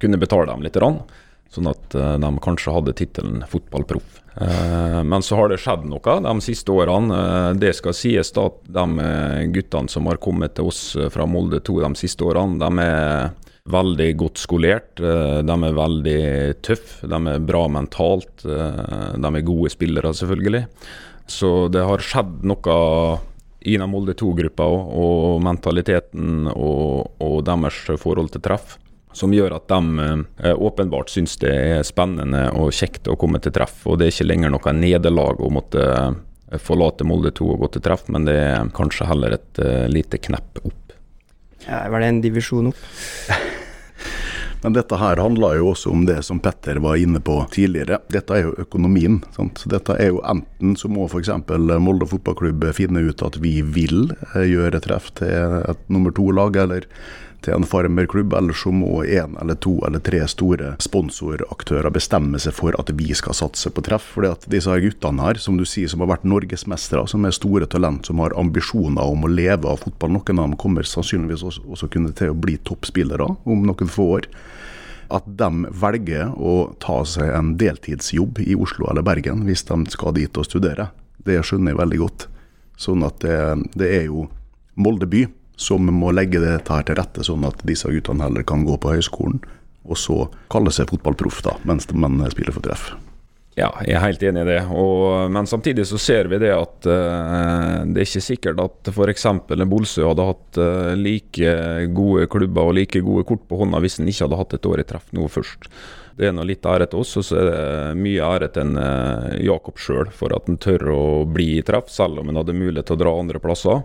kunne 0.02 0.20
betale 0.20 0.50
dem 0.50 0.66
litt. 0.66 0.80
Sånn 1.50 1.70
at 1.70 1.94
de 1.94 2.32
kanskje 2.42 2.74
hadde 2.74 2.96
tittelen 2.98 3.46
fotballproff. 3.50 4.19
Uh, 4.40 5.03
men 5.05 5.20
så 5.20 5.37
har 5.37 5.50
det 5.53 5.61
skjedd 5.61 5.85
noe 5.90 6.16
de 6.24 6.35
siste 6.44 6.72
årene. 6.72 7.53
det 7.61 7.74
skal 7.76 7.96
sies 7.96 8.33
da 8.33 8.46
at 8.48 8.62
de 8.72 9.11
guttene 9.53 9.92
som 9.92 10.09
har 10.09 10.20
kommet 10.22 10.57
til 10.57 10.70
oss 10.70 10.83
fra 11.12 11.29
Molde 11.29 11.61
2 11.61 11.81
de 11.85 11.92
siste 12.00 12.24
årene, 12.24 12.59
de 12.61 12.85
er 12.87 13.50
veldig 13.70 14.09
godt 14.18 14.40
skolert. 14.40 15.00
Eh, 15.00 15.40
de 15.46 15.57
er 15.57 15.76
veldig 15.76 16.20
tøffe, 16.64 17.09
de 17.09 17.20
er 17.33 17.44
bra 17.44 17.66
mentalt. 17.72 18.44
Eh, 18.44 19.16
de 19.16 19.33
er 19.33 19.46
gode 19.46 19.72
spillere, 19.72 20.12
selvfølgelig. 20.16 20.66
Så 21.31 21.68
det 21.70 21.85
har 21.87 22.03
skjedd 22.03 22.40
noe 22.48 22.76
i 23.61 23.76
den 23.76 23.90
Molde 23.92 24.16
2-gruppa 24.16 24.64
òg, 24.64 24.94
og 24.96 25.42
mentaliteten 25.44 26.48
og, 26.55 27.12
og, 27.20 27.42
deres 27.44 27.83
forhold 28.00 28.33
til 28.33 28.42
treff. 28.44 28.79
Som 29.16 29.35
gjør 29.35 29.57
at 29.57 29.68
de 29.70 30.07
eh, 30.07 30.55
åpenbart 30.55 31.11
syns 31.11 31.37
det 31.42 31.53
er 31.53 31.87
spennende 31.87 32.46
og 32.55 32.75
kjekt 32.75 33.11
å 33.11 33.18
komme 33.20 33.40
til 33.42 33.55
treff. 33.57 33.83
Og 33.90 33.99
det 33.99 34.09
er 34.09 34.14
ikke 34.14 34.29
lenger 34.31 34.55
noe 34.55 34.75
nederlag 34.77 35.40
å 35.42 35.51
måtte 35.53 35.87
forlate 36.62 37.07
Molde 37.07 37.31
2 37.38 37.46
og 37.53 37.64
gå 37.64 37.73
til 37.77 37.85
treff, 37.87 38.09
men 38.11 38.27
det 38.27 38.35
er 38.35 38.70
kanskje 38.75 39.07
heller 39.07 39.37
et 39.37 39.61
lite 39.90 40.18
knepp 40.18 40.64
opp. 40.64 40.94
Ja, 41.66 41.85
var 41.92 42.03
det 42.03 42.09
en 42.11 42.23
divisjon 42.25 42.73
opp? 42.73 42.87
Men 44.62 44.75
dette 44.77 44.99
her 45.01 45.16
handler 45.16 45.57
jo 45.57 45.70
også 45.70 45.92
om 45.92 46.03
det 46.09 46.18
som 46.27 46.40
Petter 46.42 46.81
var 46.85 47.01
inne 47.01 47.20
på 47.25 47.38
tidligere. 47.53 48.01
Dette 48.12 48.37
er 48.37 48.44
jo 48.44 48.57
økonomien. 48.61 49.20
Sant? 49.33 49.62
Dette 49.73 49.96
er 49.96 50.11
jo 50.12 50.20
Enten 50.29 50.75
så 50.77 50.90
må 50.92 51.07
f.eks. 51.09 51.33
Molde 51.81 52.09
fotballklubb 52.11 52.66
finne 52.77 53.07
ut 53.09 53.25
at 53.25 53.38
vi 53.40 53.61
vil 53.64 54.12
eh, 54.35 54.44
gjøre 54.51 54.83
treff 54.85 55.09
til 55.16 55.62
et 55.62 55.88
nummer 55.88 56.12
to-lag, 56.16 56.59
eller 56.61 56.85
til 57.44 57.55
en 57.57 57.66
farmerklubb, 57.66 58.35
eller 58.37 58.57
så 58.57 58.72
må 58.74 59.03
én 59.05 59.37
eller 59.40 59.57
to 59.62 59.76
eller 59.87 60.03
tre 60.05 60.20
store 60.29 60.74
sponsoraktører 60.83 61.92
bestemme 61.94 62.40
seg 62.42 62.55
for 62.57 62.76
at 62.81 62.92
vi 62.96 63.14
skal 63.16 63.37
satse 63.37 63.72
på 63.72 63.85
treff. 63.87 64.07
Fordi 64.14 64.31
at 64.31 64.46
disse 64.53 64.76
guttene 64.85 65.24
her, 65.24 65.40
som 65.42 65.59
du 65.59 65.64
sier, 65.68 65.90
som 65.90 66.05
har 66.05 66.12
vært 66.12 66.29
norgesmestere, 66.29 67.07
som 67.11 67.24
er 67.24 67.37
store 67.37 67.68
talent, 67.70 68.09
som 68.09 68.20
har 68.22 68.37
ambisjoner 68.40 69.03
om 69.03 69.24
å 69.26 69.33
leve 69.33 69.70
av 69.70 69.83
fotball. 69.85 70.16
Noen 70.18 70.42
av 70.42 70.50
dem 70.50 70.59
kommer 70.61 70.87
sannsynligvis 70.87 71.46
også, 71.46 71.64
også 71.68 71.90
kunne 71.92 72.14
til 72.16 72.35
å 72.35 72.38
bli 72.38 72.59
toppspillere 72.66 73.29
om 73.44 73.64
noen 73.68 73.90
få 73.90 74.11
år. 74.18 74.31
At 75.11 75.26
de 75.26 75.72
velger 75.74 76.31
å 76.38 76.74
ta 76.83 77.00
seg 77.09 77.33
en 77.35 77.57
deltidsjobb 77.59 78.44
i 78.44 78.55
Oslo 78.55 78.87
eller 78.92 79.07
Bergen 79.07 79.42
hvis 79.48 79.64
de 79.66 79.81
skal 79.90 80.14
dit 80.14 80.38
og 80.38 80.46
studere, 80.46 80.92
det 81.26 81.40
skjønner 81.44 81.74
jeg 81.74 81.81
veldig 81.81 82.05
godt. 82.05 82.29
Sånn 82.81 83.03
at 83.05 83.18
det, 83.24 83.40
det 83.76 83.90
er 83.98 84.07
jo 84.09 84.29
Molde 84.81 85.05
by 85.11 85.26
som 85.61 85.85
må 85.92 86.14
legge 86.16 86.40
dette 86.40 86.73
her 86.73 86.87
til 86.88 86.96
rette, 86.96 87.25
sånn 87.27 87.44
at 87.49 87.61
disse 87.68 87.90
guttene 87.92 88.25
heller 88.25 88.46
kan 88.49 88.64
gå 88.64 88.79
på 88.81 88.94
høyskolen 88.96 89.42
og 89.90 89.99
så 89.99 90.25
kalle 90.53 90.73
seg 90.75 90.90
fotballproff 90.90 91.40
da, 91.46 91.57
mens 91.68 91.88
de 91.88 91.96
spiller 92.33 92.55
for 92.55 92.64
treff. 92.64 92.90
Ja, 93.59 93.68
jeg 93.83 93.96
er 93.99 94.05
helt 94.05 94.23
enig 94.25 94.44
i 94.44 94.49
det. 94.49 94.61
Og, 94.73 95.31
men 95.35 95.49
samtidig 95.51 95.85
så 95.88 95.99
ser 96.01 96.31
vi 96.31 96.38
det 96.40 96.53
at 96.55 96.87
uh, 96.87 97.83
det 97.90 97.99
er 97.99 98.07
ikke 98.07 98.23
sikkert 98.25 98.61
at 98.62 98.92
f.eks. 98.92 99.27
Bolsø 99.68 100.07
hadde 100.07 100.29
hatt 100.29 100.61
uh, 100.62 100.92
like 100.96 101.57
gode 101.96 102.29
klubber 102.31 102.70
og 102.70 102.77
like 102.79 103.03
gode 103.05 103.27
kort 103.29 103.42
på 103.51 103.59
hånda 103.61 103.83
hvis 103.83 103.99
en 104.01 104.09
ikke 104.09 104.29
hadde 104.29 104.38
hatt 104.40 104.55
et 104.57 104.70
år 104.70 104.85
i 104.85 104.87
treff 104.87 105.11
nå 105.16 105.27
først. 105.29 105.66
Det 106.20 106.29
er 106.29 106.35
noe 106.37 106.46
litt 106.46 106.66
ære 106.68 106.87
til 106.92 107.03
oss, 107.03 107.16
og 107.18 107.27
så 107.27 107.38
er 107.40 107.49
det 107.49 108.01
mye 108.01 108.31
ære 108.31 108.51
til 108.55 108.68
en, 108.68 108.79
uh, 108.79 109.37
Jakob 109.42 109.83
sjøl 109.83 110.14
for 110.14 110.37
at 110.37 110.49
han 110.49 110.61
tør 110.62 110.88
å 110.94 111.05
bli 111.29 111.57
i 111.59 111.66
treff, 111.66 111.90
selv 111.92 112.23
om 112.23 112.31
han 112.31 112.40
hadde 112.40 112.57
mulighet 112.57 112.88
til 112.88 113.01
å 113.01 113.03
dra 113.03 113.18
andre 113.18 113.42
plasser. 113.42 113.83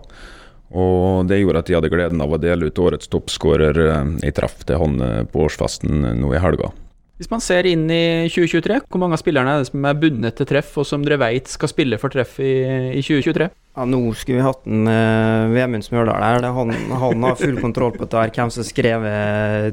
Og 0.74 1.28
det 1.30 1.38
gjorde 1.38 1.62
at 1.62 1.68
de 1.68 1.76
hadde 1.76 1.90
gleden 1.92 2.22
av 2.22 2.32
å 2.34 2.40
dele 2.42 2.70
ut 2.70 2.80
årets 2.82 3.10
toppskårer 3.12 3.78
eh, 3.86 4.08
i 4.26 4.32
treff 4.34 4.64
til 4.66 4.80
han 4.82 4.98
eh, 5.02 5.22
på 5.30 5.44
årsfesten 5.46 6.02
eh, 6.02 6.16
nå 6.18 6.32
i 6.34 6.42
helga. 6.42 6.72
Hvis 7.16 7.30
man 7.32 7.40
ser 7.40 7.64
inn 7.64 7.86
i 7.88 8.28
2023, 8.28 8.82
hvor 8.92 9.00
mange 9.00 9.16
av 9.16 9.20
spillerne 9.22 9.54
er 9.54 9.62
det 9.62 9.70
som 9.70 9.84
er 9.88 9.96
bundet 9.96 10.36
til 10.36 10.48
treff, 10.50 10.74
og 10.76 10.84
som 10.84 11.04
dere 11.04 11.16
vet 11.22 11.48
skal 11.48 11.70
spille 11.70 11.96
for 12.00 12.12
treff 12.12 12.34
i, 12.44 12.50
i 12.92 13.00
2023? 13.00 13.46
Ja, 13.76 13.86
Nå 13.88 14.00
skulle 14.16 14.38
vi 14.38 14.44
hatt 14.44 14.68
en 14.68 14.88
uh, 14.88 15.52
Vemund 15.52 15.84
Smørdal 15.84 16.20
her. 16.20 16.44
Han, 16.52 16.74
han, 16.92 17.24
har 17.24 17.38
full 17.40 17.56
kontroll 17.60 17.94
på 17.96 18.04
dette, 18.04 18.36
hvem 18.36 18.52
som 18.52 18.68
skrev 18.68 19.08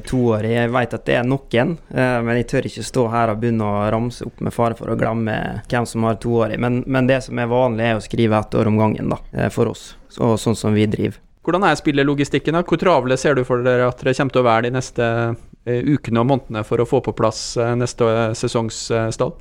toårig. 0.07 0.53
Jeg 0.55 0.71
vet 0.71 0.95
at 0.95 1.05
det 1.07 1.19
er 1.19 1.27
noen, 1.27 1.75
uh, 1.91 2.17
men 2.23 2.39
jeg 2.39 2.49
tør 2.53 2.71
ikke 2.71 2.87
stå 2.87 3.05
her 3.11 3.35
og 3.35 3.43
begynne 3.43 3.67
å 3.67 3.85
ramse 3.91 4.27
opp 4.27 4.39
med 4.43 4.55
fare 4.55 4.79
for 4.79 4.91
å 4.91 4.97
glemme 4.99 5.37
hvem 5.67 5.87
som 5.89 6.07
har 6.07 6.19
toårig. 6.23 6.59
Men, 6.63 6.79
men 6.87 7.11
det 7.11 7.21
som 7.27 7.39
er 7.39 7.51
vanlig, 7.51 7.89
er 7.89 7.99
å 7.99 8.07
skrive 8.07 8.39
ett 8.39 8.59
år 8.59 8.71
om 8.71 8.79
gangen, 8.79 9.11
da, 9.11 9.19
uh, 9.35 9.49
for 9.51 9.75
oss. 9.75 9.89
Så, 10.11 10.35
sånn 10.39 10.59
som 10.59 10.75
vi 10.75 10.87
driver. 10.87 11.19
Hvordan 11.43 11.67
er 11.67 11.75
spillelogistikken? 11.75 12.55
da? 12.55 12.63
Hvor 12.63 12.79
travle 12.79 13.19
ser 13.19 13.35
du 13.35 13.43
for 13.43 13.63
dere 13.65 13.89
at 13.91 13.99
dere 13.99 14.15
kommer 14.15 14.31
til 14.31 14.43
å 14.45 14.47
være 14.47 14.69
de 14.69 14.77
neste 14.77 15.07
Eh, 15.07 15.52
ukene 15.65 16.21
og 16.21 16.29
månedene 16.29 16.63
for 16.67 16.81
å 16.81 16.87
få 16.87 17.01
på 17.05 17.15
plass 17.15 17.55
eh, 17.57 17.73
neste 17.79 18.05
sesongsstall? 18.37 19.33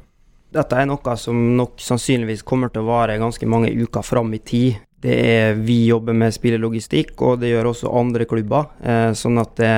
Dette 0.52 0.78
er 0.78 0.88
noe 0.88 1.14
som 1.16 1.38
nok 1.56 1.80
sannsynligvis 1.80 2.44
kommer 2.46 2.72
til 2.72 2.84
å 2.84 2.90
vare 2.90 3.20
ganske 3.20 3.46
mange 3.48 3.72
uker 3.72 4.04
fram 4.04 4.34
i 4.36 4.42
tid. 4.44 4.82
Det 5.02 5.14
er 5.16 5.54
Vi 5.58 5.86
jobber 5.88 6.14
med 6.14 6.34
spillelogistikk, 6.34 7.16
og 7.22 7.40
det 7.40 7.50
gjør 7.50 7.72
også 7.72 7.94
andre 7.98 8.28
klubber. 8.28 8.68
Eh, 8.84 9.10
sånn 9.18 9.40
at 9.42 9.56
det, 9.56 9.72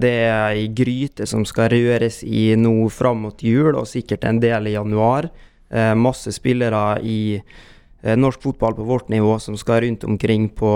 det 0.00 0.14
er 0.24 0.56
ei 0.56 0.66
gryte 0.72 1.28
som 1.28 1.44
skal 1.44 1.68
røres 1.70 2.22
i 2.24 2.56
nå 2.56 2.88
fram 2.88 3.26
mot 3.26 3.42
jul, 3.44 3.76
og 3.76 3.86
sikkert 3.86 4.24
en 4.24 4.40
del 4.40 4.70
i 4.70 4.74
januar. 4.74 5.28
Masse 5.94 6.32
spillere 6.34 6.96
i 7.06 7.20
norsk 8.00 8.40
fotball 8.40 8.72
på 8.78 8.86
vårt 8.88 9.10
nivå 9.12 9.34
som 9.42 9.58
skal 9.60 9.82
rundt 9.84 10.06
omkring 10.08 10.46
på 10.56 10.70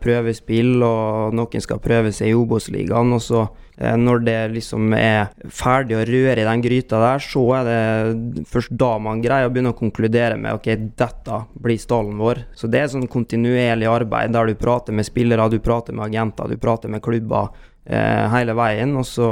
prøvespill, 0.00 0.78
og 0.80 1.34
noen 1.36 1.64
skal 1.64 1.82
prøve 1.84 2.12
seg 2.16 2.30
i 2.30 2.36
Obos-ligaen. 2.38 3.12
Og 3.12 3.20
så 3.24 3.42
Eh, 3.80 3.96
når 3.96 4.20
det 4.26 4.38
liksom 4.52 4.92
er 4.92 5.30
ferdig 5.56 5.96
å 5.96 6.04
røre 6.04 6.42
i 6.42 6.44
den 6.44 6.62
gryta 6.64 6.98
der, 7.00 7.22
så 7.24 7.44
er 7.56 7.68
det 7.68 8.42
først 8.50 8.74
da 8.76 8.90
man 9.00 9.22
greier 9.24 9.48
å 9.48 9.52
begynne 9.52 9.72
å 9.72 9.78
konkludere 9.78 10.36
med 10.36 10.58
ok, 10.58 10.68
dette 11.00 11.38
blir 11.64 11.80
stallen 11.80 12.20
vår. 12.20 12.42
Så 12.52 12.68
det 12.68 12.82
er 12.82 12.90
sånn 12.92 13.08
kontinuerlig 13.08 13.88
arbeid 13.88 14.36
der 14.36 14.52
du 14.52 14.58
prater 14.60 14.96
med 14.96 15.08
spillere, 15.08 15.48
du 15.48 15.62
prater 15.64 15.96
med 15.96 16.10
agenter, 16.10 16.52
du 16.52 16.60
prater 16.60 16.92
med 16.92 17.00
klubber 17.04 17.48
eh, 17.86 18.26
hele 18.34 18.56
veien. 18.58 18.92
Og 19.00 19.08
så 19.08 19.30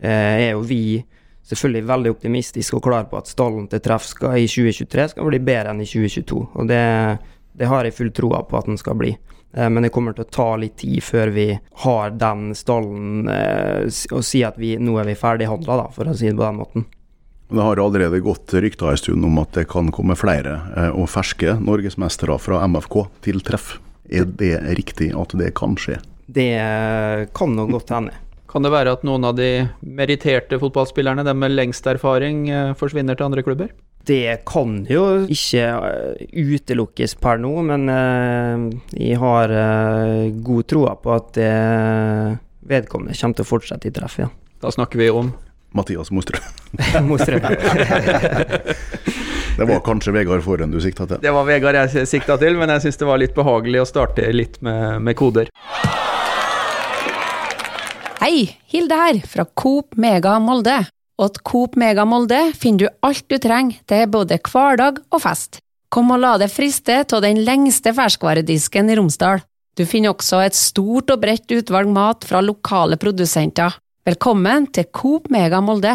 eh, 0.00 0.48
er 0.48 0.50
jo 0.54 0.64
vi 0.64 1.02
selvfølgelig 1.48 1.88
veldig 1.88 2.12
optimistisk 2.16 2.78
og 2.78 2.84
klar 2.84 3.08
på 3.10 3.18
at 3.20 3.30
stallen 3.30 3.68
til 3.70 3.82
treff 3.84 4.06
skal, 4.10 4.36
i 4.36 4.48
2023 4.50 5.08
skal 5.14 5.30
bli 5.30 5.40
bedre 5.40 5.72
enn 5.72 5.82
i 5.82 5.88
2022. 5.88 6.44
Og 6.54 6.68
det, 6.68 6.84
det 7.58 7.70
har 7.70 7.88
jeg 7.88 7.96
full 7.96 8.12
troa 8.14 8.44
på 8.46 8.60
at 8.60 8.68
den 8.68 8.80
skal 8.80 8.98
bli. 9.00 9.14
Eh, 9.54 9.70
men 9.70 9.82
det 9.82 9.92
kommer 9.94 10.16
til 10.16 10.26
å 10.26 10.32
ta 10.32 10.50
litt 10.60 10.76
tid 10.82 11.02
før 11.04 11.32
vi 11.34 11.48
har 11.84 12.14
den 12.20 12.52
stallen 12.58 13.28
eh, 13.32 13.88
og 14.12 14.22
si 14.26 14.44
at 14.46 14.60
vi, 14.60 14.76
nå 14.80 14.98
er 15.00 15.08
vi 15.08 15.18
ferdighandla, 15.18 15.88
for 15.94 16.10
å 16.10 16.16
si 16.16 16.28
det 16.28 16.36
på 16.36 16.44
den 16.44 16.60
måten. 16.60 16.86
Det 17.48 17.64
har 17.64 17.80
allerede 17.80 18.20
gått 18.20 18.52
rykter 18.52 18.90
en 18.92 19.00
stund 19.00 19.24
om 19.24 19.38
at 19.40 19.54
det 19.56 19.70
kan 19.72 19.88
komme 19.94 20.18
flere 20.20 20.58
eh, 20.76 20.92
og 20.92 21.08
ferske 21.08 21.56
norgesmestere 21.64 22.36
fra 22.42 22.60
MFK 22.68 23.00
til 23.24 23.40
treff. 23.44 23.78
Er 24.08 24.28
det 24.28 24.54
riktig 24.76 25.10
at 25.16 25.32
det 25.36 25.54
kan 25.56 25.76
skje? 25.80 25.98
Det 26.28 26.52
kan 27.36 27.54
nok 27.56 27.72
godt 27.72 27.92
hende. 27.92 28.12
Kan 28.48 28.64
det 28.64 28.72
være 28.72 28.94
at 28.96 29.04
noen 29.04 29.26
av 29.28 29.36
de 29.36 29.68
meritterte 29.84 30.56
fotballspillerne, 30.60 31.24
dem 31.26 31.42
med 31.42 31.52
lengst 31.52 31.86
erfaring, 31.90 32.46
forsvinner 32.80 33.18
til 33.18 33.28
andre 33.28 33.44
klubber? 33.44 33.74
Det 34.08 34.40
kan 34.48 34.86
jo 34.88 35.02
ikke 35.28 35.64
eh, 35.68 36.22
utelukkes 36.32 37.12
per 37.20 37.36
nå, 37.42 37.50
men 37.68 37.90
uh, 37.92 38.72
jeg 38.96 39.18
har 39.20 39.52
god 40.46 40.68
troa 40.70 40.94
på 40.96 41.12
at 41.12 41.36
vedkommende 42.68 43.18
kommer 43.20 43.36
til 43.36 43.44
å 43.44 43.50
fortsette 43.50 43.90
i 43.90 43.92
treff, 43.92 44.16
ja. 44.22 44.30
Da 44.64 44.72
snakker 44.72 45.02
vi 45.02 45.10
om 45.12 45.28
Mathias 45.76 46.10
Mostrø. 46.10 46.40
Mostrø. 47.10 47.38
det 49.58 49.68
var 49.68 49.84
kanskje 49.84 50.12
Vegard 50.16 50.42
Forhen 50.42 50.72
du 50.72 50.80
sikta 50.80 51.06
til? 51.06 51.20
Det 51.22 51.32
var 51.34 51.46
Vegard 51.48 51.76
jeg 51.82 52.08
sikta 52.08 52.38
til, 52.40 52.56
men 52.56 52.72
jeg 52.76 52.86
syns 52.86 53.00
det 53.00 53.12
var 53.12 53.20
litt 53.20 53.36
behagelig 53.36 53.84
å 53.84 53.88
starte 53.88 54.32
litt 54.32 54.60
med, 54.64 55.02
med 55.04 55.18
koder. 55.18 55.52
Hei, 58.18 58.48
Hilde 58.66 58.96
her, 58.98 59.20
fra 59.30 59.44
Coop 59.54 59.94
Mega 59.94 60.32
Molde. 60.42 60.74
Og 61.22 61.28
at 61.28 61.36
Coop 61.46 61.76
Mega 61.78 62.02
Molde 62.02 62.40
finner 62.58 62.80
du 62.80 63.06
alt 63.06 63.22
du 63.30 63.36
trenger 63.38 63.78
til 63.86 64.08
både 64.10 64.40
hverdag 64.42 64.98
og 65.14 65.22
fest. 65.22 65.60
Kom 65.94 66.10
og 66.10 66.18
la 66.24 66.32
deg 66.42 66.50
friste 66.50 66.96
av 67.04 67.22
den 67.22 67.38
lengste 67.46 67.92
ferskvaredisken 67.94 68.90
i 68.90 68.96
Romsdal. 68.98 69.44
Du 69.78 69.84
finner 69.86 70.10
også 70.10 70.40
et 70.42 70.58
stort 70.58 71.14
og 71.14 71.22
bredt 71.22 71.46
utvalg 71.54 71.94
mat 71.94 72.26
fra 72.26 72.42
lokale 72.42 72.98
produsenter. 72.98 73.78
Velkommen 74.02 74.66
til 74.74 74.90
Coop 74.90 75.30
Mega 75.30 75.62
Molde. 75.62 75.94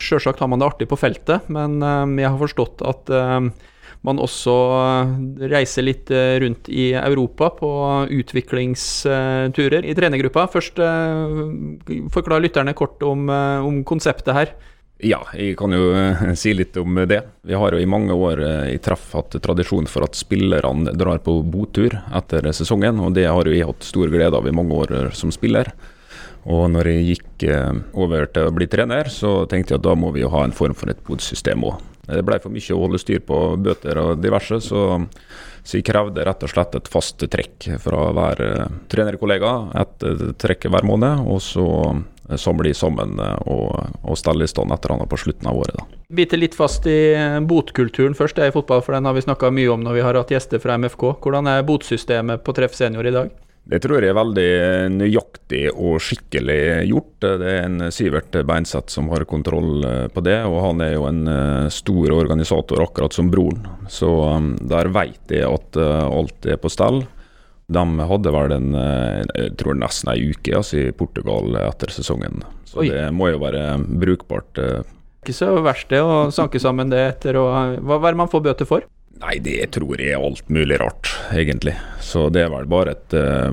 Sjølsagt 0.00 0.40
har 0.40 0.48
man 0.48 0.64
det 0.64 0.70
artig 0.72 0.88
på 0.88 0.96
feltet, 0.96 1.52
men 1.52 1.76
eh, 1.84 2.22
jeg 2.24 2.32
har 2.32 2.40
forstått 2.40 2.88
at 2.88 3.12
eh, 3.12 3.52
man 4.06 4.20
også 4.22 4.54
eh, 4.78 5.12
reiser 5.52 5.86
litt 5.86 6.10
rundt 6.10 6.70
i 6.72 6.90
Europa 6.96 7.50
på 7.58 7.70
utviklingsturer 8.20 9.86
i 9.86 9.94
trenergruppa. 9.96 10.48
Først 10.50 10.80
forklar 12.14 12.42
lytterne 12.42 12.76
kort 12.76 13.02
om, 13.06 13.28
om 13.28 13.82
konseptet 13.88 14.36
her. 14.36 14.52
Ja, 15.00 15.22
jeg 15.32 15.54
kan 15.56 15.72
jo 15.72 15.92
si 16.36 16.52
litt 16.52 16.76
om 16.80 16.98
det. 17.08 17.22
Vi 17.48 17.56
har 17.56 17.72
jo 17.72 17.80
i 17.80 17.88
mange 17.88 18.12
år 18.12 18.42
i 18.68 18.76
treff 18.84 19.14
hatt 19.16 19.38
tradisjon 19.40 19.88
for 19.88 20.04
at 20.04 20.18
spillerne 20.18 20.92
drar 20.92 21.22
på 21.24 21.38
botur 21.44 21.96
etter 22.16 22.50
sesongen, 22.56 23.00
og 23.00 23.16
det 23.16 23.24
har 23.28 23.48
jo 23.48 23.56
jeg 23.56 23.68
hatt 23.68 23.88
stor 23.88 24.12
glede 24.12 24.36
av 24.36 24.48
i 24.48 24.54
mange 24.56 24.76
år 24.76 25.16
som 25.16 25.32
spiller. 25.32 25.72
Og 26.48 26.70
når 26.72 26.88
jeg 26.88 27.06
gikk 27.10 27.44
eh, 27.50 27.80
over 28.00 28.28
til 28.32 28.48
å 28.48 28.54
bli 28.54 28.68
trener, 28.70 29.10
så 29.12 29.44
tenkte 29.50 29.74
jeg 29.74 29.82
at 29.82 29.86
da 29.88 29.96
må 29.98 30.12
vi 30.14 30.24
jo 30.24 30.32
ha 30.32 30.46
en 30.46 30.56
form 30.56 30.76
for 30.76 30.92
et 30.92 31.02
bodsystem 31.04 31.66
òg. 31.68 31.80
Det 32.10 32.24
ble 32.26 32.40
for 32.42 32.52
mye 32.54 32.74
å 32.76 32.82
holde 32.84 33.00
styr 33.00 33.22
på 33.26 33.38
bøter 33.62 34.00
og 34.02 34.22
diverse, 34.22 34.60
så, 34.64 34.84
så 35.62 35.78
jeg 35.78 35.86
krevde 35.86 36.24
rett 36.26 36.46
og 36.46 36.52
slett 36.52 36.76
et 36.78 36.90
fast 36.90 37.22
trekk 37.30 37.68
fra 37.82 38.08
hver 38.16 38.42
uh, 38.44 38.64
trenerkollega. 38.90 39.52
Et 39.82 40.08
uh, 40.08 40.24
trekk 40.40 40.70
hver 40.72 40.86
måned, 40.88 41.26
og 41.30 41.42
så 41.44 41.66
samle 42.38 42.70
sammen 42.78 43.16
og, 43.18 43.72
og 44.06 44.18
stelle 44.18 44.46
i 44.46 44.50
stand 44.50 44.70
et 44.70 44.84
eller 44.84 45.00
annet 45.00 45.10
på 45.10 45.18
slutten 45.18 45.48
av 45.50 45.56
året. 45.64 45.80
da. 45.80 46.00
Bite 46.14 46.38
litt 46.38 46.54
fast 46.54 46.86
i 46.86 47.14
botkulturen 47.42 48.14
først, 48.14 48.38
det 48.38 48.44
er 48.44 48.52
i 48.52 48.54
fotball, 48.54 48.84
for 48.86 48.94
den 48.94 49.08
har 49.08 49.16
vi 49.16 49.24
snakka 49.26 49.50
mye 49.54 49.72
om 49.74 49.82
når 49.82 49.98
vi 49.98 50.04
har 50.06 50.18
hatt 50.18 50.30
gjester 50.30 50.62
fra 50.62 50.78
MFK. 50.78 51.08
Hvordan 51.24 51.50
er 51.50 51.66
botsystemet 51.66 52.44
på 52.46 52.54
Treff 52.54 52.78
senior 52.78 53.06
i 53.10 53.14
dag? 53.16 53.34
Det 53.70 53.78
tror 53.84 54.02
jeg 54.02 54.10
er 54.10 54.16
veldig 54.16 54.52
nøyaktig 54.96 55.62
og 55.70 56.00
skikkelig 56.02 56.88
gjort. 56.88 57.12
Det 57.22 57.50
er 57.52 57.66
en 57.68 57.92
Sivert 57.94 58.34
Beinseth 58.48 58.90
som 58.90 59.10
har 59.12 59.26
kontroll 59.30 59.84
eh, 59.86 60.06
på 60.10 60.24
det, 60.26 60.38
og 60.48 60.58
han 60.64 60.82
er 60.82 60.94
jo 60.96 61.06
en 61.06 61.20
eh, 61.30 61.68
stor 61.70 62.14
organisator, 62.16 62.82
akkurat 62.82 63.14
som 63.14 63.30
broren. 63.30 63.68
Så 63.92 64.08
um, 64.08 64.54
der 64.58 64.90
vet 64.94 65.34
jeg 65.36 65.46
at 65.46 65.78
eh, 65.78 66.06
alt 66.08 66.48
er 66.50 66.58
på 66.58 66.72
stell. 66.72 67.04
De 67.70 67.84
hadde 68.10 68.32
vel 68.34 68.52
en, 68.56 68.72
jeg 68.74 69.52
tror 69.60 69.76
nesten 69.78 70.08
ei 70.10 70.32
uke 70.32 70.56
altså, 70.58 70.80
i 70.80 70.94
Portugal 70.96 71.54
etter 71.60 71.92
sesongen. 71.94 72.40
Så 72.66 72.80
Oi. 72.82 72.88
det 72.90 73.04
må 73.14 73.28
jo 73.30 73.38
være 73.44 73.76
brukbart. 73.78 74.58
Ikke 75.20 75.36
så 75.36 75.52
verst 75.62 75.92
det 75.92 76.00
å 76.02 76.32
sanke 76.34 76.58
sammen 76.58 76.90
det 76.90 77.04
etter 77.12 77.38
å 77.38 77.44
Hva 77.78 78.00
er 78.00 78.08
det 78.08 78.18
man 78.18 78.32
får 78.32 78.42
bøter 78.48 78.66
for? 78.66 78.88
Nei, 79.18 79.36
det 79.42 79.72
tror 79.74 79.98
jeg 80.00 80.14
er 80.14 80.22
alt 80.22 80.46
mulig 80.52 80.78
rart, 80.80 81.10
egentlig. 81.36 81.74
Så 82.00 82.28
det 82.32 82.44
er 82.46 82.52
vel 82.52 82.68
bare 82.70 82.94
et 82.94 83.16
uh, 83.18 83.50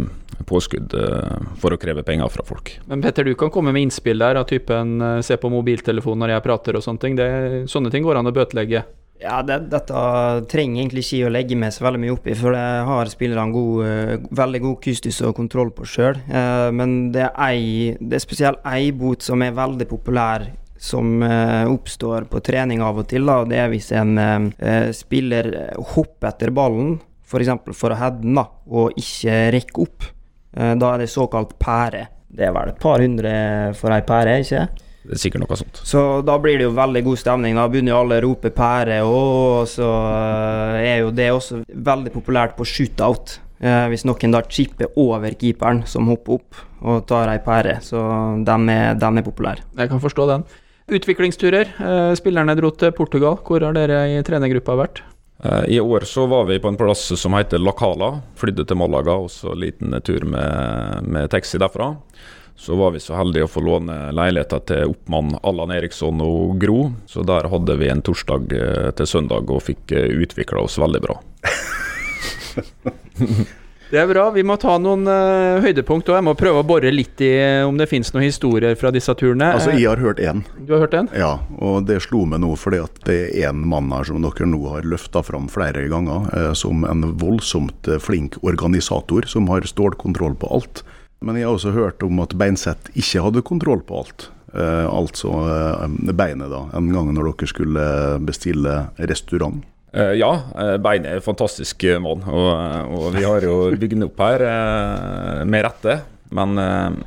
påskudd 0.48 0.94
uh, 0.96 1.56
for 1.60 1.74
å 1.74 1.80
kreve 1.82 2.06
penger 2.08 2.30
fra 2.32 2.46
folk. 2.48 2.76
Men 2.88 3.02
Petter, 3.04 3.28
du 3.28 3.36
kan 3.40 3.52
komme 3.52 3.74
med 3.76 3.88
innspill 3.88 4.22
der 4.22 4.40
av 4.40 4.46
typen 4.48 5.02
uh, 5.02 5.18
se 5.26 5.36
på 5.42 5.52
mobiltelefon 5.52 6.22
når 6.22 6.36
jeg 6.36 6.46
prater 6.46 6.78
og 6.78 6.86
sånne 6.86 7.04
ting. 7.04 7.18
Det, 7.20 7.28
sånne 7.72 7.92
ting 7.92 8.06
går 8.06 8.22
an 8.22 8.32
å 8.32 8.36
bøtelegge? 8.38 8.86
Ja, 9.18 9.42
det, 9.42 9.64
dette 9.74 9.98
trenger 10.48 10.84
egentlig 10.84 11.04
ikke 11.08 11.26
å 11.26 11.34
legge 11.34 11.58
meg 11.58 11.74
så 11.74 11.88
veldig 11.88 12.04
mye 12.04 12.14
opp 12.14 12.30
i, 12.30 12.36
for 12.38 12.54
det 12.54 12.66
har 12.86 13.10
spillerne 13.10 13.50
god, 13.56 14.28
veldig 14.38 14.62
god 14.62 14.78
kustus 14.86 15.18
og 15.26 15.34
kontroll 15.40 15.72
på 15.74 15.88
sjøl. 15.90 16.20
Men 16.78 16.94
det 17.16 17.24
er, 17.26 17.32
ei, 17.48 17.96
det 17.98 18.20
er 18.20 18.22
spesielt 18.22 18.62
ei 18.70 18.92
bot 18.94 19.26
som 19.26 19.42
er 19.42 19.58
veldig 19.58 19.90
populær 19.90 20.46
som 20.80 21.22
uh, 21.24 21.66
oppstår 21.72 22.28
på 22.32 22.42
trening 22.46 22.84
av 22.86 23.02
og 23.02 23.08
til. 23.10 23.28
Da. 23.28 23.42
Det 23.50 23.60
er 23.62 23.72
hvis 23.72 23.92
en 23.98 24.18
eh, 24.18 24.90
spiller 24.96 25.50
hopper 25.94 26.32
etter 26.32 26.54
ballen, 26.56 26.98
f.eks. 27.28 27.54
For, 27.66 27.78
for 27.78 27.96
å 27.96 28.00
heade 28.00 28.24
den, 28.24 28.38
og 28.40 29.00
ikke 29.00 29.40
rekke 29.58 29.86
opp. 29.86 30.10
Eh, 30.58 30.74
da 30.80 30.94
er 30.94 31.04
det 31.04 31.12
såkalt 31.12 31.58
pære. 31.60 32.06
Det 32.28 32.46
er 32.48 32.54
vel 32.56 32.74
et 32.74 32.82
par 32.82 33.02
hundre 33.02 33.32
for 33.78 33.96
ei 33.96 34.04
pære, 34.06 34.42
ikke 34.44 34.68
det 35.08 35.16
er 35.16 35.22
sikkert 35.22 35.44
noe 35.46 35.56
sånt. 35.56 35.82
Så 35.88 36.02
da 36.28 36.36
blir 36.42 36.58
det 36.60 36.66
jo 36.66 36.74
veldig 36.76 37.02
god 37.06 37.20
stemning. 37.22 37.56
Da 37.56 37.68
begynner 37.72 37.94
jo 37.94 38.00
alle 38.02 38.18
å 38.20 38.24
rope 38.26 38.52
'pære', 38.52 38.98
og 39.08 39.68
så 39.72 39.88
er 40.82 40.98
jo 41.00 41.12
det 41.16 41.30
også 41.32 41.62
veldig 41.72 42.12
populært 42.12 42.58
på 42.58 42.68
shootout. 42.68 43.40
Eh, 43.60 43.88
hvis 43.90 44.04
noen 44.06 44.36
da 44.36 44.44
chipper 44.44 44.92
over 45.00 45.34
keeperen 45.34 45.82
som 45.88 46.10
hopper 46.12 46.38
opp 46.38 46.60
og 46.84 47.08
tar 47.08 47.32
ei 47.32 47.40
pære. 47.40 47.80
Så 47.82 47.98
den 48.46 48.70
er, 48.70 48.94
den 49.00 49.18
er 49.18 49.26
populær. 49.26 49.64
Jeg 49.78 49.90
kan 49.90 50.04
forstå 50.04 50.28
den. 50.30 50.44
Utviklingsturer. 50.88 51.74
Eh, 51.80 52.14
spillerne 52.16 52.56
dro 52.56 52.72
til 52.72 52.94
Portugal. 52.96 53.36
Hvor 53.44 53.64
har 53.66 53.76
dere 53.76 54.06
i 54.08 54.22
trenergruppa 54.24 54.78
vært? 54.80 55.02
Eh, 55.44 55.76
I 55.76 55.80
år 55.84 56.06
så 56.08 56.24
var 56.32 56.46
vi 56.48 56.62
på 56.64 56.72
en 56.72 56.80
plass 56.80 57.10
som 57.20 57.36
heter 57.36 57.60
Lacala. 57.60 58.22
Flydde 58.40 58.64
til 58.68 58.80
Malaga, 58.80 59.18
og 59.20 59.28
så 59.32 59.52
en 59.52 59.60
liten 59.66 59.98
tur 60.08 60.24
med, 60.24 61.04
med 61.04 61.28
taxi 61.34 61.60
derfra. 61.60 61.92
Så 62.56 62.80
var 62.80 62.96
vi 62.96 63.04
så 63.04 63.20
heldige 63.20 63.46
å 63.46 63.52
få 63.52 63.62
låne 63.62 64.16
leiligheter 64.16 64.64
til 64.72 64.96
oppmann 64.96 65.36
Allan 65.44 65.76
Eriksson 65.76 66.24
og 66.24 66.56
Gro. 66.62 66.94
Så 67.06 67.22
der 67.28 67.52
hadde 67.52 67.78
vi 67.78 67.92
en 67.92 68.02
torsdag 68.02 68.56
eh, 68.56 68.92
til 68.96 69.12
søndag 69.12 69.52
og 69.52 69.66
fikk 69.68 69.92
utvikla 69.92 70.64
oss 70.64 70.80
veldig 70.80 71.04
bra. 71.04 71.20
Det 73.88 74.00
er 74.02 74.08
bra. 74.10 74.26
Vi 74.36 74.44
må 74.44 74.58
ta 74.60 74.76
noen 74.82 75.08
uh, 75.08 75.64
høydepunkt 75.64 76.10
og 76.12 76.18
jeg 76.18 76.26
må 76.28 76.34
prøve 76.40 76.60
å 76.60 76.68
bore 76.68 76.92
litt 76.92 77.22
i 77.24 77.32
om 77.64 77.78
det 77.80 77.88
finnes 77.88 78.12
noen 78.12 78.26
historier 78.26 78.76
fra 78.80 78.92
disse 78.92 79.14
turene. 79.16 79.54
Altså, 79.56 79.72
Jeg 79.78 79.88
har 79.88 80.02
hørt 80.04 80.20
én. 80.20 80.44
Du 80.60 80.74
har 80.76 80.84
hørt 80.84 80.98
en? 80.98 81.08
Ja, 81.16 81.38
og 81.64 81.88
det 81.88 82.02
slo 82.04 82.26
meg 82.28 82.44
nå 82.44 82.52
fordi 82.60 82.82
at 82.84 83.00
det 83.08 83.20
er 83.32 83.50
en 83.54 83.64
mann 83.72 83.92
her 83.96 84.10
som 84.10 84.20
dere 84.24 84.50
nå 84.50 84.60
har 84.74 84.88
løfta 84.88 85.24
fram 85.24 85.48
flere 85.52 85.88
ganger, 85.92 86.28
eh, 86.36 86.52
som 86.58 86.84
en 86.88 87.14
voldsomt 87.22 87.88
eh, 87.88 88.02
flink 88.04 88.36
organisator 88.44 89.28
som 89.32 89.48
har 89.54 89.68
stålkontroll 89.70 90.36
på 90.42 90.52
alt. 90.60 90.84
Men 91.24 91.40
jeg 91.40 91.48
har 91.48 91.56
også 91.56 91.74
hørt 91.74 92.04
om 92.06 92.20
at 92.22 92.36
Beinseth 92.38 92.92
ikke 92.94 93.24
hadde 93.26 93.46
kontroll 93.48 93.82
på 93.88 94.04
alt. 94.04 94.28
Eh, 94.54 94.86
altså 94.88 95.32
eh, 95.48 96.14
beinet, 96.14 96.52
da, 96.52 96.66
en 96.78 96.92
gang 96.94 97.12
når 97.16 97.32
dere 97.32 97.50
skulle 97.52 97.88
bestille 98.28 98.78
restaurant. 99.10 99.64
Uh, 99.98 100.14
ja, 100.14 100.30
Beinet 100.54 100.84
Bein 100.84 101.08
er 101.10 101.18
en 101.18 101.26
fantastisk 101.26 101.82
uh, 101.88 101.98
mann, 102.04 102.22
og, 102.30 102.52
og, 102.94 103.08
vi 103.16 103.24
har 103.26 103.46
jo 103.46 103.58
bygd 103.80 104.06
opp 104.06 104.22
her 104.22 104.46
med 105.50 105.66
rette. 105.66 105.98
Men 106.38 106.60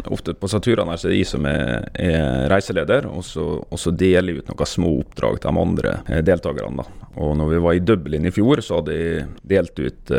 ofte 0.08 0.32
på 0.32 0.48
turene 0.64 0.94
er 0.96 1.02
det 1.04 1.18
jeg 1.18 1.28
som 1.28 1.44
er, 1.44 1.90
er 1.92 2.46
reiseleder, 2.48 3.04
og 3.04 3.20
så, 3.20 3.92
deler 3.92 4.32
jeg 4.32 4.40
ut 4.40 4.48
noen 4.48 4.70
små 4.70 4.94
oppdrag 5.02 5.42
til 5.42 5.52
de 5.52 5.64
andre 5.66 6.22
deltakerne. 6.24 6.86
Og 7.20 7.34
når 7.36 7.50
vi 7.50 7.60
var 7.66 7.76
i 7.76 7.82
Dublin 7.84 8.30
i 8.30 8.32
fjor, 8.32 8.62
så 8.64 8.78
hadde 8.78 8.96
jeg 8.96 9.26
delt 9.52 9.76
ut 9.76 10.14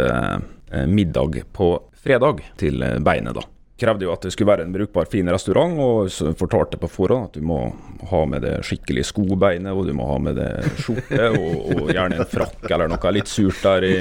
middag 0.85 1.41
på 1.49 1.71
fredag 1.97 2.45
til 2.61 2.85
Beinet. 3.01 3.41
da 3.41 3.47
krevde 3.81 4.05
jo 4.05 4.13
at 4.13 4.25
det 4.25 4.33
skulle 4.35 4.51
være 4.51 4.65
en 4.67 4.75
brukbar, 4.75 5.09
fin 5.09 5.29
restaurant, 5.33 5.79
og 5.81 6.11
så 6.13 6.33
fortalte 6.37 6.79
på 6.81 6.89
forhånd 6.91 7.29
at 7.29 7.39
du 7.39 7.45
må 7.45 7.63
ha 8.11 8.21
med 8.29 8.45
det 8.45 8.57
skikkelig 8.67 9.07
skobeinet, 9.09 9.73
og 9.73 9.89
du 9.89 9.95
må 9.97 10.07
ha 10.09 10.19
med 10.21 10.37
det 10.39 10.51
skjorte, 10.83 11.31
og, 11.31 11.57
og 11.75 11.89
gjerne 11.93 12.21
en 12.21 12.29
frakk 12.29 12.69
eller 12.69 12.91
noe 12.91 13.15
litt 13.15 13.31
surt 13.31 13.63
der 13.65 13.87
i, 13.87 13.97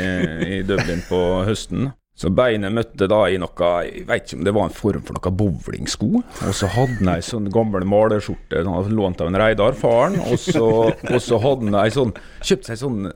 i 0.59 0.61
Dublin 0.67 1.03
på 1.09 1.23
høsten. 1.49 1.91
Så 2.21 2.29
beinet 2.37 2.75
møtte 2.77 3.07
da 3.09 3.23
i 3.33 3.39
noe 3.41 3.69
Jeg 3.87 4.03
vet 4.09 4.27
ikke 4.27 4.37
om 4.37 4.43
det 4.45 4.53
var 4.53 4.67
en 4.69 4.75
form 4.77 5.05
for 5.07 5.17
noe 5.17 5.31
bowlingsko. 5.41 6.09
Og 6.21 6.53
så 6.59 6.69
hadde 6.75 6.99
han 6.99 7.15
ei 7.15 7.23
sånn 7.25 7.49
gammel 7.53 7.87
malerskjorte 7.89 8.61
han 8.61 8.75
hadde 8.75 8.93
lånt 8.93 9.23
av 9.25 9.31
en 9.31 9.39
Reidar, 9.41 9.79
faren. 9.79 10.19
Og 10.27 10.37
så, 10.43 10.67
og 10.91 11.17
så 11.25 11.41
hadde 11.41 11.71
han 11.71 11.79
ei 11.81 11.89
sånn 11.95 12.13
Kjøpt 12.45 12.69
seg 12.69 12.83
sånn, 12.83 13.09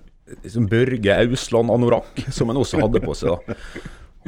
sånn 0.48 0.70
Børge 0.72 1.18
Ausland-anorakk, 1.18 2.24
som 2.33 2.48
han 2.48 2.62
også 2.62 2.81
hadde 2.81 3.05
på 3.05 3.18
seg. 3.18 3.37
da 3.37 3.59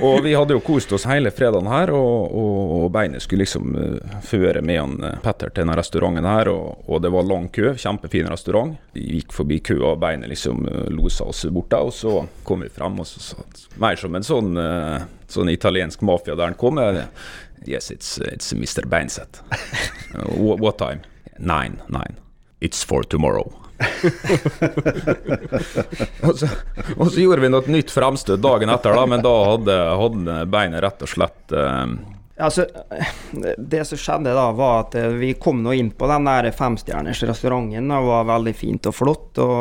og 0.02 0.22
vi 0.24 0.34
hadde 0.34 0.52
jo 0.52 0.60
kost 0.60 0.92
oss 0.92 1.06
hele 1.08 1.30
fredagen 1.32 1.68
her, 1.70 1.90
og, 1.96 2.34
og, 2.36 2.72
og 2.76 2.90
Beinet 2.92 3.24
skulle 3.24 3.46
liksom 3.46 3.76
uh, 3.76 4.18
føre 4.24 4.60
med 4.60 4.80
han 4.80 4.96
uh, 5.00 5.14
Petter 5.24 5.48
til 5.48 5.64
denne 5.64 5.76
restauranten 5.78 6.28
her, 6.28 6.50
og, 6.52 6.84
og, 6.84 7.00
det 7.04 7.12
var 7.14 7.28
lang 7.28 7.48
kø. 7.52 7.72
Kjempefin 7.80 8.28
restaurant. 8.28 8.76
Vi 8.92 9.06
gikk 9.16 9.32
forbi 9.36 9.60
køa, 9.64 9.94
og 9.94 10.00
Beinet 10.04 10.30
liksom 10.32 10.66
uh, 10.68 10.86
losa 10.92 11.28
oss 11.32 11.46
bort 11.48 11.70
der, 11.72 11.88
og 11.88 11.96
så 11.96 12.16
kom 12.44 12.66
vi 12.66 12.72
frem, 12.72 13.00
og 13.00 13.08
så 13.08 13.24
satt 13.32 13.66
mer 13.80 13.96
som 14.00 14.18
en 14.18 14.26
sånn, 14.26 14.52
uh, 14.60 15.06
sånn 15.32 15.52
italiensk 15.52 16.04
mafia 16.04 16.36
der 16.36 16.52
han 16.52 16.60
kom. 16.60 16.80
Yes, 17.66 17.90
it's, 17.90 18.18
it's 18.28 18.52
Mr. 18.52 18.84
Beinseth. 18.86 19.40
what 20.36 20.78
time? 20.78 21.00
Nine, 21.38 21.80
nine. 21.88 22.20
It's 22.60 22.84
for 22.84 23.02
tomorrow 23.02 23.65
og, 26.26 26.38
så, 26.38 26.46
og, 26.96 27.10
så, 27.10 27.20
gjorde 27.20 27.42
vi 27.42 27.48
noe 27.52 27.62
nytt 27.68 27.90
fremstøt 27.92 28.40
dagen 28.40 28.70
etter, 28.72 28.96
da, 28.96 29.06
men 29.10 29.20
da 29.24 29.34
hadde, 29.52 29.76
hadde 30.00 30.36
beinet 30.52 30.80
rett 30.84 31.02
og 31.04 31.10
slett 31.12 31.52
eh, 31.52 31.86
Altså, 32.36 32.66
det 33.56 33.78
som 33.88 33.96
skjedde 33.96 34.34
da, 34.36 34.50
var 34.52 34.82
at 34.82 34.92
eh, 35.00 35.14
vi 35.16 35.30
kom 35.40 35.62
nå 35.64 35.72
inn 35.72 35.88
på 35.96 36.04
den 36.10 36.26
der 36.28 36.50
femstjerners 36.52 37.22
restauranten. 37.24 37.88
Det 37.88 38.00
var 38.04 38.26
veldig 38.28 38.52
fint 38.52 38.88
og 38.90 38.92
flott. 38.92 39.40
Og, 39.40 39.54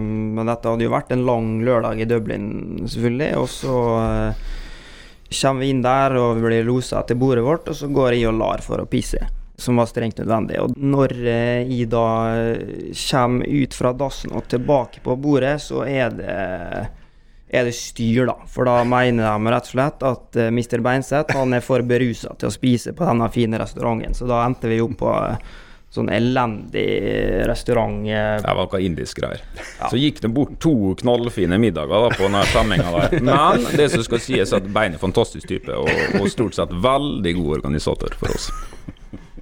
um, 0.00 0.32
men 0.38 0.48
dette 0.48 0.72
hadde 0.72 0.86
jo 0.86 0.94
vært 0.94 1.12
en 1.12 1.26
lang 1.28 1.50
lørdag 1.66 2.00
i 2.00 2.06
Dublin, 2.08 2.46
selvfølgelig. 2.88 3.28
Og 3.36 3.44
så 3.52 3.76
uh, 4.00 4.32
kommer 5.28 5.60
vi 5.60 5.68
inn 5.74 5.84
der 5.84 6.16
og 6.22 6.40
blir 6.40 6.64
losa 6.64 7.04
til 7.04 7.20
bordet 7.20 7.44
vårt, 7.44 7.68
og 7.68 7.76
så 7.76 7.92
går 7.92 8.16
jeg 8.16 8.32
og 8.32 8.40
lar 8.40 8.64
for 8.64 8.80
å 8.80 8.88
pisse. 8.88 9.20
Som 9.62 9.78
var 9.78 9.86
strengt 9.90 10.18
nødvendig. 10.18 10.58
Og 10.58 10.74
når 10.74 11.14
eh, 11.22 11.68
jeg 11.70 11.90
da 11.92 12.06
kommer 13.04 13.46
ut 13.46 13.76
fra 13.78 13.92
dassen 13.94 14.34
og 14.34 14.48
tilbake 14.50 15.04
på 15.04 15.14
bordet, 15.22 15.60
så 15.62 15.84
er 15.86 16.18
det 16.18 16.36
er 17.52 17.66
det 17.68 17.74
styr, 17.76 18.24
da. 18.26 18.38
For 18.48 18.64
da 18.64 18.78
mener 18.88 19.26
de 19.28 19.52
rett 19.52 19.66
og 19.68 19.74
slett 19.74 20.06
at 20.08 20.38
uh, 20.40 20.48
Mr. 20.48 20.80
Beinseth 20.84 21.36
han 21.36 21.52
er 21.52 21.64
for 21.64 21.84
berusa 21.84 22.32
til 22.40 22.48
å 22.48 22.54
spise 22.54 22.94
på 22.96 23.04
denne 23.04 23.28
fine 23.34 23.60
restauranten. 23.60 24.16
Så 24.16 24.28
da 24.30 24.40
endte 24.46 24.70
vi 24.72 24.80
opp 24.80 24.96
på 25.02 25.12
sånn 25.92 26.08
elendig 26.08 26.86
restaurant. 27.50 28.06
Det 28.08 28.40
var 28.56 28.56
noe 28.64 28.80
indisk 28.80 29.20
greier. 29.20 29.42
Ja. 29.76 29.90
Så 29.92 30.00
gikk 30.00 30.22
det 30.24 30.30
bort 30.32 30.56
to 30.64 30.94
knallfine 31.02 31.58
middager 31.60 32.06
da, 32.06 32.14
på 32.16 32.24
denne 32.24 32.46
sammenhengen 32.48 32.96
der. 32.96 33.26
Men 33.28 33.68
det 33.76 33.90
som 33.92 34.06
skal 34.06 34.24
sies, 34.24 34.56
at 34.56 34.72
Bein 34.72 34.96
er 34.96 35.02
fantastisk 35.02 35.50
type, 35.52 35.76
og, 35.76 35.92
og 36.16 36.30
stort 36.32 36.56
sett 36.56 36.72
veldig 36.72 37.36
god 37.42 37.58
organisator 37.58 38.16
for 38.16 38.32
oss. 38.32 38.48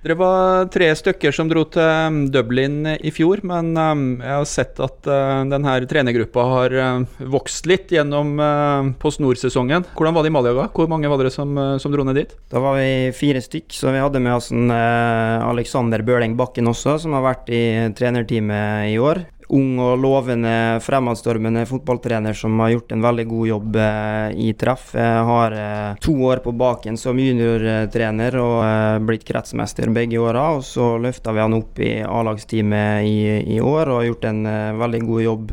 Dere 0.00 0.14
var 0.16 0.68
tre 0.72 0.86
stykker 0.96 1.34
som 1.36 1.48
dro 1.50 1.66
til 1.68 1.84
um, 1.84 2.22
Dublin 2.32 2.86
i 2.96 3.10
fjor, 3.12 3.42
men 3.44 3.74
um, 3.76 4.04
jeg 4.16 4.32
har 4.32 4.46
sett 4.48 4.78
at 4.80 5.08
uh, 5.10 5.42
denne 5.44 5.74
trenergruppa 5.90 6.44
har 6.54 6.76
uh, 6.80 7.18
vokst 7.28 7.68
litt 7.68 7.92
gjennom 7.92 8.30
uh, 8.40 8.88
Post 9.02 9.20
Nord-sesongen. 9.20 9.84
Hvordan 9.98 10.16
var 10.16 10.24
det 10.24 10.30
i 10.32 10.34
Malaga? 10.38 10.70
Hvor 10.72 10.88
mange 10.88 11.10
var 11.12 11.20
dere 11.20 11.32
som, 11.34 11.52
som, 11.76 11.92
dro 11.92 12.06
ned 12.08 12.16
dit? 12.16 12.32
Da 12.48 12.62
var 12.64 12.78
vi 12.80 13.10
fire 13.12 13.44
stykk, 13.44 13.68
så 13.76 13.92
vi 13.92 14.00
hadde 14.00 14.24
med 14.24 14.38
oss 14.38 14.48
en 14.54 14.72
Alexander 14.72 16.00
Bøling 16.06 16.38
Bakken 16.38 16.72
også, 16.72 16.96
som 17.04 17.18
har 17.18 17.26
vært 17.26 17.52
i 17.52 17.62
trenerteamet 17.98 18.94
i 18.94 18.96
år 19.04 19.20
ung 19.54 19.78
og 19.82 19.98
lovende 20.00 20.52
fremadstormende 20.84 21.64
fotballtrener 21.68 22.36
som 22.36 22.58
har 22.62 22.74
gjort 22.74 22.92
en 22.94 23.02
veldig 23.04 23.26
god 23.30 23.48
jobb 23.48 23.78
eh, 23.82 24.38
i 24.46 24.52
treff. 24.58 24.92
Jeg 24.94 25.24
har 25.30 25.56
eh, 25.56 25.98
to 26.02 26.14
år 26.28 26.42
på 26.44 26.54
baken 26.56 26.98
som 27.00 27.18
juniortrener 27.18 28.38
og 28.40 28.56
eh, 28.64 29.00
blitt 29.08 29.26
kretsmester 29.28 29.90
begge 29.94 30.20
åra. 30.22 30.46
Og 30.58 30.64
så 30.66 30.92
løfta 31.02 31.34
vi 31.34 31.44
han 31.44 31.58
opp 31.58 31.82
i 31.82 31.92
A-lagsteamet 32.06 33.08
i, 33.08 33.18
i, 33.56 33.60
år 33.60 33.90
og 33.90 34.00
har 34.00 34.08
gjort 34.10 34.30
en 34.30 34.42
veldig 34.80 35.02
god 35.08 35.22
jobb. 35.26 35.52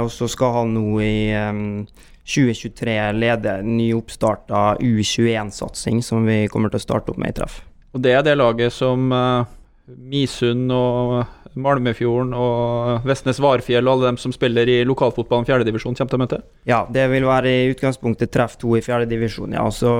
og 0.00 0.08
så 0.08 0.26
skal 0.28 0.54
han 0.54 0.70
nå 0.72 1.00
i 1.04 1.16
2023 2.24 2.94
lede 3.12 3.58
nyoppstarta 3.66 4.78
U21-satsing 4.80 6.00
som 6.02 6.24
vi 6.24 6.46
kommer 6.48 6.72
til 6.72 6.80
å 6.80 6.86
starte 6.86 7.12
opp 7.12 7.20
med 7.20 7.34
i 7.34 7.36
treff. 7.40 7.60
Og 7.92 8.00
Det 8.00 8.14
er 8.16 8.24
det 8.24 8.38
laget 8.38 8.72
som 8.72 9.10
Misund 9.86 10.72
og 10.72 11.39
Malmefjorden 11.58 12.34
og 12.36 13.06
Vestnes 13.08 13.40
Varfjell 13.42 13.86
og 13.86 13.96
alle 13.96 14.10
dem 14.10 14.18
som 14.20 14.34
spiller 14.34 14.68
i 14.70 14.80
lokalfotballen 14.88 15.48
fjerdedivisjon, 15.48 15.96
kommer 15.98 16.12
til 16.12 16.18
å 16.18 16.22
møte? 16.24 16.40
Ja, 16.68 16.80
det 16.92 17.06
vil 17.12 17.26
være 17.28 17.50
i 17.52 17.70
utgangspunktet 17.72 18.32
treff 18.34 18.56
to 18.60 18.76
i 18.78 18.82
fjerdedivisjon. 18.84 19.56
Ja. 19.56 19.66
Og 19.66 19.74
så 19.76 19.92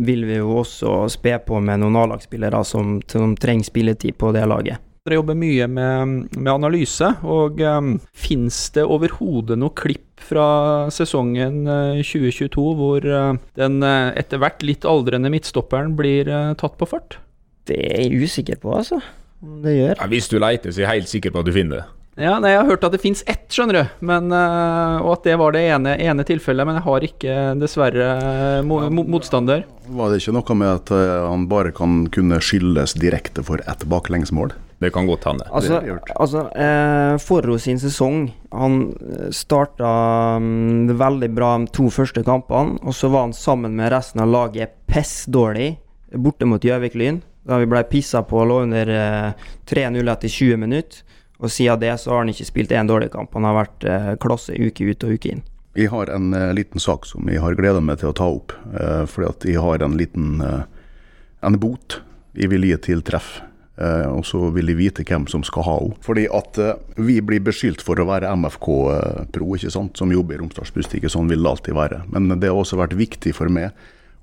vil 0.00 0.24
vi 0.28 0.40
jo 0.40 0.60
også 0.62 1.02
spe 1.12 1.36
på 1.44 1.60
med 1.64 1.82
noen 1.82 1.98
A-lagsspillere 2.00 2.62
som, 2.66 2.98
som, 3.10 3.36
trenger 3.40 3.68
spilletid 3.68 4.16
på 4.20 4.32
det 4.36 4.46
laget. 4.48 4.80
Dere 5.06 5.16
jobber 5.16 5.36
mye 5.38 5.66
med, 5.70 6.16
med 6.36 6.50
analyse, 6.52 7.06
og 7.24 7.60
um, 7.64 7.94
finnes 8.12 8.58
det 8.74 8.84
overhodet 8.84 9.56
noe 9.58 9.72
klipp 9.76 10.20
fra 10.20 10.90
sesongen 10.92 11.62
2022 12.04 12.50
uh, 12.60 12.74
hvor 12.76 13.06
uh, 13.08 13.38
den 13.56 13.80
uh, 13.80 14.12
etter 14.20 14.42
hvert 14.42 14.60
litt 14.66 14.84
aldrende 14.84 15.32
midtstopperen 15.32 15.96
blir 15.96 16.28
uh, 16.28 16.52
tatt 16.60 16.76
på 16.80 16.90
fart? 16.90 17.16
Det 17.70 17.80
er 17.80 18.04
jeg 18.04 18.28
usikker 18.28 18.60
på, 18.60 18.74
altså 18.76 19.00
det 19.40 19.76
gjør. 19.76 19.96
Ja, 19.96 20.10
hvis 20.12 20.28
du 20.28 20.38
leter, 20.38 20.72
så 20.72 20.82
er 20.82 20.86
jeg 20.86 21.00
helt 21.00 21.12
sikker 21.12 21.34
på 21.34 21.42
at 21.42 21.48
du 21.48 21.54
finner 21.56 21.80
det. 21.80 21.88
Ja, 22.20 22.34
nei, 22.42 22.50
Jeg 22.50 22.58
har 22.58 22.68
hørt 22.68 22.82
at 22.84 22.92
det 22.92 23.00
fins 23.00 23.22
ett, 23.30 23.46
skjønner 23.54 23.76
du, 23.78 23.92
men, 24.04 24.32
uh, 24.34 25.00
og 25.00 25.14
at 25.14 25.28
det 25.28 25.36
var 25.40 25.54
det 25.54 25.62
ene, 25.70 25.94
ene, 26.02 26.24
tilfellet. 26.26 26.66
Men 26.68 26.76
jeg 26.76 26.84
har 26.84 27.06
ikke, 27.06 27.36
dessverre, 27.60 28.08
mo 28.66 28.82
motstander. 28.90 29.62
Var 29.88 30.10
det 30.10 30.18
ikke 30.20 30.34
noe 30.36 30.56
med 30.58 30.72
at 30.74 30.92
uh, 30.92 31.30
han 31.30 31.46
bare 31.50 31.72
kan 31.76 32.02
kunne 32.12 32.40
skyldes 32.44 32.98
direkte 33.00 33.44
for 33.46 33.62
ett 33.64 33.86
baklengsmål? 33.88 34.52
Det 34.80 34.92
kan 34.94 35.08
godt 35.08 35.26
hende. 35.28 35.44
Altså, 35.52 35.80
altså 36.16 36.46
eh, 36.56 37.18
Forro 37.20 37.58
sin 37.60 37.76
sesong 37.76 38.30
Han 38.48 38.78
starta 39.36 39.90
um, 40.40 40.88
veldig 40.88 41.28
bra 41.36 41.50
de 41.60 41.68
to 41.76 41.90
første 41.92 42.24
kampene, 42.24 42.78
og 42.80 42.96
så 42.96 43.10
var 43.12 43.26
han 43.26 43.36
sammen 43.36 43.76
med 43.76 43.92
resten 43.92 44.24
av 44.24 44.32
laget 44.32 44.72
pess 44.88 45.26
dårlig 45.28 45.74
borte 46.16 46.48
mot 46.48 46.64
Gjøvik 46.64 46.96
Lyn. 46.96 47.20
Da 47.48 47.58
vi 47.60 47.68
ble 47.70 47.82
pissa 47.88 48.22
på 48.26 48.42
og 48.42 48.50
lå 48.50 48.58
under 48.66 48.90
eh, 48.92 49.46
3-0 49.70 50.12
etter 50.12 50.28
20 50.28 50.60
minutter. 50.60 51.06
Og 51.40 51.48
siden 51.48 51.80
det 51.80 51.94
så 52.02 52.12
har 52.12 52.24
han 52.24 52.32
ikke 52.32 52.48
spilt 52.48 52.74
én 52.76 52.88
dårlig 52.88 53.10
kamp. 53.14 53.32
Han 53.36 53.48
har 53.48 53.56
vært 53.62 53.86
eh, 53.88 54.10
klasse 54.20 54.56
uke 54.56 54.90
ut 54.90 55.06
og 55.06 55.16
uke 55.16 55.32
inn. 55.32 55.44
Jeg 55.78 55.92
har 55.92 56.10
en 56.10 56.32
uh, 56.34 56.50
liten 56.56 56.82
sak 56.82 57.04
som 57.06 57.28
jeg 57.30 57.38
har 57.40 57.54
gleda 57.54 57.78
meg 57.84 58.00
til 58.00 58.10
å 58.10 58.16
ta 58.16 58.26
opp. 58.26 58.52
Uh, 58.74 59.06
fordi 59.08 59.28
at 59.28 59.46
jeg 59.52 59.62
har 59.62 59.84
en 59.86 59.94
liten 59.96 60.42
uh, 60.42 60.64
en 61.46 61.56
bot 61.60 62.00
jeg 62.36 62.50
vil 62.50 62.66
gi 62.68 62.76
til 62.90 63.04
treff. 63.06 63.38
Uh, 63.80 64.10
og 64.10 64.26
så 64.28 64.50
vil 64.52 64.68
jeg 64.72 64.80
vite 64.80 65.06
hvem 65.06 65.24
som 65.30 65.44
skal 65.46 65.64
ha 65.64 65.76
henne. 65.78 65.96
Fordi 66.04 66.26
at 66.36 66.58
vi 66.98 67.20
blir 67.24 67.40
beskyldt 67.46 67.84
for 67.86 68.02
å 68.02 68.08
være 68.10 68.34
MFK-pro, 68.36 69.54
ikke 69.56 69.72
sant, 69.72 69.96
som 69.96 70.12
jobber 70.12 70.36
i 70.36 70.42
Romsdals 70.42 70.74
Bustikk. 70.74 71.08
Sånn 71.08 71.30
vil 71.30 71.40
det 71.40 71.54
alltid 71.54 71.78
være. 71.78 72.02
Men 72.12 72.28
det 72.34 72.50
har 72.50 72.58
også 72.58 72.80
vært 72.82 72.98
viktig 72.98 73.32
for 73.38 73.48
meg 73.52 73.70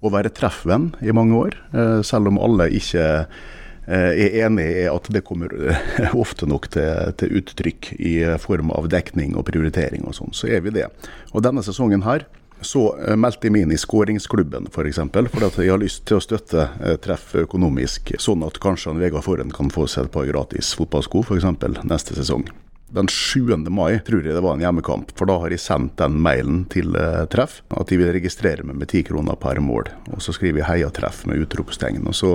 å 0.06 0.12
være 0.14 0.34
treffvenn 0.36 0.92
i 1.02 1.14
mange 1.16 1.38
år, 1.38 1.60
eh, 1.74 2.00
selv 2.06 2.30
om 2.32 2.40
alle 2.42 2.70
ikke 2.78 3.06
eh, 3.26 4.12
er 4.14 4.40
enig 4.46 4.68
i 4.84 4.88
at 4.92 5.10
det 5.14 5.24
kommer 5.26 5.54
eh, 5.54 6.16
ofte 6.24 6.50
nok 6.50 6.70
til, 6.74 7.14
til, 7.18 7.40
uttrykk 7.42 7.94
i 7.98 8.18
form 8.42 8.74
av 8.76 8.90
dekning 8.94 9.38
og 9.38 9.48
prioritering 9.50 10.06
og 10.06 10.18
sånn, 10.18 10.36
så 10.38 10.52
er 10.54 10.62
vi 10.66 10.76
det. 10.78 10.90
Og 11.34 11.46
denne 11.46 11.66
sesongen 11.66 12.06
her 12.06 12.28
så 12.66 12.88
meldte 13.14 13.46
jeg 13.46 13.54
meg 13.54 13.68
inn 13.68 13.74
i 13.76 13.78
skåringsklubben 13.78 14.66
f.eks. 14.66 14.74
For, 14.74 14.90
eksempel, 14.90 15.28
at 15.30 15.60
jeg 15.62 15.70
har 15.70 15.82
lyst 15.82 16.08
til 16.10 16.18
å 16.18 16.24
støtte 16.26 16.64
treff 17.06 17.36
økonomisk, 17.38 18.16
sånn 18.18 18.42
at 18.48 18.58
kanskje 18.64 18.96
Vegard 18.98 19.28
Forhen 19.28 19.54
kan 19.54 19.70
få 19.70 19.86
seg 19.86 20.08
et 20.08 20.16
par 20.16 20.26
gratis 20.26 20.72
fotballsko 20.80 21.22
f.eks. 21.22 21.46
neste 21.86 22.18
sesong. 22.18 22.50
Den 22.88 23.10
7. 23.12 23.50
mai 23.68 24.00
tror 24.08 24.24
jeg 24.24 24.32
det 24.32 24.42
var 24.44 24.56
en 24.56 24.64
hjemmekamp, 24.64 25.12
for 25.20 25.28
da 25.28 25.36
har 25.44 25.52
jeg 25.52 25.60
sendt 25.60 25.98
den 26.00 26.22
mailen 26.24 26.62
til 26.72 26.96
uh, 26.96 27.26
treff 27.28 27.60
at 27.76 27.92
de 27.92 28.00
vil 28.00 28.14
registrere 28.16 28.64
meg 28.64 28.80
med 28.80 28.92
ti 28.94 29.02
kroner 29.04 29.36
per 29.36 29.60
mål. 29.60 29.92
Og 30.16 30.24
så 30.24 30.32
skriver 30.36 30.62
jeg 30.62 30.70
'heia 30.70 30.92
treff' 30.96 31.26
med 31.28 31.44
utropstegn. 31.44 32.08
Og 32.08 32.16
så 32.16 32.32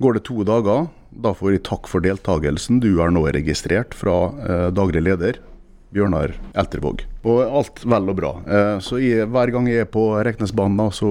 går 0.00 0.18
det 0.18 0.24
to 0.28 0.44
dager. 0.44 0.90
Da 1.10 1.32
får 1.32 1.52
jeg 1.52 1.64
takk 1.64 1.88
for 1.88 2.04
deltakelsen. 2.04 2.80
Du 2.80 3.00
er 3.00 3.10
nå 3.10 3.24
registrert 3.32 3.96
fra 3.96 4.18
uh, 4.36 4.68
daglig 4.70 5.02
leder 5.08 5.40
Bjørnar 5.90 6.36
Eltervåg. 6.54 7.02
Og 7.26 7.40
alt 7.42 7.82
vel 7.82 8.12
og 8.12 8.16
bra. 8.16 8.30
Eh, 8.46 8.76
så 8.84 9.00
jeg, 9.02 9.26
hver 9.32 9.50
gang 9.52 9.66
jeg 9.68 9.84
er 9.84 9.90
på 9.90 10.04
Reknesbanen, 10.24 10.92
så 10.94 11.10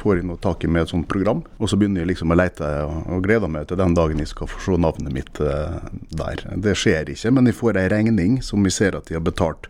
får 0.00 0.18
jeg 0.18 0.28
noe 0.28 0.40
tak 0.42 0.64
i 0.64 0.70
med 0.70 0.86
et 0.86 0.94
sånt 0.94 1.08
program. 1.10 1.44
Og 1.60 1.70
så 1.70 1.78
begynner 1.78 2.02
jeg 2.02 2.14
liksom 2.14 2.32
å 2.32 2.38
lete 2.38 2.70
og 2.88 3.24
gleder 3.26 3.52
meg 3.52 3.68
til 3.68 3.80
den 3.80 3.96
dagen 3.96 4.22
jeg 4.22 4.32
skal 4.32 4.50
få 4.50 4.62
se 4.64 4.78
navnet 4.80 5.14
mitt 5.14 5.42
eh, 5.44 5.76
der. 6.16 6.46
Det 6.56 6.76
skjer 6.78 7.12
ikke, 7.12 7.34
men 7.36 7.50
jeg 7.50 7.58
får 7.60 7.82
ei 7.82 7.90
regning 7.92 8.40
som 8.42 8.64
vi 8.64 8.72
ser 8.74 8.96
at 8.96 9.10
de 9.10 9.18
har 9.18 9.24
betalt 9.24 9.68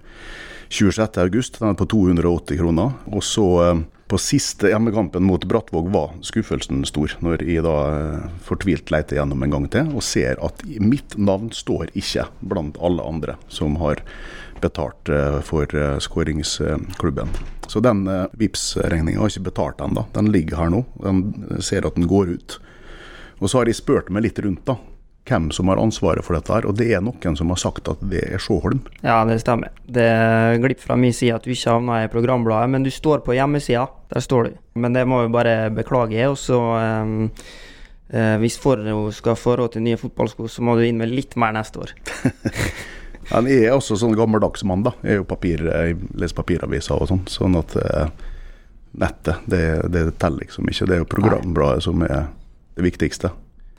26.8. 0.70 1.58
Den 1.58 1.72
er 1.72 1.78
på 1.78 1.90
280 1.90 2.62
kroner. 2.62 2.94
Og 3.10 3.26
så 3.26 3.48
eh, 3.66 3.82
på 4.14 4.18
siste 4.22 4.68
hjemmekampen 4.70 5.24
mot 5.26 5.42
Brattvåg 5.44 5.88
var 5.90 6.12
skuffelsen 6.22 6.84
stor, 6.86 7.16
når 7.18 7.40
jeg 7.42 7.64
da 7.66 7.72
fortvilt 8.46 8.92
leter 8.94 9.18
gjennom 9.18 9.42
en 9.42 9.56
gang 9.56 9.64
til 9.74 9.90
og 9.90 10.04
ser 10.06 10.38
at 10.38 10.62
mitt 10.78 11.16
navn 11.18 11.48
står 11.50 11.90
ikke 11.98 12.28
blant 12.46 12.78
alle 12.78 13.02
andre 13.02 13.34
som 13.50 13.74
har 13.82 14.04
betalt 14.62 15.10
eh, 15.10 15.40
for 15.42 15.66
eh, 15.66 15.96
skåringsklubben. 15.98 17.34
Så 17.66 17.82
den 17.82 18.06
eh, 18.06 18.30
Vipps-regninga 18.38 19.18
har 19.18 19.34
ikke 19.34 19.48
betalt 19.50 19.82
ennå. 19.82 20.06
Den 20.14 20.30
ligger 20.30 20.62
her 20.62 20.70
nå. 20.70 20.84
Den 21.02 21.58
ser 21.58 21.82
at 21.82 21.98
den 21.98 22.06
går 22.06 22.36
ut. 22.36 22.58
Og 23.42 23.50
så 23.50 23.58
har 23.64 23.66
jeg 23.66 23.82
spurt 23.82 24.14
meg 24.14 24.28
litt 24.28 24.38
rundt 24.46 24.62
da, 24.70 24.78
hvem 25.24 25.50
som 25.50 25.68
har 25.68 25.80
ansvaret 25.80 26.24
for 26.24 26.36
dette. 26.36 26.52
her, 26.52 26.66
Og 26.66 26.76
det 26.76 26.92
er 26.92 27.00
noen 27.00 27.36
som 27.36 27.48
har 27.48 27.56
sagt 27.56 27.88
at 27.88 28.00
det 28.00 28.22
er 28.28 28.38
Sjåholm. 28.38 28.80
Ja, 29.02 29.24
det 29.24 29.40
stemmer. 29.40 29.70
Det 29.86 30.60
glipp 30.60 30.80
fra 30.80 30.96
min 30.96 31.12
side 31.12 31.34
at 31.34 31.44
du 31.44 31.50
ikke 31.50 31.70
havna 31.70 32.04
i 32.04 32.10
programbladet, 32.12 32.70
men 32.70 32.82
du 32.84 32.90
står 32.90 33.24
på 33.24 33.36
hjemmesida. 33.36 33.86
Der 34.12 34.20
står 34.20 34.44
du. 34.44 34.58
Men 34.74 34.92
det 34.92 35.06
må 35.08 35.22
vi 35.22 35.32
bare 35.32 35.70
beklage. 35.70 36.28
Og 36.28 36.36
så 36.38 36.58
um, 36.60 37.30
uh, 38.12 38.36
hvis 38.42 38.58
Forro 38.60 39.10
skal 39.12 39.36
få 39.36 39.56
råd 39.56 39.72
til 39.72 39.86
nye 39.86 40.00
fotballsko, 40.00 40.48
så 40.48 40.62
må 40.62 40.76
du 40.76 40.84
inn 40.84 41.00
med 41.00 41.12
litt 41.12 41.36
mer 41.36 41.56
neste 41.56 41.80
år. 41.80 41.94
Han 43.32 43.48
er 43.48 43.72
også 43.72 43.96
sånn 43.96 44.12
gammeldags 44.18 44.66
mann, 44.68 44.84
da. 44.84 44.92
Jeg, 45.00 45.14
er 45.14 45.22
jo 45.22 45.24
papir, 45.24 45.62
jeg 45.64 45.96
leser 46.12 46.36
papiraviser 46.36 47.00
og 47.00 47.08
sånn. 47.08 47.24
Sånn 47.32 47.56
at 47.56 47.72
uh, 47.80 48.12
nettet, 49.00 49.40
det, 49.48 49.64
det 49.88 50.04
teller 50.20 50.44
liksom 50.44 50.68
ikke. 50.68 50.90
Det 50.90 50.98
er 50.98 51.00
jo 51.00 51.08
programbladet 51.16 51.86
som 51.88 52.04
er 52.04 52.28
det 52.76 52.84
viktigste. 52.84 53.32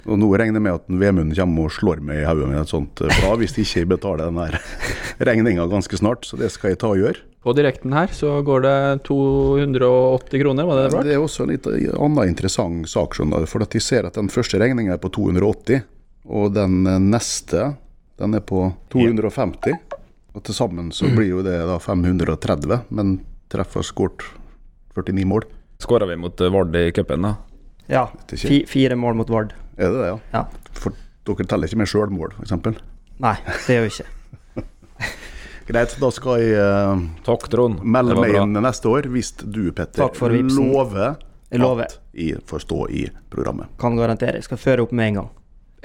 Og 0.06 0.20
nå 0.22 0.28
regner 0.38 0.60
jeg 0.60 0.66
med 0.68 0.76
at 0.78 0.90
Vemund 1.02 1.34
kommer 1.38 1.68
og 1.68 1.74
slår 1.74 2.02
meg 2.06 2.22
i 2.22 2.26
hodet 2.28 2.50
med 2.50 2.60
et 2.62 2.72
sånt 2.72 3.02
eh, 3.02 3.14
blad 3.22 3.40
hvis 3.42 3.56
ikke 3.58 3.82
jeg 3.82 3.90
betaler 3.90 4.30
den 4.30 4.38
her 4.42 4.58
regninga 5.30 5.66
ganske 5.72 5.98
snart. 5.98 6.28
Så 6.30 6.38
det 6.40 6.52
skal 6.54 6.74
jeg 6.74 6.82
ta 6.84 6.92
og 6.94 7.02
gjøre. 7.02 7.24
På 7.46 7.54
direkten 7.58 7.94
her 7.94 8.14
så 8.14 8.40
går 8.46 8.66
det 8.66 8.78
280 9.06 10.42
kroner, 10.42 10.66
var 10.66 10.80
det 10.80 10.86
det 10.88 10.94
var? 10.96 11.06
Det 11.06 11.16
er 11.16 11.22
også 11.22 11.46
en 11.46 11.54
litt 11.54 11.68
annen 11.70 12.30
interessant 12.30 12.90
sak, 12.90 13.18
skjønner 13.18 13.46
du. 13.46 13.50
For 13.50 13.66
at 13.66 13.78
jeg 13.78 13.86
ser 13.86 14.08
at 14.10 14.18
den 14.18 14.32
første 14.34 14.62
regninga 14.62 14.96
er 14.96 15.02
på 15.02 15.12
280, 15.14 15.84
og 16.26 16.56
den 16.56 16.80
neste 17.10 17.76
den 18.18 18.38
er 18.38 18.42
på 18.46 18.70
250. 18.94 19.78
Og 20.36 20.44
til 20.44 20.58
sammen 20.58 20.90
så 20.92 21.08
blir 21.14 21.30
jo 21.32 21.44
det 21.46 21.58
da 21.70 21.78
530, 21.80 22.82
men 22.98 23.20
treffer 23.52 23.86
skåret 23.86 24.26
49 24.96 25.28
mål. 25.30 25.46
Skåra 25.80 26.08
vi 26.10 26.18
mot 26.20 26.40
Vard 26.52 26.76
i 26.76 26.90
cupen, 26.96 27.28
da? 27.28 27.36
Ja. 27.92 28.08
Fire 28.68 28.98
mål 29.00 29.20
mot 29.22 29.30
Vard. 29.30 29.54
Er 29.78 29.92
det 29.92 30.02
det, 30.02 30.08
ja? 30.08 30.18
Ja. 30.34 30.72
For 30.76 30.96
dere 31.28 31.48
teller 31.50 31.70
ikke 31.70 31.82
med 31.82 31.90
sjølmål, 31.92 32.36
f.eks.? 32.40 32.82
Nei, 33.24 33.36
det 33.68 33.78
gjør 33.78 33.86
vi 33.86 33.94
ikke. 33.94 34.12
Greit, 35.70 35.96
da 36.02 36.10
skal 36.14 36.42
jeg 36.44 36.60
uh, 36.62 37.06
Takk, 37.26 37.48
Trond. 37.50 37.80
melde 37.82 38.18
meg 38.20 38.36
inn 38.38 38.58
neste 38.62 38.92
år 38.92 39.08
hvis 39.14 39.32
du, 39.42 39.72
Petter, 39.76 40.12
lover 40.54 41.16
lover. 41.56 41.88
at 41.88 42.00
jeg 42.14 42.42
får 42.50 42.66
stå 42.66 42.86
i 42.94 43.06
programmet. 43.34 43.72
Kan 43.82 43.98
garantere. 43.98 44.40
Jeg 44.40 44.48
skal 44.48 44.62
føre 44.62 44.86
opp 44.86 44.94
med 44.96 45.14
en 45.14 45.20
gang. 45.22 45.32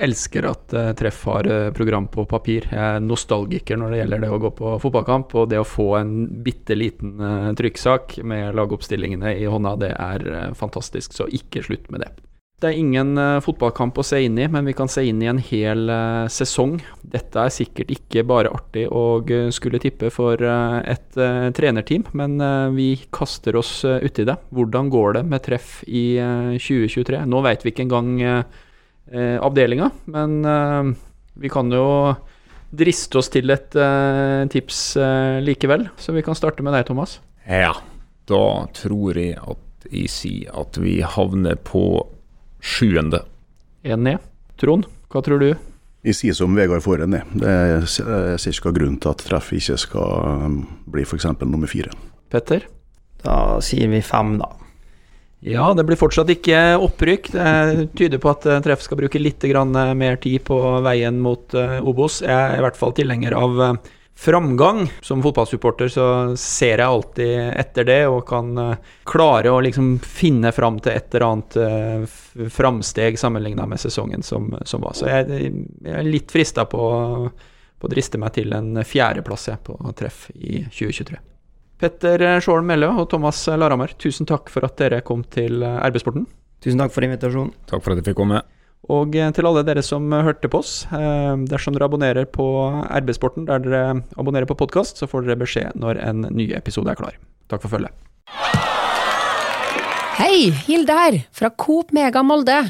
Elsker 0.01 0.47
at 0.49 0.73
eh, 0.73 0.93
Treff 0.97 1.25
har 1.29 1.47
eh, 1.51 1.73
program 1.77 2.09
på 2.09 2.25
papir. 2.29 2.69
Jeg 2.73 2.81
er 2.81 3.05
nostalgiker 3.05 3.79
når 3.81 3.93
det 3.93 4.01
gjelder 4.01 4.25
det 4.25 4.33
å 4.33 4.41
gå 4.41 4.53
på 4.57 4.73
fotballkamp. 4.83 5.35
Og 5.37 5.51
det 5.53 5.61
å 5.61 5.69
få 5.69 5.93
en 6.01 6.15
bitte 6.45 6.77
liten 6.79 7.21
eh, 7.21 7.53
trykksak 7.59 8.19
med 8.25 8.57
lagoppstillingene 8.57 9.37
i 9.37 9.47
hånda, 9.51 9.77
det 9.81 9.93
er 9.95 10.57
fantastisk. 10.59 11.15
Så 11.17 11.29
ikke 11.37 11.65
slutt 11.67 11.91
med 11.93 12.07
det. 12.07 12.13
Det 12.61 12.69
er 12.69 12.77
ingen 12.77 13.17
fotballkamp 13.41 13.97
å 13.97 14.03
se 14.05 14.19
inn 14.21 14.35
i, 14.37 14.45
men 14.53 14.67
vi 14.69 14.75
kan 14.77 14.89
se 14.93 15.01
inn 15.09 15.23
i 15.25 15.31
en 15.31 15.39
hel 15.41 15.89
sesong. 16.29 16.75
Dette 17.01 17.41
er 17.41 17.55
sikkert 17.55 17.89
ikke 17.95 18.21
bare 18.29 18.53
artig 18.53 18.83
å 18.85 19.23
skulle 19.57 19.81
tippe 19.81 20.11
for 20.13 20.45
et 20.45 21.17
trenerteam, 21.57 22.05
men 22.13 22.37
vi 22.77 22.91
kaster 23.17 23.57
oss 23.57 23.79
uti 23.89 24.29
det. 24.29 24.37
Hvordan 24.53 24.93
går 24.93 25.17
det 25.17 25.25
med 25.33 25.47
treff 25.49 25.79
i 25.89 26.05
eh, 26.21 26.59
2023? 26.61 27.25
Nå 27.33 27.41
vet 27.49 27.65
vi 27.65 27.73
ikke 27.73 27.89
engang 27.89 28.13
avdelinga, 29.19 29.91
men 30.07 30.45
eh, 30.45 30.91
vi 31.41 31.49
kan 31.53 31.71
jo 31.75 31.87
driste 32.71 33.19
oss 33.19 33.29
til 33.35 33.51
et 33.51 33.75
eh, 33.75 34.45
tips 34.53 34.83
eh, 35.01 35.41
likevel. 35.43 35.89
Så 35.99 36.15
vi 36.15 36.23
kan 36.23 36.37
starte 36.39 36.63
med 36.63 36.73
deg, 36.77 36.87
Thomas. 36.87 37.19
Ja, 37.49 37.73
da 38.31 38.43
tror 38.77 39.19
jeg 39.19 39.35
at 39.41 39.89
jeg 39.91 40.11
sier 40.13 40.55
at 40.61 40.77
vi 40.79 41.01
havner 41.03 41.57
på 41.67 41.83
sjuende. 42.63 43.25
Én 43.83 44.05
ned. 44.05 44.21
Trond, 44.61 44.85
hva 45.11 45.23
tror 45.25 45.41
du? 45.41 45.51
Jeg 46.05 46.17
sier 46.17 46.37
som 46.37 46.55
Vegard 46.57 46.85
Forhen, 46.85 47.13
jeg. 47.17 47.25
Det 47.35 47.49
er- 47.49 47.81
Jeg 47.81 48.39
ser 48.41 48.53
ikke 48.53 48.71
hva 48.71 48.77
grunnen 48.79 49.01
til 49.01 49.11
at 49.11 49.19
treff 49.25 49.51
ikke 49.53 49.77
skal 49.79 50.65
bli 50.87 51.03
f.eks. 51.05 51.25
nummer 51.43 51.67
fire. 51.69 51.91
Petter? 52.31 52.67
Da 53.25 53.59
sier 53.61 53.89
vi 53.89 54.01
fem, 54.01 54.39
da. 54.39 54.47
Ja, 55.41 55.71
det 55.75 55.87
blir 55.89 55.97
fortsatt 55.97 56.29
ikke 56.35 56.59
opprykk. 56.85 57.31
Det 57.33 57.87
tyder 57.97 58.21
på 58.21 58.29
at 58.33 58.45
eh, 58.45 58.61
Treff 58.65 58.83
skal 58.85 59.01
bruke 59.01 59.21
litt 59.21 59.45
eh, 59.49 59.95
mer 59.97 60.21
tid 60.21 60.45
på 60.45 60.59
veien 60.85 61.17
mot 61.21 61.55
eh, 61.57 61.79
Obos. 61.81 62.21
Jeg 62.21 62.37
er 62.37 62.59
i 62.61 62.65
hvert 62.67 62.77
fall 62.77 62.93
tilhenger 62.97 63.37
av 63.39 63.63
framgang. 64.21 64.83
Som 65.01 65.23
fotballsupporter 65.25 65.89
så 65.89 66.09
ser 66.37 66.83
jeg 66.83 66.85
alltid 66.85 67.33
etter 67.57 67.89
det, 67.89 68.03
og 68.13 68.27
kan 68.29 68.53
klare 69.09 69.49
å 69.55 69.63
liksom 69.65 69.95
finne 70.05 70.53
fram 70.53 70.77
til 70.85 70.93
et 70.93 71.17
eller 71.17 71.27
annet 71.31 72.53
framsteg 72.53 73.17
sammenligna 73.17 73.65
med 73.71 73.81
sesongen 73.81 74.21
som, 74.21 74.53
som 74.69 74.85
var. 74.85 74.93
Så 74.99 75.09
jeg, 75.09 75.55
jeg 75.81 75.97
er 76.03 76.05
litt 76.05 76.37
frista 76.37 76.69
på, 76.69 76.85
på 77.81 77.89
å 77.89 77.95
driste 77.97 78.21
meg 78.21 78.37
til 78.37 78.53
en 78.53 78.85
fjerdeplass 78.85 79.49
på 79.65 79.81
treff 79.97 80.27
i 80.37 80.67
2023. 80.69 81.30
Petter 81.81 82.21
Sjålen-Mellø 82.45 82.91
og 83.01 83.07
Thomas 83.09 83.39
Larhammer, 83.49 83.95
tusen 83.97 84.29
takk 84.29 84.51
for 84.53 84.67
at 84.67 84.77
dere 84.77 85.01
kom 85.01 85.23
til 85.33 85.63
eh, 85.65 85.79
RB-sporten. 85.89 86.27
Tusen 86.61 86.81
takk 86.83 86.93
for 86.93 87.07
invitasjonen. 87.07 87.55
Takk 87.71 87.81
for 87.81 87.95
at 87.95 88.03
jeg 88.03 88.11
fikk 88.11 88.19
komme. 88.19 88.43
Og 88.93 89.17
eh, 89.17 89.31
til 89.33 89.49
alle 89.49 89.63
dere 89.65 89.85
som 89.85 90.05
hørte 90.13 90.51
på 90.53 90.61
oss, 90.61 90.83
eh, 90.93 91.33
dersom 91.49 91.77
dere 91.77 91.89
abonnerer 91.89 92.29
på 92.29 92.45
RB-sporten 93.01 93.49
der 93.49 93.65
dere 93.65 93.81
abonnerer 94.21 94.51
på 94.51 94.59
podkast, 94.61 95.01
så 95.01 95.09
får 95.09 95.25
dere 95.25 95.41
beskjed 95.41 95.81
når 95.81 96.03
en 96.05 96.29
ny 96.29 96.51
episode 96.59 96.93
er 96.93 97.01
klar. 97.01 97.17
Takk 97.49 97.65
for 97.65 97.73
følget. 97.73 97.97
Hei, 100.21 100.53
Hilde 100.69 101.01
her, 101.01 101.21
fra 101.33 101.49
Coop 101.57 101.97
Mega 101.97 102.21
Molde. 102.21 102.61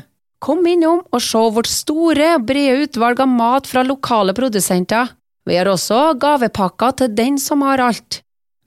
Kom 0.41 0.63
innom 0.71 1.03
og 1.11 1.21
se 1.25 1.43
vårt 1.51 1.69
store, 1.69 2.37
brede 2.47 2.87
utvalg 2.87 3.27
av 3.27 3.35
mat 3.35 3.67
fra 3.67 3.83
lokale 3.83 4.39
produsenter. 4.39 5.17
Vi 5.51 5.59
har 5.59 5.67
også 5.67 6.13
gavepakker 6.21 7.01
til 7.03 7.17
den 7.19 7.43
som 7.43 7.67
har 7.67 7.83
alt. 7.83 8.23